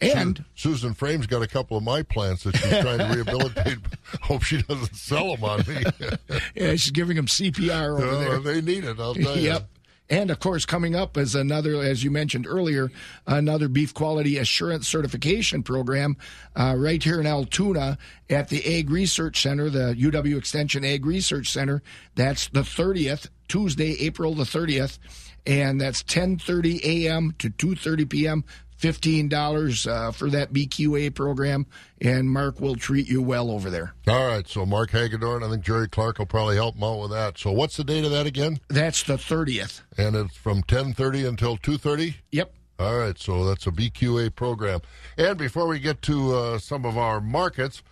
And 0.00 0.44
Susan 0.54 0.94
Frame's 0.94 1.26
got 1.26 1.42
a 1.42 1.48
couple 1.48 1.76
of 1.76 1.82
my 1.82 2.02
plants 2.02 2.44
that 2.44 2.56
she's 2.56 2.78
trying 2.78 2.98
to 2.98 3.06
rehabilitate. 3.14 3.78
Hope 4.22 4.42
she 4.42 4.62
doesn't 4.62 4.94
sell 4.94 5.34
them 5.34 5.44
on 5.44 5.64
me. 5.66 5.82
yeah, 6.54 6.70
she's 6.72 6.90
giving 6.90 7.16
them 7.16 7.26
CPR 7.26 8.00
over 8.00 8.18
there. 8.18 8.38
they 8.38 8.60
need 8.60 8.84
it, 8.84 9.00
I'll 9.00 9.14
tell 9.14 9.36
you. 9.36 9.50
Yep. 9.50 9.68
And 10.10 10.30
of 10.30 10.40
course, 10.40 10.64
coming 10.64 10.94
up 10.94 11.18
is 11.18 11.34
another, 11.34 11.82
as 11.82 12.02
you 12.02 12.10
mentioned 12.10 12.46
earlier, 12.46 12.90
another 13.26 13.68
beef 13.68 13.92
quality 13.92 14.38
assurance 14.38 14.88
certification 14.88 15.62
program 15.62 16.16
uh, 16.56 16.74
right 16.78 17.02
here 17.02 17.20
in 17.20 17.26
Altoona 17.26 17.98
at 18.30 18.48
the 18.48 18.78
Ag 18.78 18.88
Research 18.88 19.42
Center, 19.42 19.68
the 19.68 19.94
UW 19.98 20.38
Extension 20.38 20.84
Ag 20.84 21.04
Research 21.04 21.50
Center. 21.50 21.82
That's 22.14 22.48
the 22.48 22.62
30th, 22.62 23.28
Tuesday, 23.48 23.96
April 24.00 24.34
the 24.34 24.44
30th, 24.44 24.98
and 25.46 25.80
that's 25.80 26.02
10:30 26.02 26.82
a.m. 26.84 27.34
to 27.38 27.50
2:30 27.50 28.08
p.m. 28.08 28.44
Fifteen 28.78 29.28
dollars 29.28 29.86
uh, 29.86 30.12
for 30.12 30.30
that 30.30 30.52
BQA 30.52 31.14
program, 31.14 31.66
and 32.00 32.30
Mark 32.30 32.60
will 32.60 32.76
treat 32.76 33.08
you 33.08 33.20
well 33.20 33.50
over 33.50 33.70
there. 33.70 33.92
All 34.06 34.26
right, 34.26 34.46
so 34.46 34.64
Mark 34.64 34.90
Hagedorn, 34.90 35.42
I 35.42 35.50
think 35.50 35.64
Jerry 35.64 35.88
Clark 35.88 36.18
will 36.18 36.26
probably 36.26 36.56
help 36.56 36.76
him 36.76 36.84
out 36.84 37.00
with 37.00 37.10
that. 37.10 37.38
So 37.38 37.50
what's 37.50 37.76
the 37.76 37.82
date 37.84 38.04
of 38.04 38.12
that 38.12 38.26
again? 38.26 38.60
That's 38.68 39.02
the 39.02 39.16
30th. 39.16 39.82
And 39.98 40.14
it's 40.14 40.36
from 40.36 40.62
10:30 40.62 41.28
until 41.28 41.56
2:30. 41.56 42.14
Yep. 42.30 42.54
All 42.78 42.96
right, 42.96 43.18
so 43.18 43.44
that's 43.44 43.66
a 43.66 43.72
BQA 43.72 44.32
program. 44.34 44.80
And 45.16 45.36
before 45.36 45.66
we 45.66 45.80
get 45.80 46.00
to 46.02 46.34
uh, 46.36 46.58
some 46.58 46.84
of 46.84 46.96
our 46.96 47.20
markets, 47.20 47.82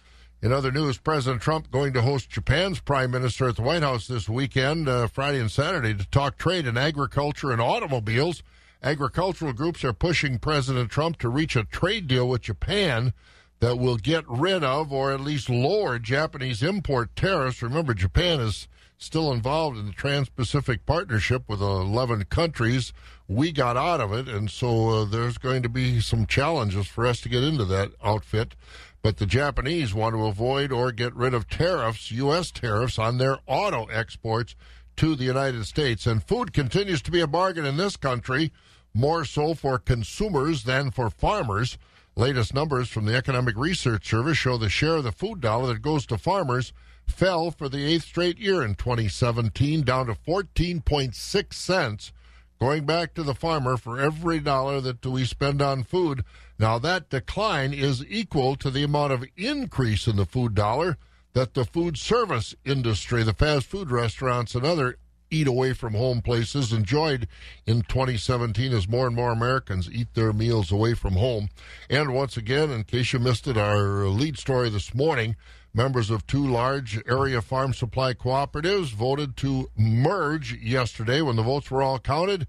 in 0.42 0.52
other 0.52 0.70
news, 0.70 0.98
President 0.98 1.42
Trump 1.42 1.72
going 1.72 1.92
to 1.94 2.02
host 2.02 2.30
Japan's 2.30 2.78
prime 2.78 3.10
minister 3.10 3.48
at 3.48 3.56
the 3.56 3.62
White 3.62 3.82
House 3.82 4.06
this 4.06 4.28
weekend, 4.28 4.88
uh, 4.88 5.08
Friday 5.08 5.40
and 5.40 5.50
Saturday, 5.50 5.94
to 5.94 6.06
talk 6.10 6.38
trade 6.38 6.68
and 6.68 6.78
agriculture 6.78 7.50
and 7.50 7.60
automobiles. 7.60 8.44
Agricultural 8.86 9.52
groups 9.52 9.82
are 9.82 9.92
pushing 9.92 10.38
President 10.38 10.92
Trump 10.92 11.18
to 11.18 11.28
reach 11.28 11.56
a 11.56 11.64
trade 11.64 12.06
deal 12.06 12.28
with 12.28 12.42
Japan 12.42 13.12
that 13.58 13.80
will 13.80 13.96
get 13.96 14.24
rid 14.28 14.62
of 14.62 14.92
or 14.92 15.12
at 15.12 15.18
least 15.18 15.50
lower 15.50 15.98
Japanese 15.98 16.62
import 16.62 17.16
tariffs. 17.16 17.62
Remember, 17.62 17.94
Japan 17.94 18.38
is 18.38 18.68
still 18.96 19.32
involved 19.32 19.76
in 19.76 19.86
the 19.86 19.92
Trans 19.92 20.28
Pacific 20.28 20.86
Partnership 20.86 21.48
with 21.48 21.60
11 21.60 22.26
countries. 22.26 22.92
We 23.26 23.50
got 23.50 23.76
out 23.76 24.00
of 24.00 24.12
it, 24.12 24.28
and 24.28 24.48
so 24.48 24.90
uh, 24.90 25.04
there's 25.04 25.36
going 25.36 25.64
to 25.64 25.68
be 25.68 26.00
some 26.00 26.24
challenges 26.24 26.86
for 26.86 27.08
us 27.08 27.20
to 27.22 27.28
get 27.28 27.42
into 27.42 27.64
that 27.64 27.90
outfit. 28.04 28.54
But 29.02 29.16
the 29.16 29.26
Japanese 29.26 29.94
want 29.94 30.14
to 30.14 30.26
avoid 30.26 30.70
or 30.70 30.92
get 30.92 31.12
rid 31.12 31.34
of 31.34 31.48
tariffs, 31.48 32.12
U.S. 32.12 32.52
tariffs, 32.52 33.00
on 33.00 33.18
their 33.18 33.38
auto 33.48 33.86
exports 33.86 34.54
to 34.96 35.16
the 35.16 35.24
United 35.24 35.66
States. 35.66 36.06
And 36.06 36.22
food 36.22 36.52
continues 36.52 37.02
to 37.02 37.10
be 37.10 37.20
a 37.20 37.26
bargain 37.26 37.66
in 37.66 37.76
this 37.76 37.96
country, 37.96 38.52
more 38.96 39.24
so 39.24 39.54
for 39.54 39.78
consumers 39.78 40.64
than 40.64 40.90
for 40.90 41.10
farmers. 41.10 41.76
Latest 42.16 42.54
numbers 42.54 42.88
from 42.88 43.04
the 43.04 43.14
Economic 43.14 43.54
Research 43.56 44.08
Service 44.08 44.38
show 44.38 44.56
the 44.56 44.70
share 44.70 44.96
of 44.96 45.04
the 45.04 45.12
food 45.12 45.42
dollar 45.42 45.74
that 45.74 45.82
goes 45.82 46.06
to 46.06 46.16
farmers 46.16 46.72
fell 47.06 47.50
for 47.50 47.68
the 47.68 47.84
eighth 47.84 48.04
straight 48.04 48.38
year 48.38 48.62
in 48.62 48.74
2017, 48.74 49.82
down 49.82 50.06
to 50.06 50.14
14.6 50.14 51.52
cents, 51.52 52.12
going 52.58 52.86
back 52.86 53.12
to 53.14 53.22
the 53.22 53.34
farmer 53.34 53.76
for 53.76 54.00
every 54.00 54.40
dollar 54.40 54.80
that 54.80 55.04
we 55.04 55.26
spend 55.26 55.60
on 55.60 55.84
food. 55.84 56.24
Now, 56.58 56.78
that 56.78 57.10
decline 57.10 57.74
is 57.74 58.04
equal 58.08 58.56
to 58.56 58.70
the 58.70 58.82
amount 58.82 59.12
of 59.12 59.26
increase 59.36 60.06
in 60.06 60.16
the 60.16 60.24
food 60.24 60.54
dollar 60.54 60.96
that 61.34 61.52
the 61.52 61.66
food 61.66 61.98
service 61.98 62.54
industry, 62.64 63.22
the 63.22 63.34
fast 63.34 63.66
food 63.66 63.90
restaurants, 63.90 64.54
and 64.54 64.64
other 64.64 64.96
eat 65.30 65.46
away 65.46 65.72
from 65.72 65.94
home 65.94 66.22
places 66.22 66.72
enjoyed 66.72 67.28
in 67.66 67.82
2017 67.82 68.72
as 68.72 68.88
more 68.88 69.06
and 69.06 69.16
more 69.16 69.32
Americans 69.32 69.90
eat 69.90 70.14
their 70.14 70.32
meals 70.32 70.70
away 70.70 70.94
from 70.94 71.14
home. 71.14 71.48
And 71.90 72.14
once 72.14 72.36
again, 72.36 72.70
in 72.70 72.84
case 72.84 73.12
you 73.12 73.18
missed 73.18 73.46
it, 73.46 73.56
our 73.56 74.06
lead 74.06 74.38
story 74.38 74.70
this 74.70 74.94
morning 74.94 75.36
members 75.76 76.10
of 76.10 76.26
two 76.26 76.46
large 76.46 76.98
area 77.06 77.42
farm 77.42 77.74
supply 77.74 78.14
cooperatives 78.14 78.94
voted 78.94 79.36
to 79.36 79.70
merge 79.76 80.54
yesterday 80.54 81.20
when 81.20 81.36
the 81.36 81.42
votes 81.42 81.70
were 81.70 81.82
all 81.82 81.98
counted. 81.98 82.46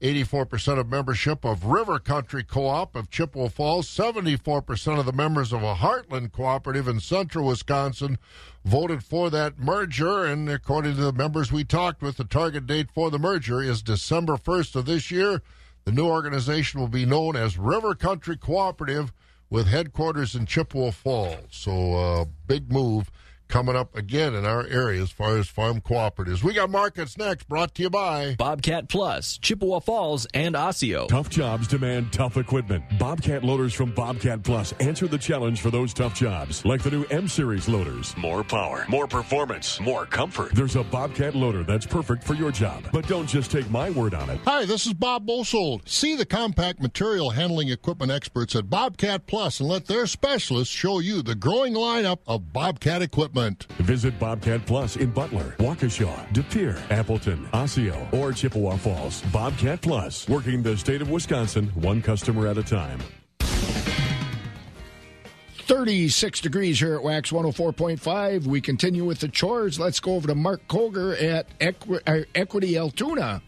84% 0.00 0.78
of 0.78 0.88
membership 0.88 1.44
of 1.44 1.66
River 1.66 1.98
Country 1.98 2.42
Co-op 2.42 2.96
of 2.96 3.10
Chippewa 3.10 3.48
Falls, 3.48 3.86
74% 3.86 4.98
of 4.98 5.04
the 5.04 5.12
members 5.12 5.52
of 5.52 5.62
a 5.62 5.74
Heartland 5.74 6.32
Cooperative 6.32 6.88
in 6.88 7.00
central 7.00 7.48
Wisconsin 7.48 8.18
voted 8.64 9.04
for 9.04 9.28
that 9.28 9.58
merger. 9.58 10.24
And 10.24 10.48
according 10.48 10.96
to 10.96 11.02
the 11.02 11.12
members 11.12 11.52
we 11.52 11.64
talked 11.64 12.00
with, 12.00 12.16
the 12.16 12.24
target 12.24 12.66
date 12.66 12.90
for 12.90 13.10
the 13.10 13.18
merger 13.18 13.62
is 13.62 13.82
December 13.82 14.36
1st 14.36 14.76
of 14.76 14.86
this 14.86 15.10
year. 15.10 15.42
The 15.84 15.92
new 15.92 16.06
organization 16.06 16.80
will 16.80 16.88
be 16.88 17.04
known 17.04 17.36
as 17.36 17.58
River 17.58 17.94
Country 17.94 18.38
Cooperative 18.38 19.12
with 19.50 19.66
headquarters 19.66 20.34
in 20.34 20.46
Chippewa 20.46 20.92
Falls. 20.92 21.48
So, 21.50 21.94
uh, 21.94 22.24
big 22.46 22.72
move 22.72 23.10
coming 23.50 23.74
up 23.74 23.96
again 23.96 24.34
in 24.34 24.46
our 24.46 24.64
area 24.68 25.02
as 25.02 25.10
far 25.10 25.36
as 25.36 25.48
farm 25.48 25.80
cooperatives. 25.80 26.42
We 26.42 26.54
got 26.54 26.70
markets 26.70 27.18
next, 27.18 27.48
brought 27.48 27.74
to 27.74 27.82
you 27.82 27.90
by 27.90 28.36
Bobcat 28.36 28.88
Plus, 28.88 29.38
Chippewa 29.38 29.80
Falls, 29.80 30.26
and 30.32 30.54
Osseo. 30.54 31.08
Tough 31.08 31.28
jobs 31.28 31.66
demand 31.66 32.12
tough 32.12 32.36
equipment. 32.36 32.84
Bobcat 32.98 33.42
loaders 33.42 33.74
from 33.74 33.90
Bobcat 33.90 34.44
Plus 34.44 34.72
answer 34.74 35.08
the 35.08 35.18
challenge 35.18 35.60
for 35.60 35.70
those 35.70 35.92
tough 35.92 36.14
jobs, 36.14 36.64
like 36.64 36.82
the 36.82 36.90
new 36.90 37.04
M 37.10 37.26
Series 37.26 37.68
loaders. 37.68 38.16
More 38.16 38.44
power, 38.44 38.86
more 38.88 39.08
performance, 39.08 39.80
more 39.80 40.06
comfort. 40.06 40.54
There's 40.54 40.76
a 40.76 40.84
Bobcat 40.84 41.34
loader 41.34 41.64
that's 41.64 41.86
perfect 41.86 42.22
for 42.22 42.34
your 42.34 42.52
job. 42.52 42.84
But 42.92 43.08
don't 43.08 43.26
just 43.26 43.50
take 43.50 43.68
my 43.68 43.90
word 43.90 44.14
on 44.14 44.30
it. 44.30 44.38
Hi, 44.44 44.64
this 44.64 44.86
is 44.86 44.94
Bob 44.94 45.26
Bosold. 45.26 45.88
See 45.88 46.14
the 46.14 46.24
compact 46.24 46.80
material 46.80 47.30
handling 47.30 47.68
equipment 47.68 48.12
experts 48.12 48.54
at 48.54 48.70
Bobcat 48.70 49.26
Plus 49.26 49.58
and 49.58 49.68
let 49.68 49.86
their 49.86 50.06
specialists 50.06 50.72
show 50.72 51.00
you 51.00 51.22
the 51.22 51.34
growing 51.34 51.74
lineup 51.74 52.18
of 52.28 52.52
Bobcat 52.52 53.02
equipment. 53.02 53.39
Visit 53.78 54.18
Bobcat 54.18 54.64
Plus 54.66 54.96
in 54.96 55.10
Butler, 55.10 55.54
Waukesha, 55.58 56.32
De 56.32 56.42
Pere, 56.42 56.80
Appleton, 56.90 57.48
Osseo, 57.52 58.06
or 58.12 58.32
Chippewa 58.32 58.76
Falls. 58.76 59.22
Bobcat 59.32 59.80
Plus, 59.80 60.28
working 60.28 60.62
the 60.62 60.76
state 60.76 61.00
of 61.00 61.10
Wisconsin 61.10 61.66
one 61.68 62.02
customer 62.02 62.46
at 62.46 62.58
a 62.58 62.62
time. 62.62 63.00
36 65.70 66.40
degrees 66.40 66.80
here 66.80 66.96
at 66.96 67.02
Wax 67.02 67.30
104.5. 67.30 68.44
We 68.44 68.60
continue 68.60 69.04
with 69.04 69.20
the 69.20 69.28
chores. 69.28 69.78
Let's 69.78 70.00
go 70.00 70.14
over 70.14 70.26
to 70.26 70.34
Mark 70.34 70.66
Koger 70.66 71.20
at 71.22 71.46
Equi- 71.60 72.00
uh, 72.06 72.22
Equity 72.34 72.76
Altoona. 72.76 73.40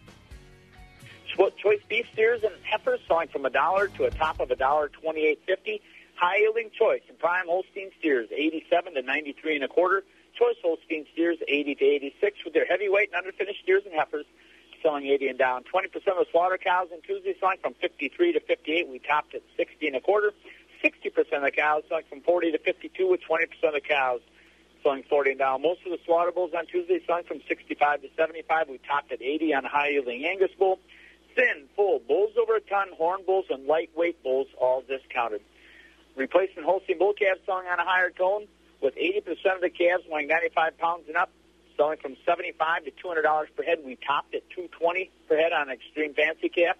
Choice 1.36 1.80
beef 1.88 2.06
steers 2.12 2.42
and 2.44 2.52
heifers 2.62 3.00
selling 3.08 3.28
from 3.28 3.44
a 3.44 3.50
dollar 3.50 3.88
to 3.88 4.04
a 4.04 4.10
top 4.10 4.38
of 4.40 4.50
a 4.50 4.56
dollar 4.56 4.88
twenty-eight 4.88 5.40
fifty. 5.46 5.80
High 6.16 6.38
yielding 6.38 6.70
choice 6.70 7.02
and 7.08 7.18
prime 7.18 7.46
Holstein 7.46 7.90
steers 7.98 8.28
eighty-seven 8.30 8.94
to 8.94 9.02
ninety-three 9.02 9.56
and 9.56 9.64
a 9.64 9.68
quarter. 9.68 10.04
Choice 10.38 10.56
Holstein 10.62 11.06
steers 11.12 11.38
eighty 11.48 11.74
to 11.74 11.84
eighty-six 11.84 12.44
with 12.44 12.54
their 12.54 12.66
heavyweight 12.66 13.10
and 13.12 13.24
underfinished 13.24 13.62
steers 13.62 13.82
and 13.84 13.94
heifers 13.94 14.26
selling 14.82 15.06
eighty 15.06 15.28
and 15.28 15.38
down. 15.38 15.64
Twenty 15.64 15.88
percent 15.88 16.18
of 16.18 16.26
slaughter 16.30 16.58
cows 16.58 16.88
on 16.92 17.00
Tuesday 17.02 17.34
selling 17.40 17.58
from 17.62 17.74
fifty-three 17.74 18.32
to 18.32 18.40
fifty-eight. 18.40 18.88
We 18.88 18.98
topped 18.98 19.34
at 19.34 19.42
sixty 19.56 19.86
and 19.86 19.96
a 19.96 20.00
quarter. 20.00 20.32
Sixty 20.80 21.10
percent 21.10 21.36
of 21.36 21.42
the 21.42 21.50
cows 21.50 21.82
selling 21.88 22.04
from 22.08 22.20
forty 22.20 22.52
to 22.52 22.58
fifty-two, 22.58 23.08
with 23.10 23.20
twenty 23.22 23.46
percent 23.46 23.74
of 23.74 23.82
the 23.82 23.88
cows 23.88 24.20
selling 24.82 25.04
40 25.08 25.30
and 25.30 25.38
down. 25.38 25.62
Most 25.62 25.80
of 25.86 25.92
the 25.92 25.98
slaughter 26.04 26.32
bulls 26.32 26.50
on 26.56 26.66
Tuesday 26.66 27.00
selling 27.06 27.24
from 27.24 27.40
65 27.48 28.02
to 28.02 28.08
75. 28.16 28.68
We 28.68 28.78
topped 28.78 29.12
at 29.12 29.22
80 29.22 29.54
on 29.54 29.64
high 29.64 29.90
yielding 29.90 30.24
Angus 30.24 30.50
bull. 30.58 30.80
Thin, 31.36 31.68
full, 31.76 32.00
bulls 32.00 32.32
over 32.40 32.56
a 32.56 32.60
ton, 32.60 32.88
horn 32.98 33.20
bulls, 33.24 33.46
and 33.48 33.66
lightweight 33.66 34.22
bulls 34.22 34.48
all 34.60 34.82
discounted. 34.82 35.40
Replacement 36.16 36.66
Holstein 36.66 36.98
bull 36.98 37.14
calves 37.14 37.40
selling 37.46 37.66
on 37.66 37.78
a 37.78 37.84
higher 37.84 38.10
tone, 38.10 38.46
with 38.80 38.94
80% 38.96 39.28
of 39.54 39.60
the 39.60 39.70
calves 39.70 40.04
weighing 40.08 40.28
95 40.28 40.78
pounds 40.78 41.04
and 41.08 41.16
up, 41.16 41.30
selling 41.76 41.98
from 41.98 42.16
75 42.26 42.84
to 42.84 42.90
$200 42.90 43.46
per 43.56 43.62
head. 43.62 43.78
We 43.84 43.96
topped 43.96 44.34
at 44.34 44.48
220 44.50 45.10
per 45.28 45.36
head 45.36 45.52
on 45.52 45.70
extreme 45.70 46.14
fancy 46.14 46.48
calf. 46.48 46.76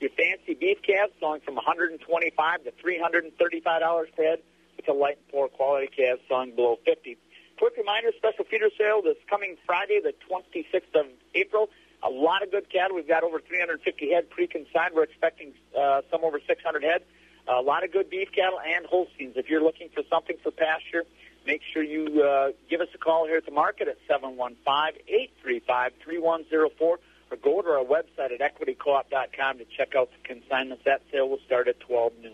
Your 0.00 0.10
fancy 0.10 0.54
beef 0.54 0.78
calves 0.82 1.12
selling 1.18 1.40
from 1.40 1.56
125 1.56 2.64
to 2.64 2.70
$335 2.70 4.16
per 4.16 4.22
head, 4.22 4.38
with 4.76 4.86
the 4.86 4.92
light 4.92 5.18
and 5.18 5.28
poor 5.28 5.48
quality 5.48 5.88
calves 5.88 6.20
selling 6.28 6.54
below 6.54 6.78
50. 6.84 7.16
Quick 7.58 7.76
reminder, 7.76 8.10
special 8.16 8.44
feeder 8.44 8.70
sale 8.78 9.02
this 9.02 9.16
coming 9.28 9.56
Friday, 9.66 10.00
the 10.00 10.14
26th 10.30 10.94
of 10.94 11.06
April. 11.34 11.68
A 12.04 12.08
lot 12.08 12.44
of 12.44 12.52
good 12.52 12.70
cattle. 12.70 12.94
We've 12.94 13.08
got 13.08 13.24
over 13.24 13.40
350 13.40 14.12
head 14.12 14.30
pre-consigned. 14.30 14.94
We're 14.94 15.02
expecting 15.02 15.52
uh, 15.76 16.02
some 16.12 16.22
over 16.22 16.38
600 16.46 16.84
head. 16.84 17.02
A 17.48 17.62
lot 17.62 17.82
of 17.82 17.92
good 17.92 18.10
beef 18.10 18.28
cattle 18.34 18.60
and 18.60 18.84
Holsteins. 18.86 19.36
If 19.36 19.48
you're 19.48 19.62
looking 19.62 19.88
for 19.94 20.02
something 20.10 20.36
for 20.42 20.50
pasture, 20.50 21.04
make 21.46 21.62
sure 21.72 21.82
you 21.82 22.22
uh, 22.22 22.50
give 22.68 22.82
us 22.82 22.88
a 22.94 22.98
call 22.98 23.26
here 23.26 23.38
at 23.38 23.46
the 23.46 23.52
market 23.52 23.88
at 23.88 23.96
715-835-3104 24.08 26.68
or 26.80 26.98
go 27.42 27.62
to 27.62 27.68
our 27.68 27.84
website 27.84 28.32
at 28.32 28.40
equitycoop.com 28.40 29.58
to 29.58 29.64
check 29.76 29.94
out 29.96 30.10
the 30.10 30.28
consignments. 30.28 30.84
That 30.84 31.02
sale 31.10 31.28
will 31.28 31.40
start 31.46 31.68
at 31.68 31.80
12 31.80 32.12
noon. 32.22 32.32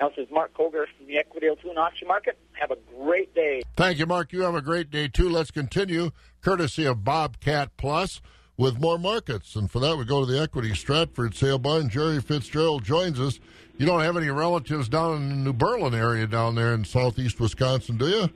Now, 0.00 0.10
this 0.10 0.26
is 0.26 0.30
Mark 0.30 0.54
Koger 0.54 0.86
from 0.96 1.08
the 1.08 1.18
Equity 1.18 1.48
Altoona 1.48 1.80
Auction 1.80 2.06
Market. 2.06 2.38
Have 2.52 2.70
a 2.70 2.76
great 2.96 3.34
day. 3.34 3.62
Thank 3.76 3.98
you, 3.98 4.06
Mark. 4.06 4.32
You 4.32 4.42
have 4.42 4.54
a 4.54 4.62
great 4.62 4.90
day, 4.90 5.08
too. 5.08 5.28
Let's 5.28 5.50
continue, 5.50 6.12
courtesy 6.40 6.84
of 6.84 7.02
Bobcat 7.02 7.76
Plus, 7.76 8.20
with 8.56 8.78
more 8.78 8.98
markets. 8.98 9.56
And 9.56 9.68
for 9.68 9.80
that, 9.80 9.96
we 9.96 10.04
go 10.04 10.24
to 10.24 10.30
the 10.30 10.40
Equity 10.40 10.72
Stratford 10.74 11.34
sale 11.34 11.58
barn. 11.58 11.88
Jerry 11.88 12.20
Fitzgerald 12.20 12.84
joins 12.84 13.18
us. 13.18 13.40
You 13.78 13.86
don't 13.86 14.00
have 14.00 14.16
any 14.16 14.28
relatives 14.28 14.88
down 14.88 15.18
in 15.18 15.28
the 15.28 15.34
New 15.36 15.52
Berlin 15.52 15.94
area 15.94 16.26
down 16.26 16.56
there 16.56 16.74
in 16.74 16.84
southeast 16.84 17.38
Wisconsin, 17.38 17.96
do 17.96 18.08
you? 18.08 18.28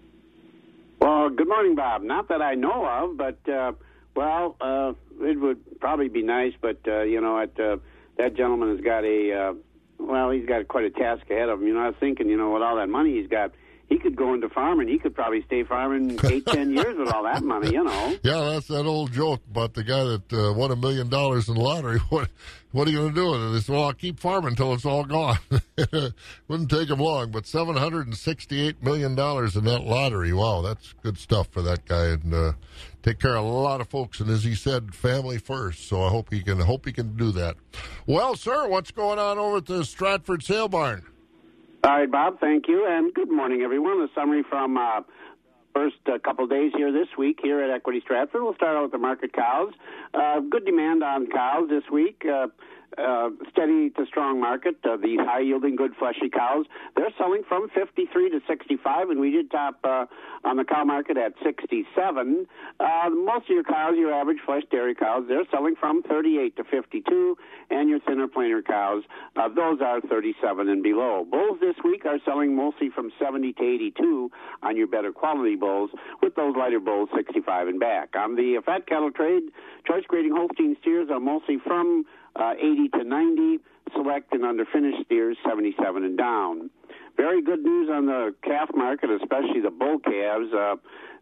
Well, 1.01 1.31
good 1.31 1.49
morning, 1.49 1.75
Bob. 1.75 2.03
Not 2.05 2.29
that 2.29 2.41
I 2.41 2.55
know 2.55 2.87
of, 2.87 3.17
but, 3.17 3.49
uh, 3.53 3.73
well, 4.15 4.55
uh, 4.61 4.93
it 5.21 5.41
would 5.41 5.81
probably 5.81 6.09
be 6.09 6.23
nice, 6.23 6.53
but, 6.61 6.79
uh, 6.87 7.03
you 7.03 7.21
know, 7.21 7.41
at, 7.41 7.59
uh, 7.59 7.79
that 8.19 8.37
gentleman 8.37 8.77
has 8.77 8.85
got 8.85 9.05
a, 9.05 9.33
uh, 9.33 9.55
well, 9.99 10.31
he's 10.31 10.47
got 10.47 10.69
quite 10.69 10.85
a 10.85 10.91
task 10.91 11.29
ahead 11.29 11.49
of 11.49 11.61
him. 11.61 11.67
You 11.67 11.75
know, 11.75 11.81
I 11.81 11.87
was 11.89 11.97
thinking, 11.99 12.29
you 12.29 12.37
know, 12.37 12.53
with 12.53 12.63
all 12.63 12.77
that 12.77 12.89
money 12.89 13.19
he's 13.19 13.29
got, 13.29 13.51
he 13.93 13.99
could 13.99 14.17
go 14.17 14.33
into 14.33 14.49
farming. 14.49 14.89
He 14.89 14.99
could 14.99 15.15
probably 15.15 15.43
stay 15.43 15.65
farming 15.65 16.19
eight, 16.25 16.47
ten 16.47 16.71
years 16.77 16.97
with 16.97 17.13
all 17.13 17.25
that 17.25 17.43
money. 17.43 17.73
You 17.73 17.85
know. 17.85 18.17
Yeah, 18.23 18.41
that's 18.53 18.69
that 18.69 18.87
old 18.87 19.13
joke 19.13 19.43
about 19.51 19.75
the 19.75 19.85
guy 19.85 20.03
that 20.05 20.33
uh, 20.33 20.53
won 20.55 20.71
a 20.71 20.77
million 20.77 21.09
dollars 21.09 21.49
in 21.49 21.55
the 21.55 21.61
lottery. 21.61 22.01
What 22.09 22.29
what 22.73 22.89
are 22.89 22.91
you 22.91 22.99
going 22.99 23.15
to 23.15 23.15
do 23.15 23.31
with 23.31 23.43
it? 23.43 23.55
He 23.55 23.61
said, 23.61 23.75
"Well, 23.75 23.85
I'll 23.85 23.93
keep 23.93 24.19
farming 24.19 24.51
until 24.51 24.73
it's 24.73 24.87
all 24.87 25.05
gone." 25.05 25.39
Wouldn't 26.49 26.71
take 26.71 26.89
him 26.89 27.01
long, 27.01 27.31
but 27.31 27.47
seven 27.47 27.77
hundred 27.77 28.07
and 28.07 28.17
sixty-eight 28.17 28.83
million 28.83 29.15
dollars 29.15 29.57
in 29.57 29.65
that 29.65 29.85
lottery. 29.85 30.33
Wow, 30.33 30.63
that's 30.63 30.95
good 31.03 31.19
stuff 31.19 31.49
for 31.49 31.61
that 31.63 31.85
guy, 31.85 32.07
and 32.07 32.33
uh, 32.33 32.53
take 33.03 33.19
care 33.19 33.37
of 33.37 33.45
a 33.45 33.49
lot 33.49 33.81
of 33.83 33.89
folks. 33.89 34.21
And 34.21 34.31
as 34.31 34.45
he 34.45 34.55
said, 34.55 34.95
family 34.95 35.39
first. 35.39 35.87
So 35.89 36.03
I 36.03 36.09
hope 36.09 36.33
he 36.33 36.41
can 36.41 36.61
hope 36.61 36.87
he 36.87 36.93
can 36.93 37.17
do 37.17 37.31
that. 37.33 37.57
Well, 38.07 38.37
sir, 38.37 38.69
what's 38.69 38.91
going 38.91 39.19
on 39.19 39.39
over 39.39 39.59
at 39.59 39.67
the 39.67 39.85
Stratford 39.85 40.43
Sale 40.43 40.69
Barn? 40.69 41.05
All 41.85 41.99
right, 41.99 42.09
Bob, 42.09 42.39
thank 42.39 42.69
you, 42.69 42.87
and 42.89 43.13
good 43.13 43.29
morning, 43.29 43.63
everyone. 43.63 44.01
A 44.03 44.07
summary 44.15 44.45
from 44.49 44.79
uh, 44.79 45.01
first 45.75 45.97
uh, 46.07 46.17
couple 46.21 46.47
days 46.47 46.71
here 46.77 46.93
this 46.93 47.09
week 47.19 47.41
here 47.43 47.61
at 47.61 47.71
Equity 47.71 48.01
Stratford. 48.05 48.41
We'll 48.41 48.55
start 48.55 48.77
out 48.77 48.85
with 48.85 48.93
the 48.93 48.99
market 48.99 49.33
cows. 49.33 49.73
Uh, 50.15 50.39
good 50.49 50.65
demand 50.65 51.03
on 51.03 51.27
cows 51.27 51.69
this 51.69 51.83
week. 51.93 52.23
Uh, 52.25 52.47
uh, 52.99 53.31
steady 53.51 53.91
to 53.91 54.07
strong 54.07 54.41
market. 54.41 54.77
Uh, 54.85 54.97
the 54.97 55.17
high 55.21 55.41
yielding, 55.41 55.77
good 55.77 55.93
fleshy 55.99 56.29
cows, 56.29 56.67
they're 56.97 57.13
selling 57.19 57.43
from 57.49 57.69
53 57.75 58.31
to 58.31 58.41
65, 58.47 59.11
and 59.11 59.21
we 59.21 59.31
did 59.31 59.51
top 59.51 59.79
uh, 59.85 60.07
on 60.45 60.57
the 60.57 60.65
cow 60.65 60.85
market 60.85 61.17
at 61.17 61.33
67. 61.45 62.47
Uh, 62.81 63.11
most 63.11 63.45
of 63.45 63.51
your 63.51 63.65
cows, 63.65 63.95
your 63.97 64.13
average 64.13 64.39
flesh 64.45 64.63
dairy 64.71 64.95
cows, 64.95 65.25
they're 65.29 65.47
selling 65.51 65.75
from 65.79 66.03
38 66.03 66.57
to 66.57 66.65
52, 66.65 67.37
and 67.71 67.89
your 67.89 68.01
thinner 68.01 68.29
plainer 68.29 68.63
cows, 68.63 69.03
uh, 69.37 69.49
those 69.49 69.81
are 69.81 70.01
37 70.01 70.69
and 70.69 70.83
below. 70.83 71.27
Bulls 71.31 71.59
this 71.61 71.77
week 71.85 72.05
are 72.05 72.19
selling 72.25 72.55
mostly 72.55 72.91
from 72.91 73.11
70 73.19 73.53
to 73.55 73.63
82 73.63 74.31
on 74.63 74.77
your 74.77 74.87
better 74.87 75.13
quality 75.13 75.57
bulls, 75.57 75.91
with 76.23 76.35
those 76.35 76.55
lighter 76.57 76.81
bulls 76.81 77.09
65 77.17 77.69
and 77.69 77.81
back. 77.81 78.11
On 78.17 78.37
the 78.37 78.61
fat 78.65 78.87
cattle 78.87 79.11
trade, 79.11 79.45
choice 79.87 80.05
grading 80.09 80.35
Holstein 80.35 80.77
steers 80.81 81.09
are 81.11 81.21
mostly 81.21 81.59
from 81.65 82.05
uh, 82.37 82.55
80 82.59 82.89
to 82.99 83.05
90, 83.05 83.59
select 83.95 84.33
and 84.33 84.43
underfinished 84.43 85.05
steers 85.05 85.37
77 85.47 86.05
and 86.05 86.17
down. 86.17 86.71
Very 87.17 87.43
good 87.43 87.63
news 87.63 87.91
on 87.93 88.07
the 88.07 88.35
calf 88.43 88.71
market, 88.75 89.11
especially 89.11 89.61
the 89.61 89.71
bull 89.71 89.99
calves. 89.99 90.53
Uh, 90.53 90.77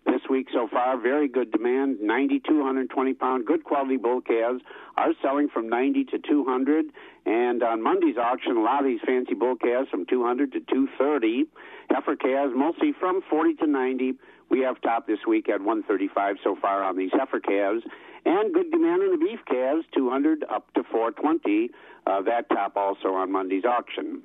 this 0.07 0.23
week 0.31 0.49
so 0.53 0.67
far, 0.67 0.99
very 0.99 1.29
good 1.29 1.53
demand. 1.53 1.99
92, 2.01 2.57
120 2.57 3.15
pound, 3.15 3.45
good 3.45 3.65
quality 3.65 3.97
bull 3.97 4.21
calves 4.21 4.63
are 4.97 5.13
selling 5.23 5.49
from 5.49 5.69
90 5.69 6.05
to 6.05 6.19
200. 6.19 6.87
And 7.27 7.63
on 7.63 7.83
Monday's 7.83 8.17
auction, 8.17 8.57
a 8.57 8.63
lot 8.63 8.81
of 8.81 8.87
these 8.87 9.01
fancy 9.07 9.35
bull 9.35 9.57
calves 9.57 9.91
from 9.91 10.07
200 10.07 10.53
to 10.53 10.61
230. 10.61 11.45
Heifer 11.91 12.17
calves 12.17 12.53
mostly 12.57 12.93
from 12.99 13.21
40 13.29 13.55
to 13.57 13.67
90. 13.67 14.15
We 14.49 14.61
have 14.61 14.81
top 14.81 15.07
this 15.07 15.21
week 15.29 15.49
at 15.49 15.61
135 15.61 16.37
so 16.43 16.57
far 16.61 16.83
on 16.83 16.97
these 16.97 17.11
heifer 17.13 17.41
calves. 17.41 17.83
And 18.25 18.53
good 18.53 18.71
demand 18.71 19.03
on 19.03 19.11
the 19.13 19.19
beef 19.19 19.41
calves, 19.47 19.85
200 19.95 20.45
up 20.51 20.73
to 20.75 20.83
420. 20.85 21.71
Uh, 22.07 22.23
that 22.23 22.49
top 22.51 22.77
also 22.77 23.09
on 23.09 23.33
Monday's 23.33 23.65
auction. 23.65 24.23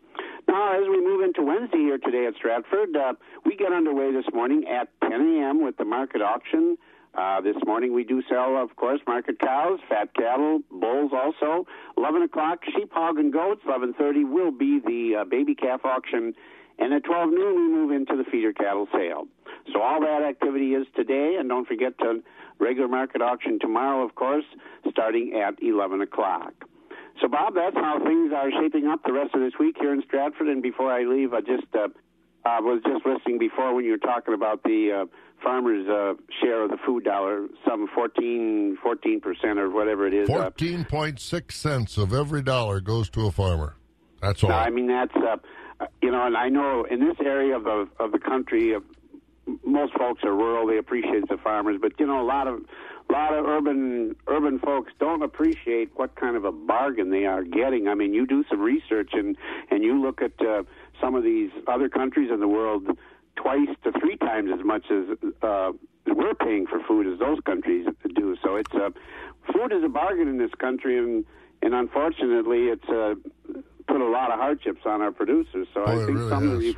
Now, 0.48 0.74
as 0.74 0.88
we 0.88 1.02
move 1.02 1.24
into 1.24 1.42
Wednesday 1.42 1.80
here 1.80 1.98
today 1.98 2.26
at 2.28 2.36
Stratford, 2.36 2.96
uh, 2.96 3.14
we 3.46 3.56
get 3.56 3.72
underway 3.74 4.12
this 4.12 4.26
morning 4.34 4.66
at 4.68 4.90
10 5.02 5.12
a.m. 5.12 5.64
with 5.64 5.78
the 5.78 5.86
market 5.86 6.22
auction. 6.22 6.78
Uh, 7.18 7.40
this 7.40 7.56
morning 7.66 7.94
we 7.94 8.04
do 8.04 8.22
sell, 8.30 8.62
of 8.62 8.76
course, 8.76 9.00
market 9.08 9.40
cows, 9.40 9.80
fat 9.88 10.14
cattle, 10.14 10.60
bulls 10.70 11.12
also. 11.14 11.66
11 11.98 12.24
o'clock, 12.24 12.60
sheep, 12.76 12.92
hog, 12.94 13.18
and 13.18 13.32
goats. 13.32 13.62
11.30 13.66 14.30
will 14.30 14.52
be 14.52 14.80
the 14.86 15.22
uh, 15.22 15.24
baby 15.24 15.56
calf 15.56 15.86
auction. 15.86 16.34
And 16.78 16.94
at 16.94 17.06
12 17.06 17.30
noon, 17.30 17.56
we 17.56 17.74
move 17.74 17.92
into 17.92 18.18
the 18.18 18.30
feeder 18.30 18.52
cattle 18.52 18.88
sale. 18.92 19.28
So 19.72 19.82
all 19.82 20.02
that 20.02 20.24
activity 20.24 20.74
is 20.74 20.86
today, 20.96 21.38
and 21.40 21.48
don't 21.48 21.66
forget 21.66 21.98
to 22.00 22.22
regular 22.60 22.88
market 22.88 23.22
auction 23.22 23.60
tomorrow, 23.60 24.04
of 24.06 24.16
course, 24.16 24.46
starting 24.90 25.34
at 25.36 25.62
11 25.62 26.02
o'clock. 26.02 26.54
So, 27.22 27.28
Bob, 27.30 27.56
that's 27.56 27.76
how 27.76 28.00
things 28.04 28.34
are 28.36 28.50
shaping 28.62 28.88
up 28.88 29.02
the 29.06 29.14
rest 29.14 29.34
of 29.34 29.42
this 29.42 29.54
week 29.60 29.78
here 29.80 29.94
in 29.94 30.02
Stratford. 30.04 30.48
And 30.48 30.62
before 30.62 30.92
I 30.92 31.04
leave, 31.04 31.34
I 31.34 31.40
just 31.42 31.64
uh, 31.74 31.88
I 32.46 32.60
was 32.60 32.82
just 32.86 33.06
listening 33.06 33.40
before 33.40 33.74
when 33.74 33.86
you 33.86 33.92
were 33.92 33.98
talking 33.98 34.34
about 34.34 34.64
the 34.64 34.92
uh, 34.92 35.06
farmers' 35.42 35.88
uh, 35.88 36.14
share 36.42 36.64
of 36.64 36.72
the 36.72 36.78
food 36.86 37.04
dollar, 37.06 37.48
some 37.68 37.88
14 37.96 38.78
14% 38.86 39.58
or 39.58 39.70
whatever 39.70 40.06
it 40.08 40.14
is. 40.14 40.30
uh, 40.30 40.34
Fourteen 40.34 40.84
point 40.86 41.20
six 41.20 41.56
cents 41.56 41.98
of 41.98 42.14
every 42.14 42.42
dollar 42.42 42.82
goes 42.82 43.10
to 43.12 43.28
a 43.28 43.32
farmer. 43.32 43.76
That's 44.22 44.44
all. 44.44 44.50
No, 44.50 44.56
I 44.58 44.70
mean 44.70 44.88
that's 44.88 45.16
uh, 45.16 45.38
uh, 45.80 45.86
you 46.02 46.12
know, 46.12 46.26
and 46.26 46.36
I 46.38 46.50
know 46.50 46.84
in 46.90 47.00
this 47.00 47.18
area 47.24 47.56
of 47.56 47.64
the 47.64 47.88
of 48.00 48.12
the 48.12 48.20
country, 48.20 48.76
uh, 48.76 48.80
most 49.66 49.94
folks 49.94 50.24
are 50.24 50.34
rural. 50.34 50.68
They 50.68 50.78
appreciate 50.78 51.28
the 51.28 51.38
farmers, 51.38 51.78
but 51.82 51.94
you 52.00 52.06
know, 52.06 52.22
a 52.22 52.28
lot 52.28 52.48
of 52.48 52.62
a 53.10 53.14
lot 53.14 53.34
of 53.34 53.46
urban 53.46 54.16
urban 54.28 54.60
folks 54.60 54.92
don't 55.00 55.22
appreciate 55.22 55.92
what 55.96 56.16
kind 56.16 56.36
of 56.36 56.46
a 56.46 56.52
bargain 56.52 57.10
they 57.12 57.26
are 57.26 57.44
getting. 57.44 57.88
I 57.88 57.96
mean, 57.96 58.14
you 58.14 58.26
do 58.26 58.44
some 58.50 58.62
research 58.62 59.12
and 59.14 59.38
and 59.72 59.84
you 59.84 60.02
look 60.02 60.22
at 60.22 60.34
uh, 60.42 60.64
some 61.02 61.16
of 61.16 61.24
these 61.24 61.52
other 61.68 61.90
countries 61.90 62.30
in 62.32 62.40
the 62.40 62.48
world 62.48 62.88
twice 63.36 63.70
to 63.84 63.92
three 64.00 64.18
times 64.18 64.50
as 64.58 64.66
much 64.66 64.86
as 64.90 65.18
uh, 65.42 65.72
we're 66.08 66.36
paying 66.36 66.66
for 66.68 66.80
food 66.88 67.12
as 67.12 67.20
those 67.20 67.40
countries 67.46 67.88
do. 68.16 68.36
So 68.44 68.56
it's 68.56 68.74
uh, 68.74 68.90
food 69.52 69.72
is 69.74 69.84
a 69.84 69.90
bargain 69.90 70.28
in 70.28 70.38
this 70.38 70.54
country, 70.60 70.98
and 70.98 71.26
and 71.62 71.74
unfortunately, 71.74 72.68
it's 72.68 72.90
uh, 72.90 73.16
put 73.88 74.02
a 74.02 74.10
lot 74.10 74.32
of 74.32 74.40
hardships 74.40 74.82
on 74.86 75.02
our 75.02 75.12
producers. 75.12 75.68
So 75.74 75.84
I 75.84 75.96
Boy, 75.96 76.02
it 76.02 76.06
think 76.06 76.18
really 76.18 76.30
some 76.30 76.50
of 76.50 76.62
has. 76.62 76.76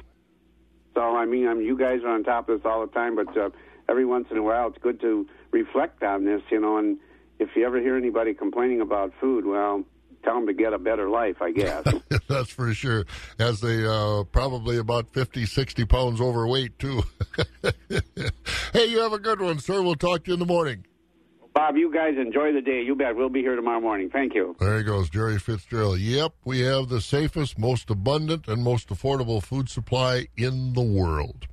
So 0.97 1.15
I 1.15 1.27
mean, 1.27 1.47
I 1.47 1.53
mean, 1.53 1.67
you 1.67 1.77
guys 1.77 2.01
are 2.03 2.09
on 2.09 2.23
top 2.23 2.49
of 2.49 2.57
this 2.57 2.65
all 2.65 2.81
the 2.81 2.91
time, 2.91 3.15
but 3.15 3.37
uh, 3.37 3.51
every 3.87 4.03
once 4.03 4.29
in 4.31 4.37
a 4.37 4.41
while, 4.41 4.69
it's 4.69 4.79
good 4.79 4.99
to 5.01 5.27
reflect 5.51 6.01
on 6.01 6.25
this, 6.25 6.41
you 6.49 6.59
know. 6.59 6.77
And 6.77 6.97
if 7.37 7.49
you 7.55 7.67
ever 7.67 7.79
hear 7.79 7.95
anybody 7.95 8.33
complaining 8.33 8.81
about 8.81 9.13
food, 9.21 9.45
well, 9.45 9.83
tell 10.23 10.33
them 10.33 10.47
to 10.47 10.53
get 10.53 10.73
a 10.73 10.79
better 10.79 11.07
life, 11.07 11.39
I 11.39 11.51
guess. 11.51 11.85
That's 12.27 12.49
for 12.49 12.73
sure. 12.73 13.05
As 13.37 13.61
they 13.61 13.85
uh, 13.85 14.23
probably 14.23 14.79
about 14.79 15.13
50, 15.13 15.45
60 15.45 15.85
pounds 15.85 16.19
overweight, 16.19 16.79
too. 16.79 17.03
hey, 18.73 18.87
you 18.87 18.97
have 18.97 19.13
a 19.13 19.19
good 19.19 19.39
one, 19.39 19.59
sir. 19.59 19.83
We'll 19.83 19.93
talk 19.93 20.23
to 20.23 20.31
you 20.31 20.33
in 20.33 20.39
the 20.39 20.47
morning. 20.47 20.83
Bob, 21.53 21.75
you 21.75 21.93
guys 21.93 22.15
enjoy 22.17 22.53
the 22.53 22.61
day. 22.61 22.81
You 22.81 22.95
bet. 22.95 23.15
We'll 23.15 23.29
be 23.29 23.41
here 23.41 23.55
tomorrow 23.55 23.79
morning. 23.79 24.09
Thank 24.09 24.35
you. 24.35 24.55
There 24.59 24.77
he 24.77 24.83
goes, 24.83 25.09
Jerry 25.09 25.39
Fitzgerald. 25.39 25.99
Yep, 25.99 26.33
we 26.45 26.61
have 26.61 26.89
the 26.89 27.01
safest, 27.01 27.57
most 27.57 27.89
abundant, 27.89 28.47
and 28.47 28.63
most 28.63 28.89
affordable 28.89 29.41
food 29.41 29.69
supply 29.69 30.27
in 30.37 30.73
the 30.73 30.81
world. 30.81 31.47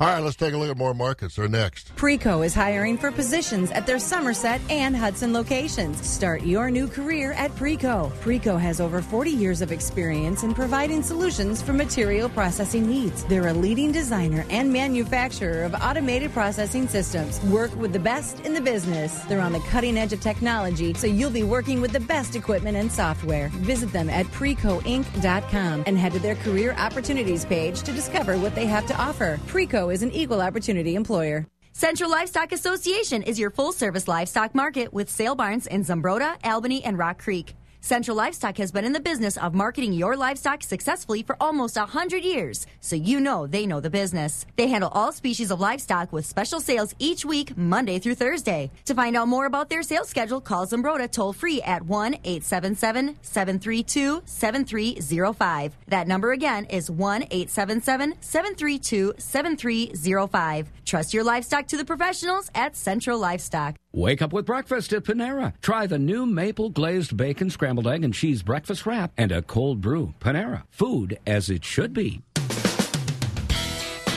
All 0.00 0.06
right, 0.06 0.22
let's 0.22 0.36
take 0.36 0.54
a 0.54 0.56
look 0.56 0.70
at 0.70 0.76
more 0.76 0.94
markets. 0.94 1.34
They're 1.34 1.48
next. 1.48 1.92
Preco 1.96 2.46
is 2.46 2.54
hiring 2.54 2.96
for 2.96 3.10
positions 3.10 3.72
at 3.72 3.84
their 3.84 3.98
Somerset 3.98 4.60
and 4.70 4.96
Hudson 4.96 5.32
locations. 5.32 6.08
Start 6.08 6.42
your 6.42 6.70
new 6.70 6.86
career 6.86 7.32
at 7.32 7.50
Preco. 7.56 8.12
Preco 8.20 8.60
has 8.60 8.80
over 8.80 9.02
40 9.02 9.32
years 9.32 9.60
of 9.60 9.72
experience 9.72 10.44
in 10.44 10.54
providing 10.54 11.02
solutions 11.02 11.60
for 11.60 11.72
material 11.72 12.28
processing 12.28 12.86
needs. 12.86 13.24
They're 13.24 13.48
a 13.48 13.52
leading 13.52 13.90
designer 13.90 14.46
and 14.50 14.72
manufacturer 14.72 15.64
of 15.64 15.74
automated 15.74 16.32
processing 16.32 16.86
systems. 16.86 17.40
Work 17.46 17.74
with 17.74 17.92
the 17.92 17.98
best 17.98 18.38
in 18.46 18.54
the 18.54 18.60
business. 18.60 19.18
They're 19.24 19.40
on 19.40 19.52
the 19.52 19.64
cutting 19.68 19.98
edge 19.98 20.12
of 20.12 20.20
technology, 20.20 20.94
so 20.94 21.08
you'll 21.08 21.30
be 21.30 21.42
working 21.42 21.80
with 21.80 21.90
the 21.90 21.98
best 21.98 22.36
equipment 22.36 22.76
and 22.76 22.92
software. 22.92 23.48
Visit 23.48 23.92
them 23.92 24.08
at 24.10 24.26
precoinc.com 24.26 25.82
and 25.88 25.98
head 25.98 26.12
to 26.12 26.20
their 26.20 26.36
career 26.36 26.76
opportunities 26.78 27.44
page 27.44 27.82
to 27.82 27.90
discover 27.90 28.38
what 28.38 28.54
they 28.54 28.66
have 28.66 28.86
to 28.86 28.96
offer. 28.96 29.40
Preco 29.48 29.87
is 29.90 30.02
an 30.02 30.12
equal 30.12 30.40
opportunity 30.40 30.94
employer. 30.94 31.46
Central 31.72 32.10
Livestock 32.10 32.52
Association 32.52 33.22
is 33.22 33.38
your 33.38 33.50
full 33.50 33.72
service 33.72 34.08
livestock 34.08 34.54
market 34.54 34.92
with 34.92 35.08
sale 35.08 35.34
barns 35.34 35.66
in 35.66 35.84
Zumbrota, 35.84 36.36
Albany, 36.44 36.82
and 36.84 36.98
Rock 36.98 37.22
Creek. 37.22 37.54
Central 37.80 38.16
Livestock 38.16 38.56
has 38.58 38.72
been 38.72 38.84
in 38.84 38.92
the 38.92 39.00
business 39.00 39.36
of 39.36 39.54
marketing 39.54 39.92
your 39.92 40.16
livestock 40.16 40.62
successfully 40.62 41.22
for 41.22 41.36
almost 41.40 41.76
100 41.76 42.24
years, 42.24 42.66
so 42.80 42.96
you 42.96 43.20
know 43.20 43.46
they 43.46 43.66
know 43.66 43.80
the 43.80 43.88
business. 43.88 44.46
They 44.56 44.66
handle 44.66 44.90
all 44.92 45.12
species 45.12 45.52
of 45.52 45.60
livestock 45.60 46.12
with 46.12 46.26
special 46.26 46.60
sales 46.60 46.94
each 46.98 47.24
week, 47.24 47.56
Monday 47.56 48.00
through 48.00 48.16
Thursday. 48.16 48.70
To 48.86 48.94
find 48.94 49.16
out 49.16 49.28
more 49.28 49.46
about 49.46 49.70
their 49.70 49.82
sales 49.82 50.08
schedule, 50.08 50.40
call 50.40 50.66
Zumbrota 50.66 51.10
toll 51.10 51.32
free 51.32 51.62
at 51.62 51.82
1 51.82 52.14
877 52.24 53.16
732 53.22 54.22
7305. 54.24 55.76
That 55.86 56.08
number 56.08 56.32
again 56.32 56.64
is 56.66 56.90
1 56.90 57.22
877 57.30 58.14
732 58.20 59.14
7305. 59.18 60.68
Trust 60.84 61.14
your 61.14 61.24
livestock 61.24 61.68
to 61.68 61.76
the 61.76 61.84
professionals 61.84 62.50
at 62.54 62.76
Central 62.76 63.18
Livestock. 63.18 63.76
Wake 63.92 64.20
up 64.20 64.34
with 64.34 64.44
breakfast 64.44 64.92
at 64.92 65.04
Panera. 65.04 65.54
Try 65.62 65.86
the 65.86 65.98
new 65.98 66.26
maple 66.26 66.68
glazed 66.68 67.16
bacon, 67.16 67.48
scrambled 67.48 67.86
egg, 67.86 68.04
and 68.04 68.12
cheese 68.12 68.42
breakfast 68.42 68.84
wrap 68.84 69.12
and 69.16 69.32
a 69.32 69.40
cold 69.40 69.80
brew. 69.80 70.12
Panera. 70.20 70.64
Food 70.70 71.18
as 71.26 71.48
it 71.48 71.64
should 71.64 71.94
be. 71.94 72.20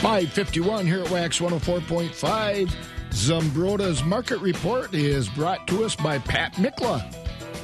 551 0.02 0.84
here 0.86 1.00
at 1.00 1.10
Wax 1.10 1.38
104.5. 1.40 2.70
Zumbrota's 3.10 4.04
market 4.04 4.40
report 4.40 4.92
is 4.92 5.30
brought 5.30 5.66
to 5.68 5.84
us 5.84 5.96
by 5.96 6.18
Pat 6.18 6.52
Mikla. 6.54 7.02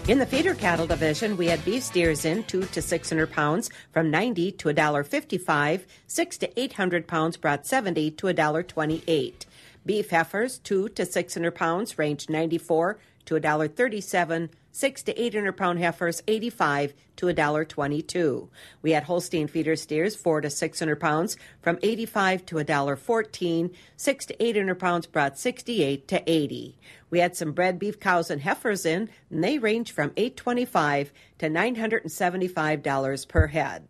In 0.08 0.18
the 0.18 0.24
feeder 0.24 0.54
cattle 0.54 0.86
division, 0.86 1.36
we 1.36 1.44
had 1.46 1.62
beef 1.66 1.82
steers 1.82 2.24
in 2.24 2.42
two 2.44 2.62
to 2.62 2.80
six 2.80 3.10
hundred 3.10 3.30
pounds 3.30 3.68
from 3.92 4.10
ninety 4.10 4.50
to 4.52 4.70
a 4.70 4.72
dollar 4.72 5.04
fifty-five. 5.04 5.86
Six 6.06 6.38
to 6.38 6.58
eight 6.58 6.72
hundred 6.72 7.06
pounds 7.06 7.36
brought 7.36 7.66
seventy 7.66 8.10
to 8.12 8.28
a 8.28 8.32
dollar 8.32 8.62
twenty-eight. 8.62 9.44
Beef 9.88 10.10
heifers 10.10 10.58
two 10.58 10.90
to 10.90 11.06
six 11.06 11.32
hundred 11.32 11.54
pounds 11.54 11.96
range 11.98 12.28
ninety-four 12.28 12.98
to 13.24 13.36
a 13.36 13.40
dollar. 13.40 13.70
Six 14.70 15.02
to 15.04 15.18
eight 15.18 15.34
hundred 15.34 15.56
pound 15.56 15.78
heifers 15.78 16.22
eighty-five 16.28 16.92
to 17.16 17.26
$1.22. 17.26 18.50
We 18.82 18.90
had 18.90 19.04
Holstein 19.04 19.48
feeder 19.48 19.76
steers 19.76 20.14
four 20.14 20.42
to 20.42 20.50
six 20.50 20.80
hundred 20.80 21.00
pounds 21.00 21.38
from 21.62 21.78
eighty-five 21.82 22.44
to 22.44 22.58
a 22.58 22.64
dollar. 22.64 22.98
Six 23.96 24.26
to 24.26 24.44
eight 24.44 24.56
hundred 24.56 24.78
pounds 24.78 25.06
brought 25.06 25.38
sixty-eight 25.38 26.06
to 26.08 26.22
eighty. 26.30 26.76
We 27.08 27.20
had 27.20 27.34
some 27.34 27.52
bred 27.52 27.78
beef 27.78 27.98
cows 27.98 28.30
and 28.30 28.42
heifers 28.42 28.84
in, 28.84 29.08
and 29.30 29.42
they 29.42 29.58
range 29.58 29.92
from 29.92 30.12
eight 30.18 30.36
twenty-five 30.36 31.10
to 31.38 31.48
nine 31.48 31.76
hundred 31.76 32.02
and 32.02 32.12
seventy-five 32.12 32.82
dollars 32.82 33.24
per 33.24 33.46
head. 33.46 33.88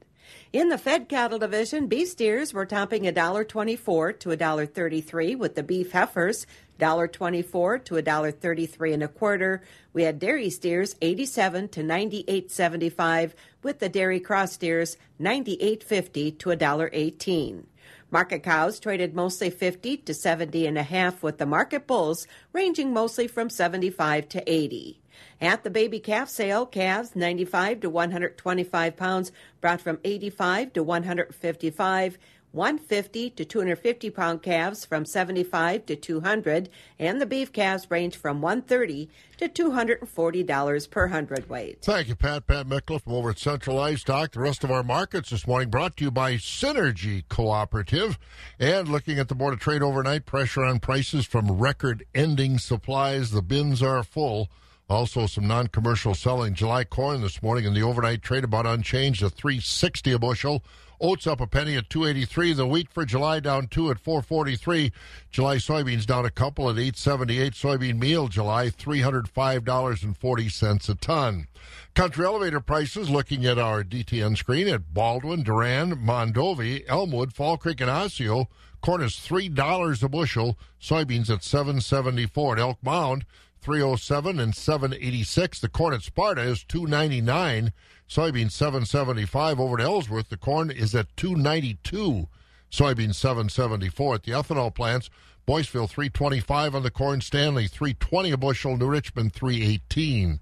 In 0.50 0.70
the 0.70 0.78
fed 0.78 1.10
cattle 1.10 1.38
division, 1.38 1.88
beef 1.88 2.08
steers 2.08 2.54
were 2.54 2.64
topping 2.64 3.02
$1.24 3.02 4.18
to 4.20 4.28
$1.33 4.30 5.36
with 5.36 5.54
the 5.54 5.62
beef 5.62 5.92
heifers 5.92 6.46
$1.24 6.80 7.84
to 7.84 7.94
$1.33 7.94 8.94
and 8.94 9.02
a 9.02 9.08
quarter. 9.08 9.62
We 9.92 10.04
had 10.04 10.18
dairy 10.18 10.48
steers 10.48 10.96
87 11.02 11.68
to 11.68 11.82
98.75 11.82 13.32
with 13.62 13.78
the 13.78 13.90
dairy 13.90 14.20
cross 14.20 14.52
steers 14.52 14.96
98.50 15.20 16.38
to 16.38 16.48
$1.18. 16.48 17.64
Market 18.10 18.42
cows 18.42 18.80
traded 18.80 19.14
mostly 19.14 19.50
50 19.50 19.98
to 19.98 20.14
70 20.14 20.66
and 20.66 20.78
a 20.78 20.82
half 20.82 21.22
with 21.22 21.36
the 21.36 21.44
market 21.44 21.86
bulls 21.86 22.26
ranging 22.54 22.94
mostly 22.94 23.26
from 23.28 23.50
75 23.50 24.30
to 24.30 24.50
80. 24.50 24.98
At 25.40 25.62
the 25.62 25.70
baby 25.70 26.00
calf 26.00 26.28
sale, 26.28 26.66
calves 26.66 27.14
95 27.14 27.80
to 27.80 27.90
125 27.90 28.96
pounds 28.96 29.32
brought 29.60 29.80
from 29.80 29.98
85 30.04 30.72
to 30.72 30.82
155. 30.82 32.18
150 32.52 33.30
to 33.30 33.44
250 33.44 34.10
pound 34.10 34.42
calves 34.42 34.84
from 34.84 35.04
75 35.04 35.84
to 35.84 35.94
200, 35.94 36.70
and 36.98 37.20
the 37.20 37.26
beef 37.26 37.52
calves 37.52 37.90
range 37.90 38.16
from 38.16 38.40
130 38.40 39.10
to 39.36 39.48
240 39.48 40.42
dollars 40.44 40.86
per 40.86 41.08
hundredweight. 41.08 41.82
Thank 41.82 42.08
you, 42.08 42.16
Pat. 42.16 42.46
Pat 42.46 42.66
Mickle 42.66 42.98
from 42.98 43.12
over 43.12 43.30
at 43.30 43.38
Central 43.38 43.76
Livestock. 43.76 44.32
The 44.32 44.40
rest 44.40 44.64
of 44.64 44.70
our 44.70 44.82
markets 44.82 45.30
this 45.30 45.46
morning 45.46 45.68
brought 45.68 45.98
to 45.98 46.04
you 46.04 46.10
by 46.10 46.34
Synergy 46.34 47.22
Cooperative. 47.28 48.18
And 48.58 48.88
looking 48.88 49.18
at 49.18 49.28
the 49.28 49.34
Board 49.34 49.52
of 49.52 49.60
Trade 49.60 49.82
overnight, 49.82 50.24
pressure 50.24 50.64
on 50.64 50.80
prices 50.80 51.26
from 51.26 51.52
record 51.52 52.06
ending 52.14 52.58
supplies. 52.58 53.30
The 53.30 53.42
bins 53.42 53.82
are 53.82 54.02
full. 54.02 54.48
Also, 54.88 55.26
some 55.26 55.46
non-commercial 55.46 56.14
selling. 56.14 56.54
July 56.54 56.84
corn 56.84 57.20
this 57.20 57.42
morning 57.42 57.66
in 57.66 57.74
the 57.74 57.82
overnight 57.82 58.22
trade 58.22 58.44
about 58.44 58.64
unchanged 58.64 59.22
at 59.22 59.32
360 59.32 60.12
a 60.12 60.18
bushel. 60.18 60.64
Oats 61.00 61.28
up 61.28 61.40
a 61.40 61.46
penny 61.46 61.76
at 61.76 61.88
283. 61.90 62.54
The 62.54 62.66
wheat 62.66 62.90
for 62.90 63.04
July 63.04 63.38
down 63.38 63.68
two 63.68 63.88
at 63.90 64.00
443. 64.00 64.90
July 65.30 65.56
soybeans 65.56 66.06
down 66.06 66.24
a 66.24 66.30
couple 66.30 66.70
at 66.70 66.78
878. 66.78 67.52
Soybean 67.52 67.98
meal 67.98 68.28
July 68.28 68.70
$305.40 68.70 70.88
a 70.88 70.94
ton. 70.94 71.48
Country 71.94 72.24
elevator 72.24 72.60
prices 72.60 73.10
looking 73.10 73.44
at 73.46 73.58
our 73.58 73.84
DTN 73.84 74.38
screen 74.38 74.68
at 74.68 74.94
Baldwin, 74.94 75.42
Durand, 75.42 75.98
Mondovi, 75.98 76.84
Elmwood, 76.88 77.34
Fall 77.34 77.58
Creek, 77.58 77.80
and 77.80 77.90
Osseo. 77.90 78.48
Corn 78.80 79.02
is 79.02 79.14
$3 79.14 80.02
a 80.02 80.08
bushel. 80.08 80.58
Soybeans 80.80 81.28
at 81.30 81.44
774 81.44 82.54
at 82.54 82.60
Elk 82.60 82.78
Mound. 82.82 83.24
307 83.60 84.40
and 84.40 84.54
786. 84.54 85.60
The 85.60 85.68
corn 85.68 85.94
at 85.94 86.02
Sparta 86.02 86.42
is 86.42 86.64
299. 86.64 87.72
Soybean 88.08 88.50
775 88.50 89.60
over 89.60 89.78
at 89.78 89.84
Ellsworth. 89.84 90.28
The 90.28 90.36
corn 90.36 90.70
is 90.70 90.94
at 90.94 91.14
292. 91.16 92.28
Soybean 92.70 93.14
774 93.14 94.14
at 94.14 94.22
the 94.22 94.32
ethanol 94.32 94.74
plants. 94.74 95.10
Boyceville 95.46 95.88
325 95.88 96.74
on 96.74 96.82
the 96.82 96.90
corn. 96.90 97.20
Stanley 97.20 97.68
320 97.68 98.32
a 98.32 98.36
bushel. 98.36 98.76
New 98.76 98.86
Richmond 98.86 99.32
318. 99.32 100.40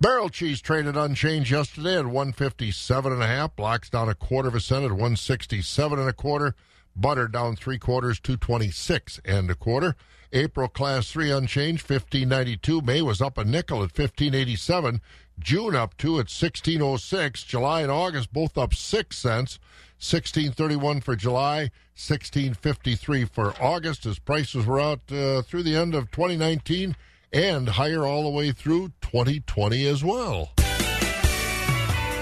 Barrel 0.00 0.30
cheese 0.30 0.62
traded 0.62 0.96
unchanged 0.96 1.50
yesterday 1.50 1.98
at 1.98 2.06
157 2.06 3.12
and 3.12 3.22
a 3.22 3.26
half. 3.26 3.54
Blocks 3.54 3.90
down 3.90 4.08
a 4.08 4.14
quarter 4.14 4.48
of 4.48 4.54
a 4.54 4.60
cent 4.60 4.84
at 4.84 4.92
167 4.92 5.98
and 5.98 6.08
a 6.08 6.12
quarter. 6.14 6.54
Butter 6.96 7.28
down 7.28 7.56
three 7.56 7.78
quarters, 7.78 8.18
226 8.18 9.20
and 9.26 9.50
a 9.50 9.54
quarter. 9.54 9.94
April 10.36 10.68
class 10.68 11.10
three 11.10 11.30
unchanged, 11.30 11.88
1592. 11.88 12.82
May 12.82 13.00
was 13.00 13.22
up 13.22 13.38
a 13.38 13.44
nickel 13.44 13.78
at 13.78 13.96
1587. 13.96 15.00
June 15.38 15.74
up 15.74 15.96
two 15.96 16.14
at 16.14 16.28
1606. 16.28 17.42
July 17.42 17.80
and 17.80 17.90
August 17.90 18.32
both 18.32 18.58
up 18.58 18.74
six 18.74 19.16
cents. 19.18 19.58
1631 19.98 21.00
for 21.00 21.16
July, 21.16 21.70
1653 21.96 23.24
for 23.24 23.54
August 23.58 24.04
as 24.04 24.18
prices 24.18 24.66
were 24.66 24.78
out 24.78 25.00
uh, 25.10 25.40
through 25.40 25.62
the 25.62 25.74
end 25.74 25.94
of 25.94 26.10
2019 26.10 26.94
and 27.32 27.70
higher 27.70 28.04
all 28.04 28.24
the 28.24 28.28
way 28.28 28.52
through 28.52 28.88
2020 29.00 29.86
as 29.86 30.04
well. 30.04 30.52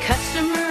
Customer 0.02 0.63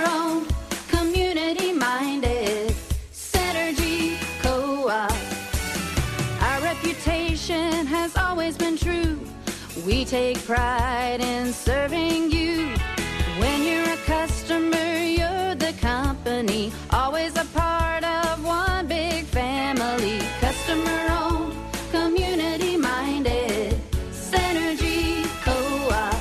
We 10.04 10.10
take 10.10 10.44
pride 10.44 11.22
in 11.22 11.54
serving 11.54 12.30
you. 12.30 12.76
When 13.40 13.64
you're 13.64 13.90
a 13.90 13.96
customer, 14.06 14.98
you're 15.02 15.56
the 15.56 15.74
company. 15.80 16.74
Always 16.90 17.38
a 17.38 17.46
part 17.46 18.04
of 18.04 18.44
one 18.44 18.88
big 18.88 19.24
family. 19.24 20.20
Customer 20.42 21.08
owned, 21.10 21.56
community 21.92 22.76
minded, 22.76 23.80
Synergy 24.12 25.24
Co 25.42 25.54
op. 25.96 26.16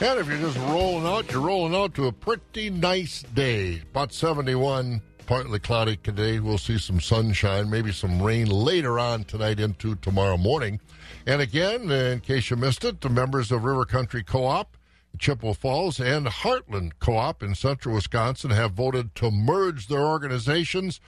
And 0.00 0.18
if 0.18 0.28
you're 0.28 0.38
just 0.38 0.56
rolling 0.60 1.06
out, 1.06 1.30
you're 1.30 1.42
rolling 1.42 1.74
out 1.74 1.94
to 1.96 2.06
a 2.06 2.12
pretty 2.12 2.70
nice 2.70 3.22
day. 3.34 3.82
About 3.90 4.14
71, 4.14 5.02
partly 5.30 5.60
cloudy 5.60 5.96
today. 5.96 6.40
We'll 6.40 6.58
see 6.58 6.76
some 6.76 6.98
sunshine, 6.98 7.70
maybe 7.70 7.92
some 7.92 8.20
rain 8.20 8.48
later 8.48 8.98
on 8.98 9.22
tonight 9.22 9.60
into 9.60 9.94
tomorrow 9.94 10.36
morning. 10.36 10.80
And 11.24 11.40
again, 11.40 11.88
in 11.88 12.18
case 12.18 12.50
you 12.50 12.56
missed 12.56 12.84
it, 12.84 13.00
the 13.00 13.10
members 13.10 13.52
of 13.52 13.62
River 13.62 13.84
Country 13.84 14.24
Co 14.24 14.44
op, 14.44 14.76
Chippewa 15.20 15.52
Falls, 15.52 16.00
and 16.00 16.26
Heartland 16.26 16.94
Co 16.98 17.16
op 17.16 17.44
in 17.44 17.54
central 17.54 17.94
Wisconsin 17.94 18.50
have 18.50 18.72
voted 18.72 19.14
to 19.14 19.30
merge 19.30 19.86
their 19.86 20.04
organizations. 20.04 21.00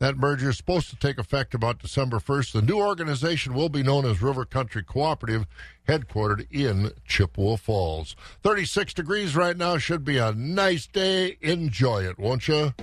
That 0.00 0.16
merger 0.16 0.50
is 0.50 0.56
supposed 0.56 0.90
to 0.90 0.96
take 0.96 1.16
effect 1.16 1.54
about 1.54 1.78
December 1.78 2.18
1st. 2.18 2.54
The 2.54 2.62
new 2.62 2.80
organization 2.80 3.54
will 3.54 3.68
be 3.68 3.84
known 3.84 4.04
as 4.04 4.20
River 4.20 4.44
Country 4.44 4.82
Cooperative, 4.82 5.46
headquartered 5.86 6.48
in 6.50 6.90
Chippewa 7.06 7.54
Falls. 7.54 8.16
36 8.42 8.92
degrees 8.92 9.36
right 9.36 9.56
now. 9.56 9.78
Should 9.78 10.04
be 10.04 10.18
a 10.18 10.32
nice 10.32 10.88
day. 10.88 11.36
Enjoy 11.42 12.02
it, 12.02 12.18
won't 12.18 12.48
you? 12.48 12.74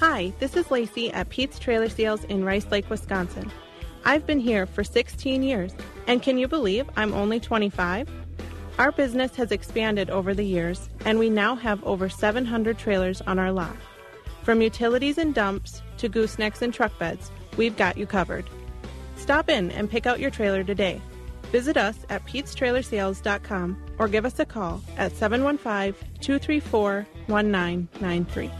Hi, 0.00 0.34
this 0.40 0.56
is 0.56 0.70
Lacey 0.70 1.10
at 1.10 1.30
Pete's 1.30 1.58
Trailer 1.58 1.88
Sales 1.88 2.24
in 2.24 2.44
Rice 2.44 2.66
Lake, 2.70 2.90
Wisconsin. 2.90 3.50
I've 4.04 4.26
been 4.26 4.38
here 4.38 4.66
for 4.66 4.84
16 4.84 5.42
years, 5.42 5.74
and 6.06 6.22
can 6.22 6.36
you 6.36 6.46
believe 6.46 6.86
I'm 6.98 7.14
only 7.14 7.40
25? 7.40 8.06
Our 8.78 8.92
business 8.92 9.34
has 9.36 9.52
expanded 9.52 10.10
over 10.10 10.34
the 10.34 10.44
years, 10.44 10.90
and 11.06 11.18
we 11.18 11.30
now 11.30 11.54
have 11.54 11.82
over 11.82 12.10
700 12.10 12.76
trailers 12.76 13.22
on 13.22 13.38
our 13.38 13.50
lot. 13.50 13.74
From 14.42 14.60
utilities 14.60 15.16
and 15.16 15.34
dumps 15.34 15.80
to 15.96 16.10
goosenecks 16.10 16.60
and 16.60 16.74
truck 16.74 16.98
beds, 16.98 17.30
we've 17.56 17.78
got 17.78 17.96
you 17.96 18.04
covered. 18.04 18.44
Stop 19.16 19.48
in 19.48 19.70
and 19.70 19.90
pick 19.90 20.04
out 20.04 20.20
your 20.20 20.30
trailer 20.30 20.62
today. 20.62 21.00
Visit 21.52 21.78
us 21.78 21.96
at 22.10 22.26
petestrailersales.com 22.26 23.82
or 23.98 24.08
give 24.08 24.26
us 24.26 24.38
a 24.40 24.44
call 24.44 24.82
at 24.98 25.16
715 25.16 25.94
234 26.20 27.06
1993. 27.28 28.50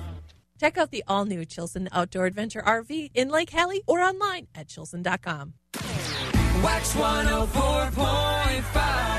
Check 0.59 0.79
out 0.79 0.91
the 0.91 1.05
all 1.07 1.25
new 1.25 1.45
Chilson 1.45 1.87
Outdoor 1.93 2.27
Adventure 2.27 2.63
RV 2.67 3.11
in 3.15 3.29
Lake 3.29 3.51
Hallie 3.51 3.83
or 3.87 4.01
online 4.01 4.49
at 4.55 4.69
chilson.com. 4.69 5.55
Wax 6.63 6.95
104.5. 6.95 9.16